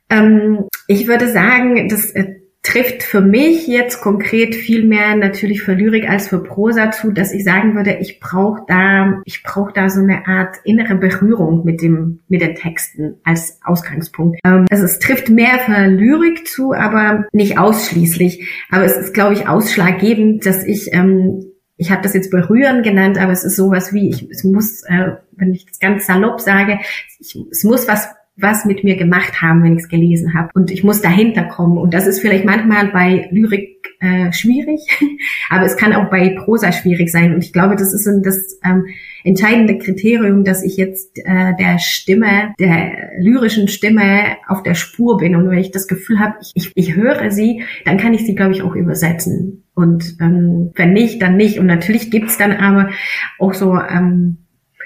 Ähm, 0.10 0.66
ich 0.88 1.08
würde 1.08 1.30
sagen, 1.30 1.88
dass 1.89 2.12
äh, 2.12 2.36
trifft 2.64 3.03
für 3.03 3.20
mich 3.20 3.68
jetzt 3.68 3.99
konkret 4.01 4.55
viel 4.55 4.86
mehr 4.86 5.16
natürlich 5.18 5.61
für 5.61 5.74
Lyrik 5.74 6.09
als 6.09 6.30
für 6.30 6.41
Prosa 6.41 6.91
zu, 6.91 7.11
dass 7.11 7.34
ich 7.34 7.43
sagen 7.43 7.76
würde, 7.76 7.97
ich 7.99 8.22
brauche 8.22 8.64
da, 8.68 9.22
ich 9.26 9.43
brauche 9.43 9.74
da 9.74 9.89
so 9.89 9.99
eine 9.99 10.26
Art 10.28 10.55
innere 10.64 10.95
Berührung 10.95 11.66
mit 11.66 11.82
dem, 11.82 12.22
mit 12.30 12.41
den 12.41 12.55
Texten 12.55 13.16
als 13.26 13.59
Ausgangspunkt. 13.66 14.39
Ähm, 14.45 14.66
also 14.72 14.86
es 14.86 14.99
trifft 14.99 15.30
mehr 15.30 15.59
für 15.59 15.88
Lyrik 15.88 16.47
zu, 16.47 16.74
aber 16.74 17.26
nicht 17.34 17.59
ausschließlich. 17.59 18.49
Aber 18.72 18.86
es 18.86 18.95
ist, 18.95 19.14
glaube 19.14 19.34
ich, 19.34 19.47
ausschlaggebend, 19.47 20.45
dass 20.45 20.64
ich 20.64 20.93
ähm, 20.93 21.45
ich 21.76 21.91
habe 21.91 22.01
das 22.01 22.14
jetzt 22.14 22.32
berühren 22.32 22.82
genannt, 22.82 23.18
aber 23.18 23.32
es 23.34 23.43
ist 23.43 23.55
sowas 23.55 23.93
wie, 23.93 24.09
ich, 24.09 24.30
es 24.30 24.43
muss, 24.43 24.84
äh, 24.84 25.18
wenn 25.32 25.53
ich 25.53 25.66
das 25.66 25.80
ganz 25.80 26.05
salopp 26.05 26.39
sage, 26.39 26.80
ich, 27.20 27.36
es 27.51 27.64
muss 27.64 27.88
was 27.88 28.09
was 28.36 28.65
mit 28.65 28.84
mir 28.84 28.95
gemacht 28.95 29.41
haben, 29.41 29.63
wenn 29.63 29.73
ich 29.73 29.84
es 29.84 29.89
gelesen 29.89 30.34
habe. 30.34 30.49
Und 30.55 30.71
ich 30.71 30.84
muss 30.84 31.01
dahinter 31.01 31.43
kommen. 31.43 31.77
Und 31.77 31.93
das 31.93 32.07
ist 32.07 32.19
vielleicht 32.19 32.45
manchmal 32.45 32.88
bei 32.88 33.27
Lyrik 33.31 33.73
äh, 33.99 34.31
schwierig, 34.31 34.81
aber 35.49 35.65
es 35.65 35.77
kann 35.77 35.93
auch 35.93 36.09
bei 36.09 36.29
Prosa 36.29 36.71
schwierig 36.71 37.11
sein. 37.11 37.34
Und 37.34 37.43
ich 37.43 37.53
glaube, 37.53 37.75
das 37.75 37.93
ist 37.93 38.09
das 38.23 38.59
ähm, 38.65 38.86
entscheidende 39.23 39.77
Kriterium, 39.77 40.43
dass 40.43 40.63
ich 40.63 40.77
jetzt 40.77 41.19
äh, 41.19 41.53
der 41.59 41.77
Stimme, 41.77 42.53
der 42.59 43.11
lyrischen 43.19 43.67
Stimme 43.67 44.38
auf 44.47 44.63
der 44.63 44.73
Spur 44.73 45.17
bin. 45.17 45.36
Und 45.36 45.49
wenn 45.49 45.59
ich 45.59 45.71
das 45.71 45.88
Gefühl 45.88 46.19
habe, 46.19 46.36
ich, 46.41 46.51
ich, 46.55 46.71
ich 46.75 46.95
höre 46.95 47.29
sie, 47.29 47.63
dann 47.86 47.97
kann 47.97 48.15
ich 48.15 48.25
sie, 48.25 48.34
glaube 48.34 48.53
ich, 48.53 48.63
auch 48.63 48.75
übersetzen. 48.75 49.63
Und 49.75 50.17
ähm, 50.19 50.71
wenn 50.75 50.93
nicht, 50.93 51.21
dann 51.21 51.38
nicht. 51.38 51.59
Und 51.59 51.67
natürlich 51.67 52.09
gibt's 52.09 52.38
dann 52.38 52.51
aber 52.51 52.89
auch 53.38 53.53
so 53.53 53.77
ähm, 53.77 54.38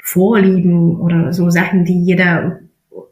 Vorlieben 0.03 0.97
oder 0.99 1.33
so 1.33 1.49
Sachen, 1.49 1.83
die 1.83 2.01
jeder 2.01 2.59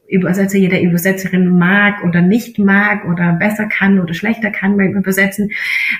Übersetzer, 0.07 0.57
jeder 0.57 0.81
Übersetzerin 0.81 1.57
mag 1.57 2.03
oder 2.03 2.21
nicht 2.21 2.59
mag 2.59 3.05
oder 3.05 3.33
besser 3.33 3.65
kann 3.65 3.99
oder 3.99 4.13
schlechter 4.13 4.51
kann 4.51 4.77
beim 4.77 4.93
Übersetzen. 4.93 5.51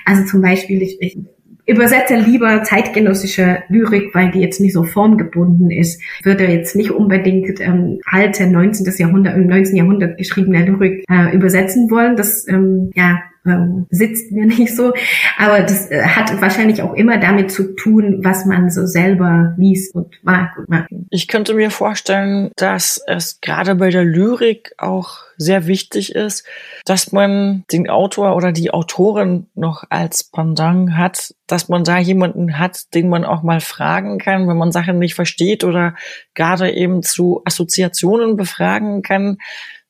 Also 0.04 0.24
zum 0.24 0.42
Beispiel, 0.42 0.82
ich, 0.82 0.98
ich 1.00 1.18
übersetze 1.66 2.16
lieber 2.16 2.62
zeitgenössische 2.62 3.64
Lyrik, 3.68 4.14
weil 4.14 4.30
die 4.30 4.40
jetzt 4.40 4.60
nicht 4.60 4.72
so 4.72 4.84
formgebunden 4.84 5.70
ist. 5.70 6.00
Würde 6.22 6.46
jetzt 6.46 6.76
nicht 6.76 6.92
unbedingt 6.92 7.60
ähm, 7.60 7.98
alte 8.04 8.46
19. 8.46 8.86
Jahrhundert, 8.96 9.36
im 9.36 9.48
19. 9.48 9.76
Jahrhundert 9.76 10.16
geschriebene 10.16 10.64
Lyrik 10.64 11.04
äh, 11.10 11.34
übersetzen 11.34 11.90
wollen. 11.90 12.16
Das 12.16 12.46
ähm, 12.48 12.90
ja 12.94 13.20
ähm, 13.46 13.86
sitzt 13.90 14.32
mir 14.32 14.46
nicht 14.46 14.74
so. 14.74 14.92
Aber 15.38 15.62
das 15.62 15.90
äh, 15.90 16.02
hat 16.02 16.40
wahrscheinlich 16.40 16.82
auch 16.82 16.94
immer 16.94 17.18
damit 17.18 17.50
zu 17.50 17.74
tun, 17.74 18.20
was 18.22 18.44
man 18.44 18.70
so 18.70 18.86
selber 18.86 19.54
liest 19.56 19.94
und 19.94 20.14
mag 20.22 20.56
und 20.58 20.68
mag. 20.68 20.86
Ich 21.10 21.28
könnte 21.28 21.54
mir 21.54 21.70
vorstellen, 21.70 22.50
dass 22.56 23.00
es 23.06 23.40
gerade 23.40 23.74
bei 23.76 23.90
der 23.90 24.04
Lyrik 24.04 24.72
auch 24.78 25.18
sehr 25.38 25.66
wichtig 25.66 26.14
ist, 26.14 26.44
dass 26.84 27.12
man 27.12 27.64
den 27.72 27.88
Autor 27.90 28.36
oder 28.36 28.52
die 28.52 28.70
Autorin 28.70 29.46
noch 29.54 29.84
als 29.90 30.24
Pendant 30.24 30.96
hat, 30.96 31.34
dass 31.46 31.68
man 31.68 31.84
da 31.84 31.98
jemanden 31.98 32.58
hat, 32.58 32.94
den 32.94 33.08
man 33.08 33.24
auch 33.24 33.42
mal 33.42 33.60
fragen 33.60 34.18
kann, 34.18 34.48
wenn 34.48 34.56
man 34.56 34.72
Sachen 34.72 34.98
nicht 34.98 35.14
versteht 35.14 35.64
oder 35.64 35.94
gerade 36.34 36.72
eben 36.72 37.02
zu 37.02 37.42
Assoziationen 37.44 38.36
befragen 38.36 39.02
kann, 39.02 39.38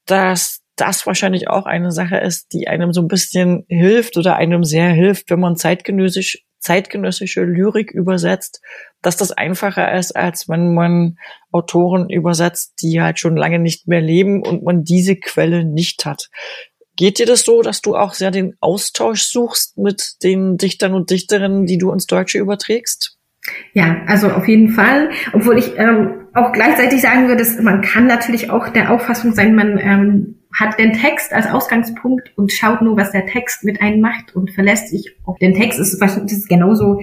dass 0.04 0.62
das 0.76 1.06
wahrscheinlich 1.06 1.48
auch 1.48 1.66
eine 1.66 1.90
Sache 1.90 2.18
ist, 2.18 2.52
die 2.52 2.68
einem 2.68 2.92
so 2.92 3.00
ein 3.00 3.08
bisschen 3.08 3.64
hilft 3.68 4.16
oder 4.16 4.36
einem 4.36 4.62
sehr 4.62 4.90
hilft, 4.90 5.30
wenn 5.30 5.40
man 5.40 5.56
zeitgenössisch, 5.56 6.44
zeitgenössische 6.58 7.42
Lyrik 7.44 7.90
übersetzt, 7.90 8.60
dass 9.02 9.16
das 9.16 9.32
einfacher 9.32 9.92
ist, 9.94 10.14
als 10.14 10.48
wenn 10.48 10.74
man 10.74 11.18
Autoren 11.50 12.10
übersetzt, 12.10 12.74
die 12.82 13.00
halt 13.00 13.18
schon 13.18 13.36
lange 13.36 13.58
nicht 13.58 13.88
mehr 13.88 14.00
leben 14.00 14.42
und 14.42 14.62
man 14.62 14.84
diese 14.84 15.16
Quelle 15.16 15.64
nicht 15.64 16.04
hat. 16.04 16.28
Geht 16.96 17.18
dir 17.18 17.26
das 17.26 17.42
so, 17.42 17.62
dass 17.62 17.82
du 17.82 17.94
auch 17.94 18.14
sehr 18.14 18.30
den 18.30 18.54
Austausch 18.60 19.22
suchst 19.22 19.76
mit 19.76 20.22
den 20.22 20.56
Dichtern 20.56 20.94
und 20.94 21.10
Dichterinnen, 21.10 21.66
die 21.66 21.78
du 21.78 21.92
ins 21.92 22.06
Deutsche 22.06 22.38
überträgst? 22.38 23.18
Ja, 23.72 24.02
also 24.06 24.30
auf 24.30 24.48
jeden 24.48 24.70
Fall. 24.70 25.10
Obwohl 25.32 25.58
ich 25.58 25.78
ähm, 25.78 26.26
auch 26.34 26.52
gleichzeitig 26.52 27.00
sagen 27.00 27.28
würde, 27.28 27.44
dass 27.44 27.60
man 27.60 27.80
kann 27.80 28.06
natürlich 28.06 28.50
auch 28.50 28.70
der 28.70 28.90
Auffassung 28.90 29.34
sein, 29.34 29.54
man 29.54 29.78
ähm, 29.78 30.36
hat 30.58 30.78
den 30.78 30.94
Text 30.94 31.32
als 31.32 31.46
Ausgangspunkt 31.46 32.32
und 32.36 32.50
schaut 32.50 32.80
nur, 32.80 32.96
was 32.96 33.12
der 33.12 33.26
Text 33.26 33.62
mit 33.62 33.82
einem 33.82 34.00
macht 34.00 34.34
und 34.34 34.50
verlässt 34.50 34.88
sich 34.88 35.14
auf 35.24 35.36
den 35.38 35.54
Text. 35.54 35.78
Das 35.78 35.92
ist, 35.92 36.02
ist 36.02 36.48
genauso, 36.48 37.02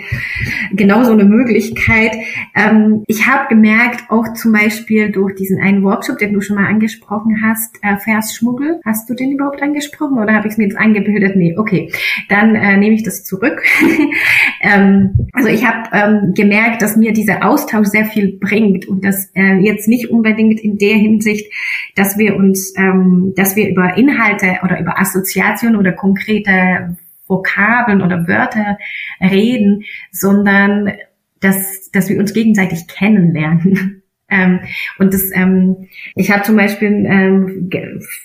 genauso 0.71 1.11
eine 1.11 1.25
Möglichkeit. 1.25 2.15
Ähm, 2.55 3.03
ich 3.07 3.27
habe 3.27 3.47
gemerkt, 3.49 4.09
auch 4.09 4.33
zum 4.33 4.53
Beispiel 4.53 5.11
durch 5.11 5.35
diesen 5.35 5.61
einen 5.61 5.83
Workshop, 5.83 6.17
den 6.17 6.33
du 6.33 6.41
schon 6.41 6.55
mal 6.55 6.67
angesprochen 6.67 7.43
hast, 7.43 7.77
äh, 7.83 7.97
Versschmuggel. 7.97 8.79
Hast 8.85 9.07
du 9.09 9.13
den 9.13 9.31
überhaupt 9.31 9.61
angesprochen 9.61 10.17
oder 10.17 10.33
habe 10.33 10.47
ich 10.47 10.53
es 10.53 10.57
mir 10.57 10.65
jetzt 10.65 10.77
eingebildet? 10.77 11.35
Nee, 11.35 11.55
okay. 11.57 11.91
Dann 12.29 12.55
äh, 12.55 12.77
nehme 12.77 12.95
ich 12.95 13.03
das 13.03 13.23
zurück. 13.23 13.61
ähm, 14.61 15.27
also 15.33 15.49
ich 15.49 15.67
habe 15.67 15.89
ähm, 15.93 16.33
gemerkt, 16.33 16.81
dass 16.81 16.95
mir 16.95 17.13
dieser 17.13 17.45
Austausch 17.45 17.87
sehr 17.87 18.05
viel 18.05 18.37
bringt 18.39 18.87
und 18.87 19.05
das 19.05 19.29
äh, 19.35 19.57
jetzt 19.59 19.87
nicht 19.87 20.09
unbedingt 20.09 20.59
in 20.59 20.77
der 20.77 20.95
Hinsicht, 20.95 21.51
dass 21.95 22.17
wir 22.17 22.35
uns 22.35 22.73
ähm, 22.77 23.33
dass 23.43 23.57
wir 23.57 23.67
über 23.67 23.97
Inhalte 23.97 24.59
oder 24.63 24.79
über 24.79 24.97
Assoziationen 24.99 25.75
oder 25.75 25.91
konkrete 25.91 26.95
Vokabeln 27.27 28.01
oder 28.01 28.25
Wörter 28.25 28.77
reden, 29.19 29.83
sondern 30.11 30.93
dass, 31.41 31.91
dass 31.91 32.07
wir 32.07 32.19
uns 32.19 32.33
gegenseitig 32.33 32.87
kennenlernen. 32.87 33.99
Ähm, 34.29 34.61
und 34.97 35.13
das, 35.13 35.29
ähm, 35.35 35.89
ich 36.15 36.31
habe 36.31 36.41
zum 36.41 36.55
Beispiel 36.55 37.05
ähm, 37.05 37.69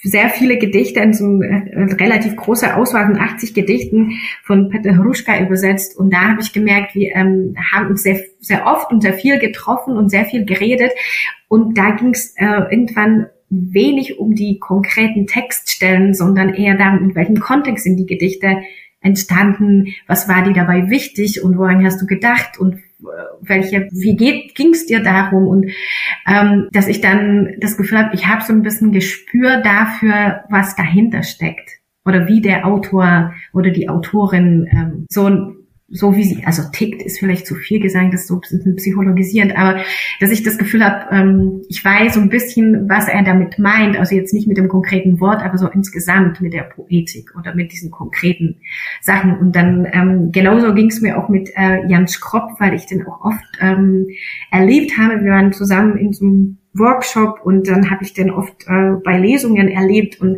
sehr 0.04 0.30
viele 0.30 0.56
Gedichte 0.56 1.00
in 1.00 1.12
so 1.12 1.26
einer 1.26 2.00
relativ 2.00 2.34
große 2.34 2.76
Auswahl 2.76 3.04
von 3.06 3.18
80 3.18 3.52
Gedichten 3.52 4.12
von 4.42 4.70
Peter 4.70 4.96
Hruschka 4.96 5.38
übersetzt. 5.38 5.98
Und 5.98 6.14
da 6.14 6.30
habe 6.30 6.40
ich 6.40 6.54
gemerkt, 6.54 6.94
wir 6.94 7.14
ähm, 7.14 7.56
haben 7.72 7.88
uns 7.88 8.04
sehr, 8.04 8.20
sehr 8.40 8.66
oft 8.66 8.90
und 8.90 9.02
sehr 9.02 9.12
viel 9.12 9.38
getroffen 9.38 9.98
und 9.98 10.08
sehr 10.08 10.24
viel 10.24 10.46
geredet. 10.46 10.92
Und 11.48 11.76
da 11.76 11.90
ging 11.90 12.10
es 12.10 12.32
äh, 12.38 12.46
irgendwann 12.70 13.26
wenig 13.50 14.18
um 14.18 14.34
die 14.34 14.58
konkreten 14.58 15.26
Textstellen, 15.26 16.14
sondern 16.14 16.54
eher 16.54 16.76
darum, 16.76 17.10
in 17.10 17.14
welchem 17.14 17.40
Kontext 17.40 17.84
sind 17.84 17.96
die 17.96 18.06
Gedichte 18.06 18.58
entstanden, 19.00 19.94
was 20.06 20.28
war 20.28 20.42
dir 20.42 20.52
dabei 20.52 20.90
wichtig 20.90 21.42
und 21.42 21.56
woran 21.56 21.84
hast 21.84 22.02
du 22.02 22.06
gedacht 22.06 22.58
und 22.58 22.74
äh, 22.74 23.06
welche, 23.40 23.88
wie 23.92 24.16
ging 24.16 24.70
es 24.72 24.86
dir 24.86 25.00
darum? 25.00 25.46
Und 25.46 25.70
ähm, 26.26 26.68
dass 26.72 26.88
ich 26.88 27.00
dann 27.00 27.54
das 27.58 27.76
Gefühl 27.76 27.98
habe, 27.98 28.14
ich 28.14 28.26
habe 28.26 28.44
so 28.44 28.52
ein 28.52 28.62
bisschen 28.62 28.92
Gespür 28.92 29.58
dafür, 29.62 30.44
was 30.50 30.74
dahinter 30.74 31.22
steckt 31.22 31.78
oder 32.04 32.26
wie 32.26 32.40
der 32.40 32.66
Autor 32.66 33.34
oder 33.52 33.70
die 33.70 33.88
Autorin 33.88 34.66
ähm, 34.72 35.06
so 35.08 35.54
so 35.90 36.14
wie 36.14 36.24
sie, 36.24 36.44
also 36.44 36.62
tickt 36.70 37.02
ist 37.02 37.18
vielleicht 37.18 37.46
zu 37.46 37.54
viel 37.54 37.80
gesagt, 37.80 38.12
das 38.12 38.22
ist 38.22 38.28
so 38.28 38.40
psychologisierend, 38.76 39.56
aber 39.56 39.80
dass 40.20 40.30
ich 40.30 40.42
das 40.42 40.58
Gefühl 40.58 40.84
habe, 40.84 41.14
ähm, 41.14 41.62
ich 41.68 41.82
weiß 41.82 42.14
so 42.14 42.20
ein 42.20 42.28
bisschen, 42.28 42.90
was 42.90 43.08
er 43.08 43.22
damit 43.22 43.58
meint, 43.58 43.98
also 43.98 44.14
jetzt 44.14 44.34
nicht 44.34 44.46
mit 44.46 44.58
dem 44.58 44.68
konkreten 44.68 45.18
Wort, 45.18 45.42
aber 45.42 45.56
so 45.56 45.66
insgesamt 45.66 46.42
mit 46.42 46.52
der 46.52 46.64
Poetik 46.64 47.34
oder 47.38 47.54
mit 47.54 47.72
diesen 47.72 47.90
konkreten 47.90 48.56
Sachen. 49.00 49.38
Und 49.38 49.56
dann 49.56 49.86
ähm, 49.90 50.30
genauso 50.30 50.74
ging 50.74 50.88
es 50.88 51.00
mir 51.00 51.16
auch 51.16 51.30
mit 51.30 51.50
äh, 51.56 51.86
Jan 51.86 52.06
Schropp, 52.06 52.50
weil 52.58 52.74
ich 52.74 52.84
den 52.84 53.06
auch 53.06 53.24
oft 53.24 53.44
ähm, 53.60 54.08
erlebt 54.50 54.98
habe. 54.98 55.24
Wir 55.24 55.32
waren 55.32 55.54
zusammen 55.54 55.96
in 55.96 56.12
so 56.12 56.26
einem 56.26 56.58
Workshop 56.74 57.40
und 57.44 57.66
dann 57.66 57.90
habe 57.90 58.04
ich 58.04 58.12
den 58.12 58.30
oft 58.30 58.66
äh, 58.66 58.92
bei 59.02 59.18
Lesungen 59.18 59.68
erlebt 59.68 60.20
und 60.20 60.36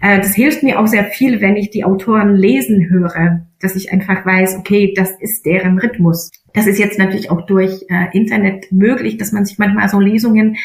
äh, 0.00 0.18
das 0.18 0.34
hilft 0.34 0.64
mir 0.64 0.80
auch 0.80 0.88
sehr 0.88 1.04
viel, 1.04 1.40
wenn 1.40 1.56
ich 1.56 1.70
die 1.70 1.84
Autoren 1.84 2.34
lesen 2.34 2.90
höre 2.90 3.47
dass 3.60 3.76
ich 3.76 3.92
einfach 3.92 4.24
weiß, 4.24 4.56
okay, 4.56 4.92
das 4.96 5.10
ist 5.20 5.44
deren 5.44 5.78
Rhythmus. 5.78 6.30
Das 6.54 6.66
ist 6.66 6.78
jetzt 6.78 6.98
natürlich 6.98 7.30
auch 7.30 7.46
durch 7.46 7.84
äh, 7.88 8.06
Internet 8.16 8.72
möglich, 8.72 9.16
dass 9.18 9.32
man 9.32 9.44
sich 9.44 9.58
manchmal 9.58 9.88
so 9.88 10.00
Lesungen 10.00 10.56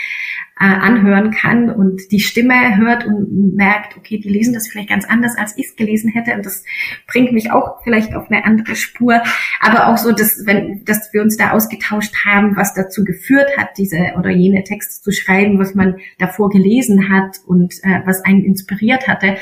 äh, 0.60 0.66
anhören 0.66 1.32
kann 1.32 1.70
und 1.70 2.12
die 2.12 2.20
Stimme 2.20 2.78
hört 2.78 3.06
und 3.06 3.56
merkt, 3.56 3.98
okay, 3.98 4.20
die 4.20 4.30
lesen 4.30 4.54
das 4.54 4.68
vielleicht 4.68 4.90
ganz 4.90 5.06
anders, 5.06 5.38
als 5.38 5.58
ich 5.58 5.68
es 5.68 5.76
gelesen 5.76 6.12
hätte. 6.12 6.34
Und 6.36 6.46
das 6.46 6.64
bringt 7.08 7.34
mich 7.34 7.52
auch 7.52 7.84
vielleicht 7.84 8.16
auf 8.16 8.30
eine 8.30 8.46
andere 8.46 8.76
Spur. 8.76 9.22
Aber 9.60 9.88
auch 9.88 9.98
so, 9.98 10.12
dass, 10.12 10.46
wenn, 10.46 10.86
dass 10.86 11.12
wir 11.14 11.22
uns 11.22 11.38
da 11.38 11.52
ausgetauscht 11.52 12.14
haben, 12.26 12.56
was 12.56 12.74
dazu 12.74 13.04
geführt 13.04 13.58
hat, 13.58 13.78
diese 13.78 14.14
oder 14.18 14.30
jene 14.30 14.64
Texte 14.64 15.04
zu 15.04 15.12
schreiben, 15.12 15.60
was 15.60 15.76
man 15.76 15.98
davor 16.20 16.50
gelesen 16.50 17.10
hat 17.10 17.40
und 17.46 17.74
äh, 17.84 18.02
was 18.06 18.24
einen 18.24 18.46
inspiriert 18.46 19.08
hatte. 19.08 19.36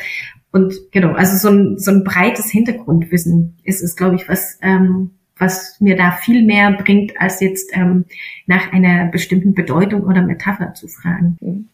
Und 0.51 0.73
genau, 0.91 1.13
also 1.13 1.37
so 1.37 1.49
ein, 1.49 1.77
so 1.77 1.91
ein 1.91 2.03
breites 2.03 2.49
Hintergrundwissen 2.49 3.57
ist 3.63 3.81
es, 3.81 3.95
glaube 3.95 4.15
ich, 4.15 4.27
was, 4.27 4.57
ähm, 4.61 5.11
was 5.37 5.77
mir 5.79 5.95
da 5.95 6.11
viel 6.11 6.43
mehr 6.43 6.71
bringt, 6.71 7.19
als 7.19 7.39
jetzt 7.39 7.71
ähm, 7.73 8.05
nach 8.45 8.71
einer 8.71 9.07
bestimmten 9.07 9.53
Bedeutung 9.53 10.03
oder 10.03 10.21
Metapher 10.21 10.73
zu 10.73 10.87
fragen. 10.87 11.37
Mhm. 11.39 11.69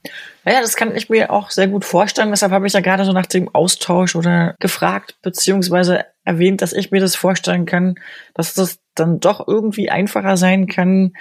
Ja, 0.46 0.62
das 0.62 0.78
kann 0.78 0.96
ich 0.96 1.10
mir 1.10 1.32
auch 1.32 1.50
sehr 1.50 1.68
gut 1.68 1.84
vorstellen. 1.84 2.30
Deshalb 2.30 2.54
habe 2.54 2.68
ich 2.68 2.74
ja 2.74 2.80
gerade 2.80 3.04
so 3.04 3.12
nach 3.12 3.26
dem 3.26 3.54
Austausch 3.54 4.16
oder 4.16 4.56
gefragt, 4.60 5.18
beziehungsweise 5.22 6.06
erwähnt, 6.24 6.62
dass 6.62 6.72
ich 6.72 6.92
mir 6.92 7.02
das 7.02 7.16
vorstellen 7.16 7.66
kann, 7.66 7.96
dass 8.34 8.54
das 8.54 8.80
dann 8.96 9.20
doch 9.20 9.46
irgendwie 9.48 9.90
einfacher 9.90 10.38
sein 10.38 10.68
kann, 10.68 11.14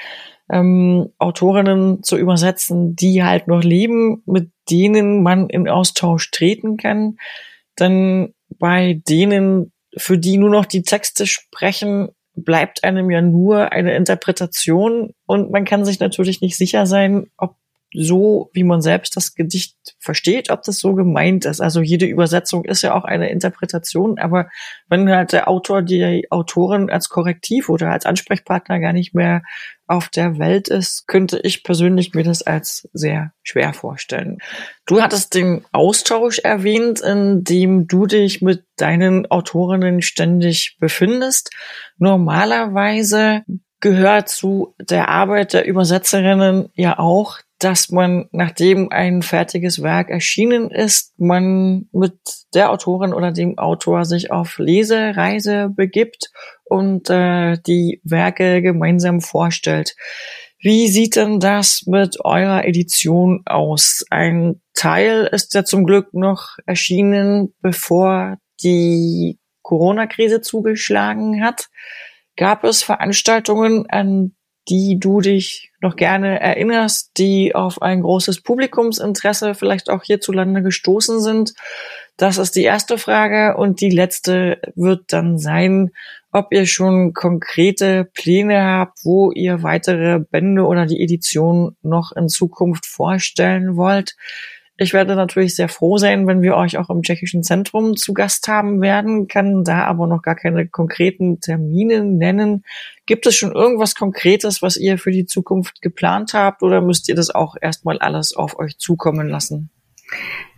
ähm, 0.50 1.08
Autorinnen 1.18 2.02
zu 2.02 2.16
übersetzen, 2.16 2.94
die 2.94 3.24
halt 3.24 3.48
noch 3.48 3.64
leben, 3.64 4.22
mit 4.26 4.50
denen 4.70 5.22
man 5.22 5.48
in 5.48 5.68
Austausch 5.68 6.30
treten 6.30 6.76
kann. 6.76 7.16
Denn 7.78 8.34
bei 8.48 9.00
denen, 9.08 9.72
für 9.96 10.18
die 10.18 10.38
nur 10.38 10.50
noch 10.50 10.66
die 10.66 10.82
Texte 10.82 11.26
sprechen, 11.26 12.08
bleibt 12.34 12.84
einem 12.84 13.10
ja 13.10 13.22
nur 13.22 13.72
eine 13.72 13.96
Interpretation 13.96 15.12
und 15.26 15.50
man 15.50 15.64
kann 15.64 15.84
sich 15.84 16.00
natürlich 16.00 16.40
nicht 16.40 16.56
sicher 16.56 16.86
sein, 16.86 17.26
ob 17.38 17.56
so, 17.98 18.50
wie 18.52 18.64
man 18.64 18.82
selbst 18.82 19.16
das 19.16 19.34
Gedicht 19.34 19.76
versteht, 19.98 20.50
ob 20.50 20.62
das 20.62 20.78
so 20.78 20.94
gemeint 20.94 21.46
ist. 21.46 21.60
Also 21.60 21.80
jede 21.80 22.06
Übersetzung 22.06 22.64
ist 22.64 22.82
ja 22.82 22.94
auch 22.94 23.04
eine 23.04 23.30
Interpretation, 23.30 24.18
aber 24.18 24.48
wenn 24.88 25.10
halt 25.10 25.32
der 25.32 25.48
Autor 25.48 25.82
die 25.82 26.26
Autorin 26.30 26.90
als 26.90 27.08
Korrektiv 27.08 27.68
oder 27.68 27.90
als 27.90 28.04
Ansprechpartner 28.04 28.80
gar 28.80 28.92
nicht 28.92 29.14
mehr 29.14 29.42
auf 29.86 30.08
der 30.08 30.38
Welt 30.38 30.68
ist, 30.68 31.06
könnte 31.06 31.38
ich 31.42 31.62
persönlich 31.64 32.12
mir 32.12 32.24
das 32.24 32.42
als 32.42 32.88
sehr 32.92 33.32
schwer 33.42 33.72
vorstellen. 33.72 34.38
Du 34.84 35.00
hattest 35.00 35.34
den 35.34 35.64
Austausch 35.72 36.40
erwähnt, 36.40 37.00
in 37.00 37.44
dem 37.44 37.86
du 37.86 38.06
dich 38.06 38.42
mit 38.42 38.64
deinen 38.76 39.30
Autorinnen 39.30 40.02
ständig 40.02 40.76
befindest. 40.80 41.50
Normalerweise 41.98 43.42
gehört 43.80 44.28
zu 44.28 44.74
der 44.80 45.08
Arbeit 45.08 45.52
der 45.52 45.66
Übersetzerinnen 45.66 46.70
ja 46.74 46.98
auch, 46.98 47.38
dass 47.58 47.90
man, 47.90 48.28
nachdem 48.32 48.90
ein 48.90 49.22
fertiges 49.22 49.82
Werk 49.82 50.10
erschienen 50.10 50.70
ist, 50.70 51.18
man 51.18 51.88
mit 51.92 52.18
der 52.54 52.70
Autorin 52.70 53.14
oder 53.14 53.32
dem 53.32 53.58
Autor 53.58 54.04
sich 54.04 54.30
auf 54.30 54.58
Lesereise 54.58 55.70
begibt 55.74 56.30
und 56.64 57.08
äh, 57.08 57.56
die 57.66 58.00
Werke 58.04 58.60
gemeinsam 58.60 59.20
vorstellt. 59.20 59.96
Wie 60.58 60.88
sieht 60.88 61.16
denn 61.16 61.40
das 61.40 61.84
mit 61.86 62.18
eurer 62.24 62.64
Edition 62.64 63.42
aus? 63.46 64.04
Ein 64.10 64.60
Teil 64.74 65.28
ist 65.30 65.54
ja 65.54 65.64
zum 65.64 65.84
Glück 65.84 66.12
noch 66.12 66.56
erschienen, 66.66 67.54
bevor 67.60 68.38
die 68.62 69.38
Corona-Krise 69.62 70.40
zugeschlagen 70.40 71.42
hat. 71.42 71.68
Gab 72.36 72.64
es 72.64 72.82
Veranstaltungen, 72.82 73.86
an 73.88 74.34
die 74.68 74.98
du 74.98 75.20
dich 75.20 75.70
noch 75.80 75.96
gerne 75.96 76.40
erinnerst, 76.40 77.12
die 77.18 77.54
auf 77.54 77.82
ein 77.82 78.02
großes 78.02 78.40
Publikumsinteresse 78.40 79.54
vielleicht 79.54 79.90
auch 79.90 80.02
hierzulande 80.02 80.62
gestoßen 80.62 81.20
sind? 81.20 81.54
Das 82.16 82.38
ist 82.38 82.56
die 82.56 82.64
erste 82.64 82.98
Frage. 82.98 83.56
Und 83.56 83.80
die 83.80 83.90
letzte 83.90 84.60
wird 84.74 85.12
dann 85.12 85.38
sein, 85.38 85.90
ob 86.32 86.52
ihr 86.52 86.66
schon 86.66 87.12
konkrete 87.12 88.08
Pläne 88.14 88.62
habt, 88.62 88.98
wo 89.04 89.30
ihr 89.32 89.62
weitere 89.62 90.18
Bände 90.18 90.64
oder 90.64 90.86
die 90.86 91.02
Edition 91.02 91.76
noch 91.82 92.12
in 92.12 92.28
Zukunft 92.28 92.86
vorstellen 92.86 93.76
wollt. 93.76 94.16
Ich 94.78 94.92
werde 94.92 95.16
natürlich 95.16 95.56
sehr 95.56 95.70
froh 95.70 95.96
sein, 95.96 96.26
wenn 96.26 96.42
wir 96.42 96.54
euch 96.54 96.76
auch 96.76 96.90
im 96.90 97.02
Tschechischen 97.02 97.42
Zentrum 97.42 97.96
zu 97.96 98.12
Gast 98.12 98.46
haben 98.46 98.82
werden, 98.82 99.26
kann 99.26 99.64
da 99.64 99.84
aber 99.84 100.06
noch 100.06 100.20
gar 100.20 100.34
keine 100.34 100.68
konkreten 100.68 101.40
Termine 101.40 102.04
nennen. 102.04 102.62
Gibt 103.06 103.26
es 103.26 103.36
schon 103.36 103.52
irgendwas 103.52 103.94
Konkretes, 103.94 104.60
was 104.60 104.76
ihr 104.76 104.98
für 104.98 105.12
die 105.12 105.24
Zukunft 105.24 105.80
geplant 105.80 106.34
habt 106.34 106.62
oder 106.62 106.82
müsst 106.82 107.08
ihr 107.08 107.14
das 107.14 107.30
auch 107.30 107.56
erstmal 107.58 107.98
alles 107.98 108.36
auf 108.36 108.58
euch 108.58 108.76
zukommen 108.76 109.28
lassen? 109.28 109.70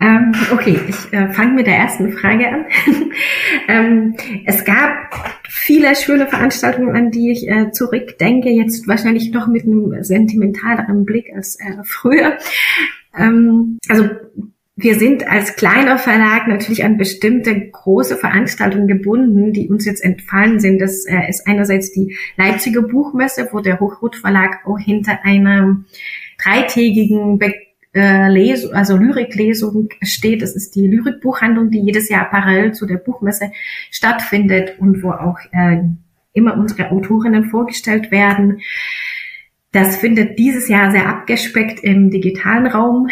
Ähm, 0.01 0.33
okay, 0.53 0.79
ich 0.89 1.13
äh, 1.13 1.33
fange 1.33 1.55
mit 1.55 1.67
der 1.67 1.77
ersten 1.77 2.13
Frage 2.13 2.49
an. 2.49 2.67
ähm, 3.69 4.17
es 4.47 4.65
gab 4.65 4.93
viele 5.49 5.95
schöne 5.97 6.27
Veranstaltungen, 6.27 6.95
an 6.95 7.11
die 7.11 7.33
ich 7.33 7.49
äh, 7.49 7.71
zurückdenke, 7.73 8.51
jetzt 8.51 8.87
wahrscheinlich 8.87 9.33
noch 9.33 9.47
mit 9.49 9.65
einem 9.65 10.03
sentimentaleren 10.03 11.05
Blick 11.05 11.33
als 11.35 11.57
äh, 11.61 11.83
früher. 11.85 12.37
Ähm, 13.19 13.79
also 13.89 14.09
wir 14.81 14.95
sind 14.95 15.27
als 15.27 15.57
kleiner 15.57 15.99
Verlag 15.99 16.47
natürlich 16.47 16.85
an 16.85 16.99
bestimmte 16.99 17.69
große 17.69 18.17
Veranstaltungen 18.17 18.87
gebunden, 18.87 19.53
die 19.53 19.69
uns 19.69 19.85
jetzt 19.85 20.05
entfallen 20.05 20.61
sind. 20.61 20.81
Das 20.81 21.05
äh, 21.05 21.29
ist 21.29 21.49
einerseits 21.49 21.91
die 21.91 22.17
Leipziger 22.37 22.83
Buchmesse, 22.83 23.49
wo 23.51 23.59
der 23.59 23.81
Hochrot 23.81 24.15
Verlag 24.15 24.61
auch 24.67 24.79
hinter 24.79 25.25
einer 25.25 25.79
dreitägigen 26.41 27.39
Be 27.39 27.55
äh, 27.93 28.29
Les 28.29 28.67
also 28.71 28.97
Lyriklesung 28.97 29.89
steht. 30.03 30.43
Das 30.43 30.55
ist 30.55 30.77
die 30.77 30.87
Lyrikbuchhandlung, 30.87 31.71
die 31.71 31.81
jedes 31.81 32.09
Jahr 32.09 32.31
parallel 32.31 32.73
zu 32.73 32.87
der 32.87 32.99
Buchmesse 32.99 33.51
stattfindet 33.91 34.79
und 34.79 35.03
wo 35.03 35.11
auch 35.11 35.39
äh, 35.51 35.83
immer 36.35 36.57
unsere 36.57 36.93
Autorinnen 36.93 37.47
vorgestellt 37.47 38.13
werden. 38.13 38.61
Das 39.73 39.97
findet 39.97 40.39
dieses 40.39 40.69
Jahr 40.69 40.91
sehr 40.91 41.09
abgespeckt 41.09 41.81
im 41.81 42.11
digitalen 42.11 42.67
Raum 42.67 43.09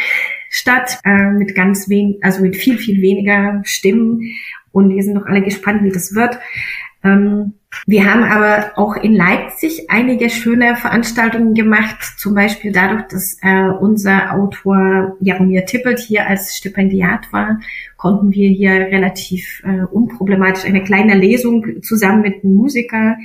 statt, 0.49 0.99
äh, 1.05 1.31
mit 1.33 1.55
ganz 1.55 1.89
wenig, 1.89 2.17
also 2.23 2.43
mit 2.43 2.57
viel, 2.57 2.79
viel 2.79 3.03
weniger 3.03 3.61
Stimmen. 3.65 4.23
Und 4.73 4.95
wir 4.95 5.03
sind 5.03 5.15
noch 5.15 5.27
alle 5.27 5.43
gespannt, 5.43 5.83
wie 5.85 5.91
das 5.91 6.15
wird. 6.15 6.39
Ähm, 7.05 7.55
wir 7.87 8.11
haben 8.11 8.23
aber 8.23 8.73
auch 8.77 8.97
in 8.97 9.15
Leipzig 9.15 9.91
einige 9.91 10.31
schöne 10.31 10.77
Veranstaltungen 10.77 11.53
gemacht, 11.53 12.03
zum 12.19 12.35
Beispiel 12.35 12.73
dadurch, 12.73 13.03
dass 13.09 13.37
äh, 13.43 13.69
unser 13.69 14.33
Autor 14.33 15.17
Jaromir 15.21 15.67
Tippelt 15.67 15.99
hier 15.99 16.27
als 16.27 16.57
Stipendiat 16.57 17.33
war, 17.33 17.61
konnten 17.97 18.33
wir 18.33 18.49
hier 18.49 18.73
relativ 18.73 19.63
äh, 19.65 19.85
unproblematisch 19.85 20.65
eine 20.65 20.83
kleine 20.83 21.15
Lesung 21.15 21.83
zusammen 21.83 22.23
mit 22.23 22.43
einem 22.43 22.55
Musiker 22.55 23.17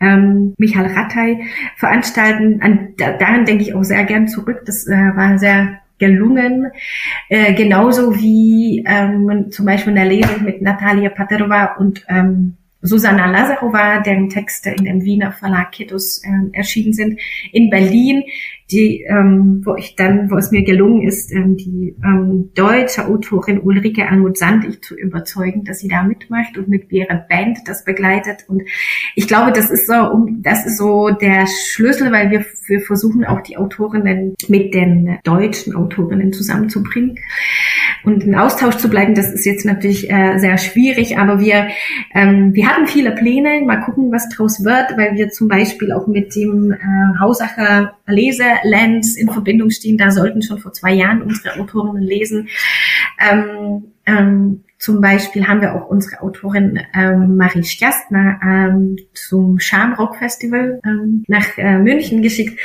ähm, 0.00 0.54
Michael 0.58 0.92
Rattay 0.92 1.44
veranstalten. 1.76 2.60
An, 2.62 2.94
da, 2.96 3.12
daran 3.12 3.44
denke 3.44 3.62
ich 3.62 3.74
auch 3.74 3.84
sehr 3.84 4.04
gern 4.04 4.28
zurück. 4.28 4.62
Das 4.66 4.86
äh, 4.86 4.90
war 4.90 5.38
sehr 5.38 5.80
gelungen. 5.98 6.66
Äh, 7.28 7.54
genauso 7.54 8.16
wie 8.16 8.84
ähm, 8.86 9.50
zum 9.50 9.66
Beispiel 9.66 9.90
in 9.90 9.96
der 9.96 10.06
Lesung 10.06 10.44
mit 10.44 10.62
Natalia 10.62 11.10
Paterova 11.10 11.76
und 11.78 12.04
ähm, 12.08 12.56
Susanna 12.82 13.30
Lazarova, 13.30 14.00
deren 14.00 14.30
Texte 14.30 14.70
in 14.70 14.84
dem 14.84 15.04
Wiener 15.04 15.32
Verlag 15.32 15.72
Kitus 15.72 16.22
äh, 16.24 16.56
erschienen 16.56 16.94
sind, 16.94 17.20
in 17.52 17.68
Berlin, 17.68 18.24
die, 18.70 19.02
ähm, 19.02 19.62
wo 19.64 19.74
ich 19.74 19.96
dann, 19.96 20.30
wo 20.30 20.36
es 20.36 20.50
mir 20.50 20.62
gelungen 20.62 21.02
ist, 21.02 21.32
ähm, 21.32 21.56
die 21.56 21.96
ähm, 22.04 22.50
deutsche 22.54 23.06
Autorin 23.06 23.60
Ulrike 23.60 24.08
Almut 24.08 24.38
Sandig 24.38 24.82
zu 24.84 24.96
überzeugen, 24.96 25.64
dass 25.64 25.80
sie 25.80 25.88
da 25.88 26.02
mitmacht 26.02 26.56
und 26.56 26.68
mit 26.68 26.90
ihrer 26.92 27.16
Band 27.16 27.58
das 27.66 27.84
begleitet. 27.84 28.44
Und 28.48 28.62
ich 29.14 29.26
glaube, 29.26 29.52
das 29.52 29.70
ist 29.70 29.86
so, 29.86 29.94
um, 29.94 30.42
das 30.42 30.66
ist 30.66 30.78
so 30.78 31.10
der 31.10 31.46
Schlüssel, 31.46 32.12
weil 32.12 32.30
wir, 32.30 32.44
wir 32.66 32.80
versuchen 32.80 33.24
auch 33.24 33.40
die 33.40 33.56
Autorinnen 33.56 34.34
mit 34.48 34.74
den 34.74 35.18
deutschen 35.24 35.74
Autorinnen 35.74 36.32
zusammenzubringen 36.32 37.16
und 38.04 38.24
in 38.24 38.34
Austausch 38.34 38.76
zu 38.76 38.88
bleiben. 38.88 39.14
Das 39.14 39.32
ist 39.32 39.44
jetzt 39.44 39.64
natürlich 39.64 40.10
äh, 40.10 40.38
sehr 40.38 40.58
schwierig, 40.58 41.18
aber 41.18 41.40
wir, 41.40 41.68
ähm, 42.14 42.54
wir 42.54 42.66
hatten 42.68 42.86
viele 42.86 43.12
Pläne. 43.12 43.62
Mal 43.64 43.82
gucken, 43.82 44.12
was 44.12 44.28
draus 44.28 44.64
wird, 44.64 44.96
weil 44.96 45.16
wir 45.16 45.30
zum 45.30 45.48
Beispiel 45.48 45.92
auch 45.92 46.06
mit 46.06 46.34
dem 46.34 46.72
äh, 46.72 47.18
Hausacher 47.18 47.94
Leselands 48.06 49.16
in 49.16 49.30
Verbindung 49.30 49.70
stehen. 49.70 49.98
Da 49.98 50.10
sollten 50.10 50.42
schon 50.42 50.58
vor 50.58 50.72
zwei 50.72 50.92
Jahren 50.92 51.22
unsere 51.22 51.60
Autorinnen 51.60 52.02
lesen. 52.02 52.48
Ähm, 53.18 53.84
ähm, 54.06 54.64
zum 54.80 55.02
Beispiel 55.02 55.46
haben 55.46 55.60
wir 55.60 55.74
auch 55.74 55.90
unsere 55.90 56.22
Autorin 56.22 56.80
ähm, 56.94 57.36
Marie 57.36 57.64
Stjastner 57.64 58.40
ähm, 58.42 58.96
zum 59.12 59.60
Schamrock 59.60 60.16
Festival 60.16 60.80
ähm, 60.86 61.22
nach 61.28 61.58
äh, 61.58 61.76
München 61.76 62.22
geschickt. 62.22 62.58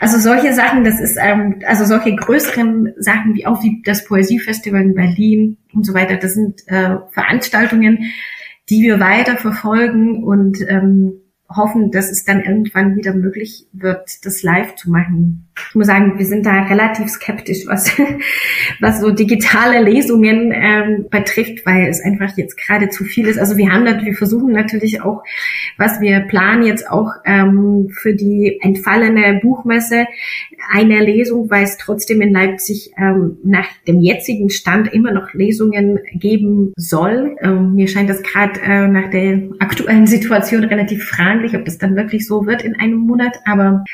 Also 0.00 0.18
solche 0.18 0.52
Sachen, 0.52 0.82
das 0.82 1.00
ist 1.00 1.16
ähm, 1.16 1.62
also 1.64 1.84
solche 1.84 2.16
größeren 2.16 2.94
Sachen 2.98 3.36
wie 3.36 3.46
auch 3.46 3.62
wie 3.62 3.82
das 3.84 4.04
Poesiefestival 4.04 4.82
in 4.82 4.94
Berlin 4.94 5.58
und 5.72 5.86
so 5.86 5.94
weiter. 5.94 6.16
Das 6.16 6.34
sind 6.34 6.66
äh, 6.66 6.96
Veranstaltungen, 7.12 8.10
die 8.68 8.82
wir 8.82 8.98
weiter 8.98 9.36
verfolgen 9.36 10.24
und 10.24 10.58
ähm, 10.68 11.20
hoffen, 11.48 11.92
dass 11.92 12.10
es 12.10 12.24
dann 12.24 12.42
irgendwann 12.42 12.96
wieder 12.96 13.14
möglich 13.14 13.68
wird, 13.72 14.24
das 14.24 14.42
live 14.42 14.74
zu 14.74 14.90
machen. 14.90 15.48
Ich 15.68 15.74
muss 15.74 15.86
sagen, 15.86 16.18
wir 16.18 16.26
sind 16.26 16.46
da 16.46 16.62
relativ 16.64 17.08
skeptisch, 17.08 17.66
was, 17.66 17.90
was 18.80 19.00
so 19.00 19.10
digitale 19.10 19.82
Lesungen 19.82 20.52
ähm, 20.54 21.06
betrifft, 21.10 21.64
weil 21.66 21.88
es 21.88 22.00
einfach 22.02 22.36
jetzt 22.36 22.56
gerade 22.56 22.88
zu 22.88 23.04
viel 23.04 23.26
ist. 23.26 23.38
Also 23.38 23.56
wir 23.56 23.70
haben 23.70 23.84
natürlich, 23.84 24.10
wir 24.10 24.16
versuchen 24.16 24.52
natürlich 24.52 25.02
auch, 25.02 25.22
was 25.76 26.00
wir 26.00 26.20
planen 26.20 26.64
jetzt 26.64 26.88
auch 26.90 27.12
ähm, 27.24 27.88
für 27.90 28.14
die 28.14 28.58
entfallene 28.60 29.40
Buchmesse 29.42 30.06
eine 30.70 31.00
Lesung, 31.00 31.50
weil 31.50 31.64
es 31.64 31.76
trotzdem 31.78 32.20
in 32.20 32.32
Leipzig 32.32 32.92
ähm, 32.98 33.38
nach 33.42 33.66
dem 33.86 34.00
jetzigen 34.00 34.50
Stand 34.50 34.92
immer 34.92 35.12
noch 35.12 35.32
Lesungen 35.32 35.98
geben 36.14 36.72
soll. 36.76 37.36
Ähm, 37.40 37.74
mir 37.74 37.88
scheint 37.88 38.10
das 38.10 38.22
gerade 38.22 38.60
äh, 38.60 38.88
nach 38.88 39.10
der 39.10 39.42
aktuellen 39.58 40.06
Situation 40.06 40.64
relativ 40.64 41.04
fraglich, 41.04 41.54
ob 41.54 41.64
das 41.64 41.78
dann 41.78 41.96
wirklich 41.96 42.26
so 42.26 42.46
wird 42.46 42.62
in 42.62 42.78
einem 42.78 42.98
Monat. 42.98 43.38
Aber 43.44 43.84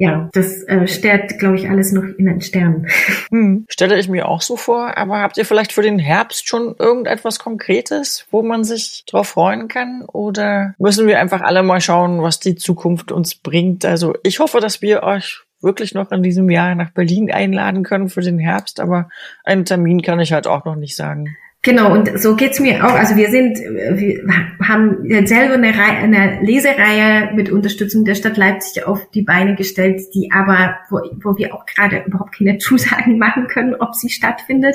ja, 0.00 0.30
das 0.32 0.62
äh, 0.62 0.88
steht, 0.88 1.38
glaube 1.38 1.56
ich, 1.56 1.68
alles 1.68 1.92
noch 1.92 2.04
in 2.16 2.24
den 2.24 2.40
Sternen. 2.40 2.88
Hm, 3.30 3.66
stelle 3.68 3.98
ich 3.98 4.08
mir 4.08 4.26
auch 4.26 4.40
so 4.40 4.56
vor. 4.56 4.96
Aber 4.96 5.20
habt 5.20 5.36
ihr 5.36 5.44
vielleicht 5.44 5.72
für 5.72 5.82
den 5.82 5.98
Herbst 5.98 6.48
schon 6.48 6.74
irgendetwas 6.78 7.38
Konkretes, 7.38 8.26
wo 8.30 8.42
man 8.42 8.64
sich 8.64 9.04
drauf 9.06 9.28
freuen 9.28 9.68
kann? 9.68 10.04
Oder 10.06 10.74
müssen 10.78 11.06
wir 11.06 11.20
einfach 11.20 11.42
alle 11.42 11.62
mal 11.62 11.82
schauen, 11.82 12.22
was 12.22 12.40
die 12.40 12.54
Zukunft 12.54 13.12
uns 13.12 13.34
bringt? 13.34 13.84
Also 13.84 14.14
ich 14.22 14.40
hoffe, 14.40 14.60
dass 14.60 14.80
wir 14.80 15.02
euch 15.02 15.42
wirklich 15.60 15.92
noch 15.92 16.10
in 16.12 16.22
diesem 16.22 16.48
Jahr 16.48 16.74
nach 16.74 16.90
Berlin 16.90 17.30
einladen 17.30 17.82
können 17.82 18.08
für 18.08 18.22
den 18.22 18.38
Herbst, 18.38 18.80
aber 18.80 19.10
einen 19.44 19.66
Termin 19.66 20.00
kann 20.00 20.18
ich 20.18 20.32
halt 20.32 20.46
auch 20.46 20.64
noch 20.64 20.76
nicht 20.76 20.96
sagen. 20.96 21.36
Genau, 21.62 21.92
und 21.92 22.18
so 22.18 22.36
geht's 22.36 22.58
mir 22.58 22.86
auch. 22.86 22.94
Also 22.94 23.16
wir 23.16 23.30
sind, 23.30 23.58
wir 23.58 24.22
haben 24.66 25.26
selber 25.26 25.54
eine, 25.54 25.68
Reihe, 25.68 25.98
eine 25.98 26.40
Lesereihe 26.40 27.34
mit 27.34 27.50
Unterstützung 27.50 28.06
der 28.06 28.14
Stadt 28.14 28.38
Leipzig 28.38 28.86
auf 28.86 29.10
die 29.10 29.20
Beine 29.20 29.56
gestellt, 29.56 30.00
die 30.14 30.30
aber, 30.32 30.78
wo, 30.88 31.00
wo 31.22 31.36
wir 31.36 31.54
auch 31.54 31.66
gerade 31.66 32.02
überhaupt 32.06 32.38
keine 32.38 32.56
Zusagen 32.58 33.18
machen 33.18 33.46
können, 33.46 33.74
ob 33.74 33.94
sie 33.94 34.08
stattfindet 34.08 34.74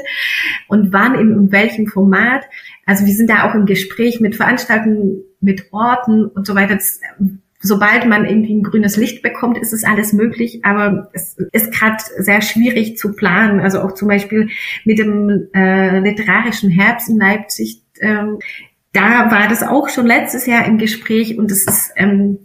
und 0.68 0.94
wann, 0.94 1.16
in, 1.16 1.32
in 1.32 1.52
welchem 1.52 1.88
Format. 1.88 2.46
Also 2.86 3.08
wir 3.08 3.14
sind 3.14 3.32
da 3.32 3.50
auch 3.50 3.56
im 3.56 3.66
Gespräch 3.66 4.20
mit 4.20 4.36
Veranstaltungen, 4.36 5.24
mit 5.42 5.74
Orten 5.74 6.26
und 6.26 6.46
so 6.46 6.54
weiter. 6.54 6.76
Das 6.76 7.00
sobald 7.66 8.06
man 8.06 8.26
irgendwie 8.26 8.54
ein 8.54 8.64
grünes 8.64 8.96
Licht 8.96 9.22
bekommt, 9.22 9.58
ist 9.58 9.74
es 9.74 9.84
alles 9.84 10.14
möglich, 10.14 10.64
aber 10.64 11.10
es 11.14 11.36
ist 11.52 11.74
gerade 11.74 11.98
sehr 12.20 12.42
schwierig 12.42 12.98
zu 12.98 13.14
planen. 13.14 13.60
Also 13.60 13.82
auch 13.82 13.94
zum 13.94 14.08
Beispiel 14.08 14.50
mit 14.84 15.00
dem 15.00 15.48
äh, 15.54 16.00
literarischen 16.00 16.70
Herbst 16.70 17.10
in 17.10 17.18
Leipzig, 17.18 17.82
ähm, 18.00 18.40
da 18.94 19.30
war 19.32 19.48
das 19.50 19.64
auch 19.64 19.90
schon 19.90 20.06
letztes 20.06 20.46
Jahr 20.46 20.66
im 20.66 20.78
Gespräch 20.78 21.38
und 21.38 21.52
es 21.52 21.66
ist 21.66 21.92
ähm, 21.98 22.40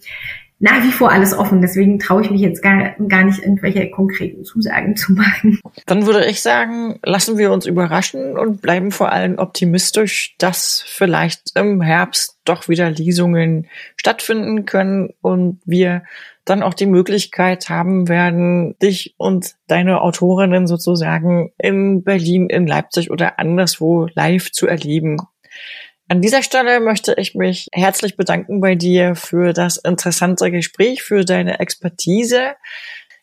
nach 0.60 0.84
wie 0.84 0.92
vor 0.92 1.10
alles 1.10 1.36
offen. 1.36 1.62
Deswegen 1.62 1.98
traue 1.98 2.22
ich 2.22 2.30
mich 2.30 2.42
jetzt 2.42 2.62
gar, 2.62 2.90
gar 3.08 3.24
nicht, 3.24 3.40
irgendwelche 3.40 3.90
konkreten 3.90 4.44
Zusagen 4.44 4.94
zu 4.94 5.12
machen. 5.12 5.58
Dann 5.86 6.06
würde 6.06 6.26
ich 6.26 6.42
sagen, 6.42 7.00
lassen 7.02 7.38
wir 7.38 7.50
uns 7.50 7.66
überraschen 7.66 8.38
und 8.38 8.60
bleiben 8.60 8.92
vor 8.92 9.10
allem 9.10 9.38
optimistisch, 9.38 10.36
dass 10.38 10.84
vielleicht 10.86 11.56
im 11.56 11.80
Herbst 11.80 12.38
doch 12.44 12.68
wieder 12.68 12.90
Lesungen 12.90 13.66
stattfinden 13.96 14.66
können 14.66 15.10
und 15.22 15.60
wir 15.64 16.02
dann 16.44 16.62
auch 16.62 16.74
die 16.74 16.86
Möglichkeit 16.86 17.68
haben 17.68 18.08
werden, 18.08 18.76
dich 18.80 19.14
und 19.16 19.54
deine 19.66 20.00
Autorinnen 20.02 20.66
sozusagen 20.66 21.52
in 21.58 22.02
Berlin, 22.02 22.50
in 22.50 22.66
Leipzig 22.66 23.10
oder 23.10 23.38
anderswo 23.38 24.08
live 24.14 24.52
zu 24.52 24.66
erleben. 24.66 25.18
An 26.10 26.20
dieser 26.20 26.42
Stelle 26.42 26.80
möchte 26.80 27.14
ich 27.18 27.36
mich 27.36 27.68
herzlich 27.70 28.16
bedanken 28.16 28.60
bei 28.60 28.74
dir 28.74 29.14
für 29.14 29.52
das 29.52 29.76
interessante 29.76 30.50
Gespräch, 30.50 31.04
für 31.04 31.24
deine 31.24 31.60
Expertise. 31.60 32.56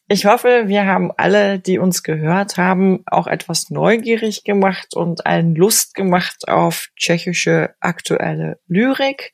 Ich 0.07 0.25
hoffe, 0.25 0.63
wir 0.67 0.85
haben 0.85 1.11
alle, 1.17 1.59
die 1.59 1.79
uns 1.79 2.01
gehört 2.01 2.55
haben, 2.55 3.03
auch 3.05 3.27
etwas 3.27 3.69
neugierig 3.69 4.45
gemacht 4.45 4.95
und 4.95 5.25
allen 5.25 5.53
Lust 5.53 5.95
gemacht 5.95 6.47
auf 6.47 6.87
tschechische 6.95 7.75
aktuelle 7.81 8.57
Lyrik. 8.69 9.33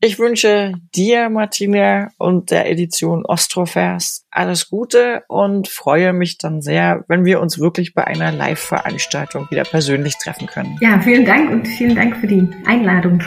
Ich 0.00 0.18
wünsche 0.18 0.74
dir, 0.94 1.30
Martina, 1.30 2.08
und 2.18 2.50
der 2.50 2.70
Edition 2.70 3.24
Ostrovers 3.24 4.26
alles 4.30 4.68
Gute 4.68 5.22
und 5.26 5.68
freue 5.68 6.12
mich 6.12 6.36
dann 6.36 6.60
sehr, 6.60 7.04
wenn 7.08 7.24
wir 7.24 7.40
uns 7.40 7.58
wirklich 7.58 7.94
bei 7.94 8.06
einer 8.06 8.30
Live-Veranstaltung 8.30 9.50
wieder 9.50 9.64
persönlich 9.64 10.16
treffen 10.18 10.46
können. 10.48 10.76
Ja, 10.82 11.00
vielen 11.00 11.24
Dank 11.24 11.50
und 11.50 11.66
vielen 11.66 11.94
Dank 11.94 12.16
für 12.18 12.26
die 12.26 12.46
Einladung. 12.66 13.22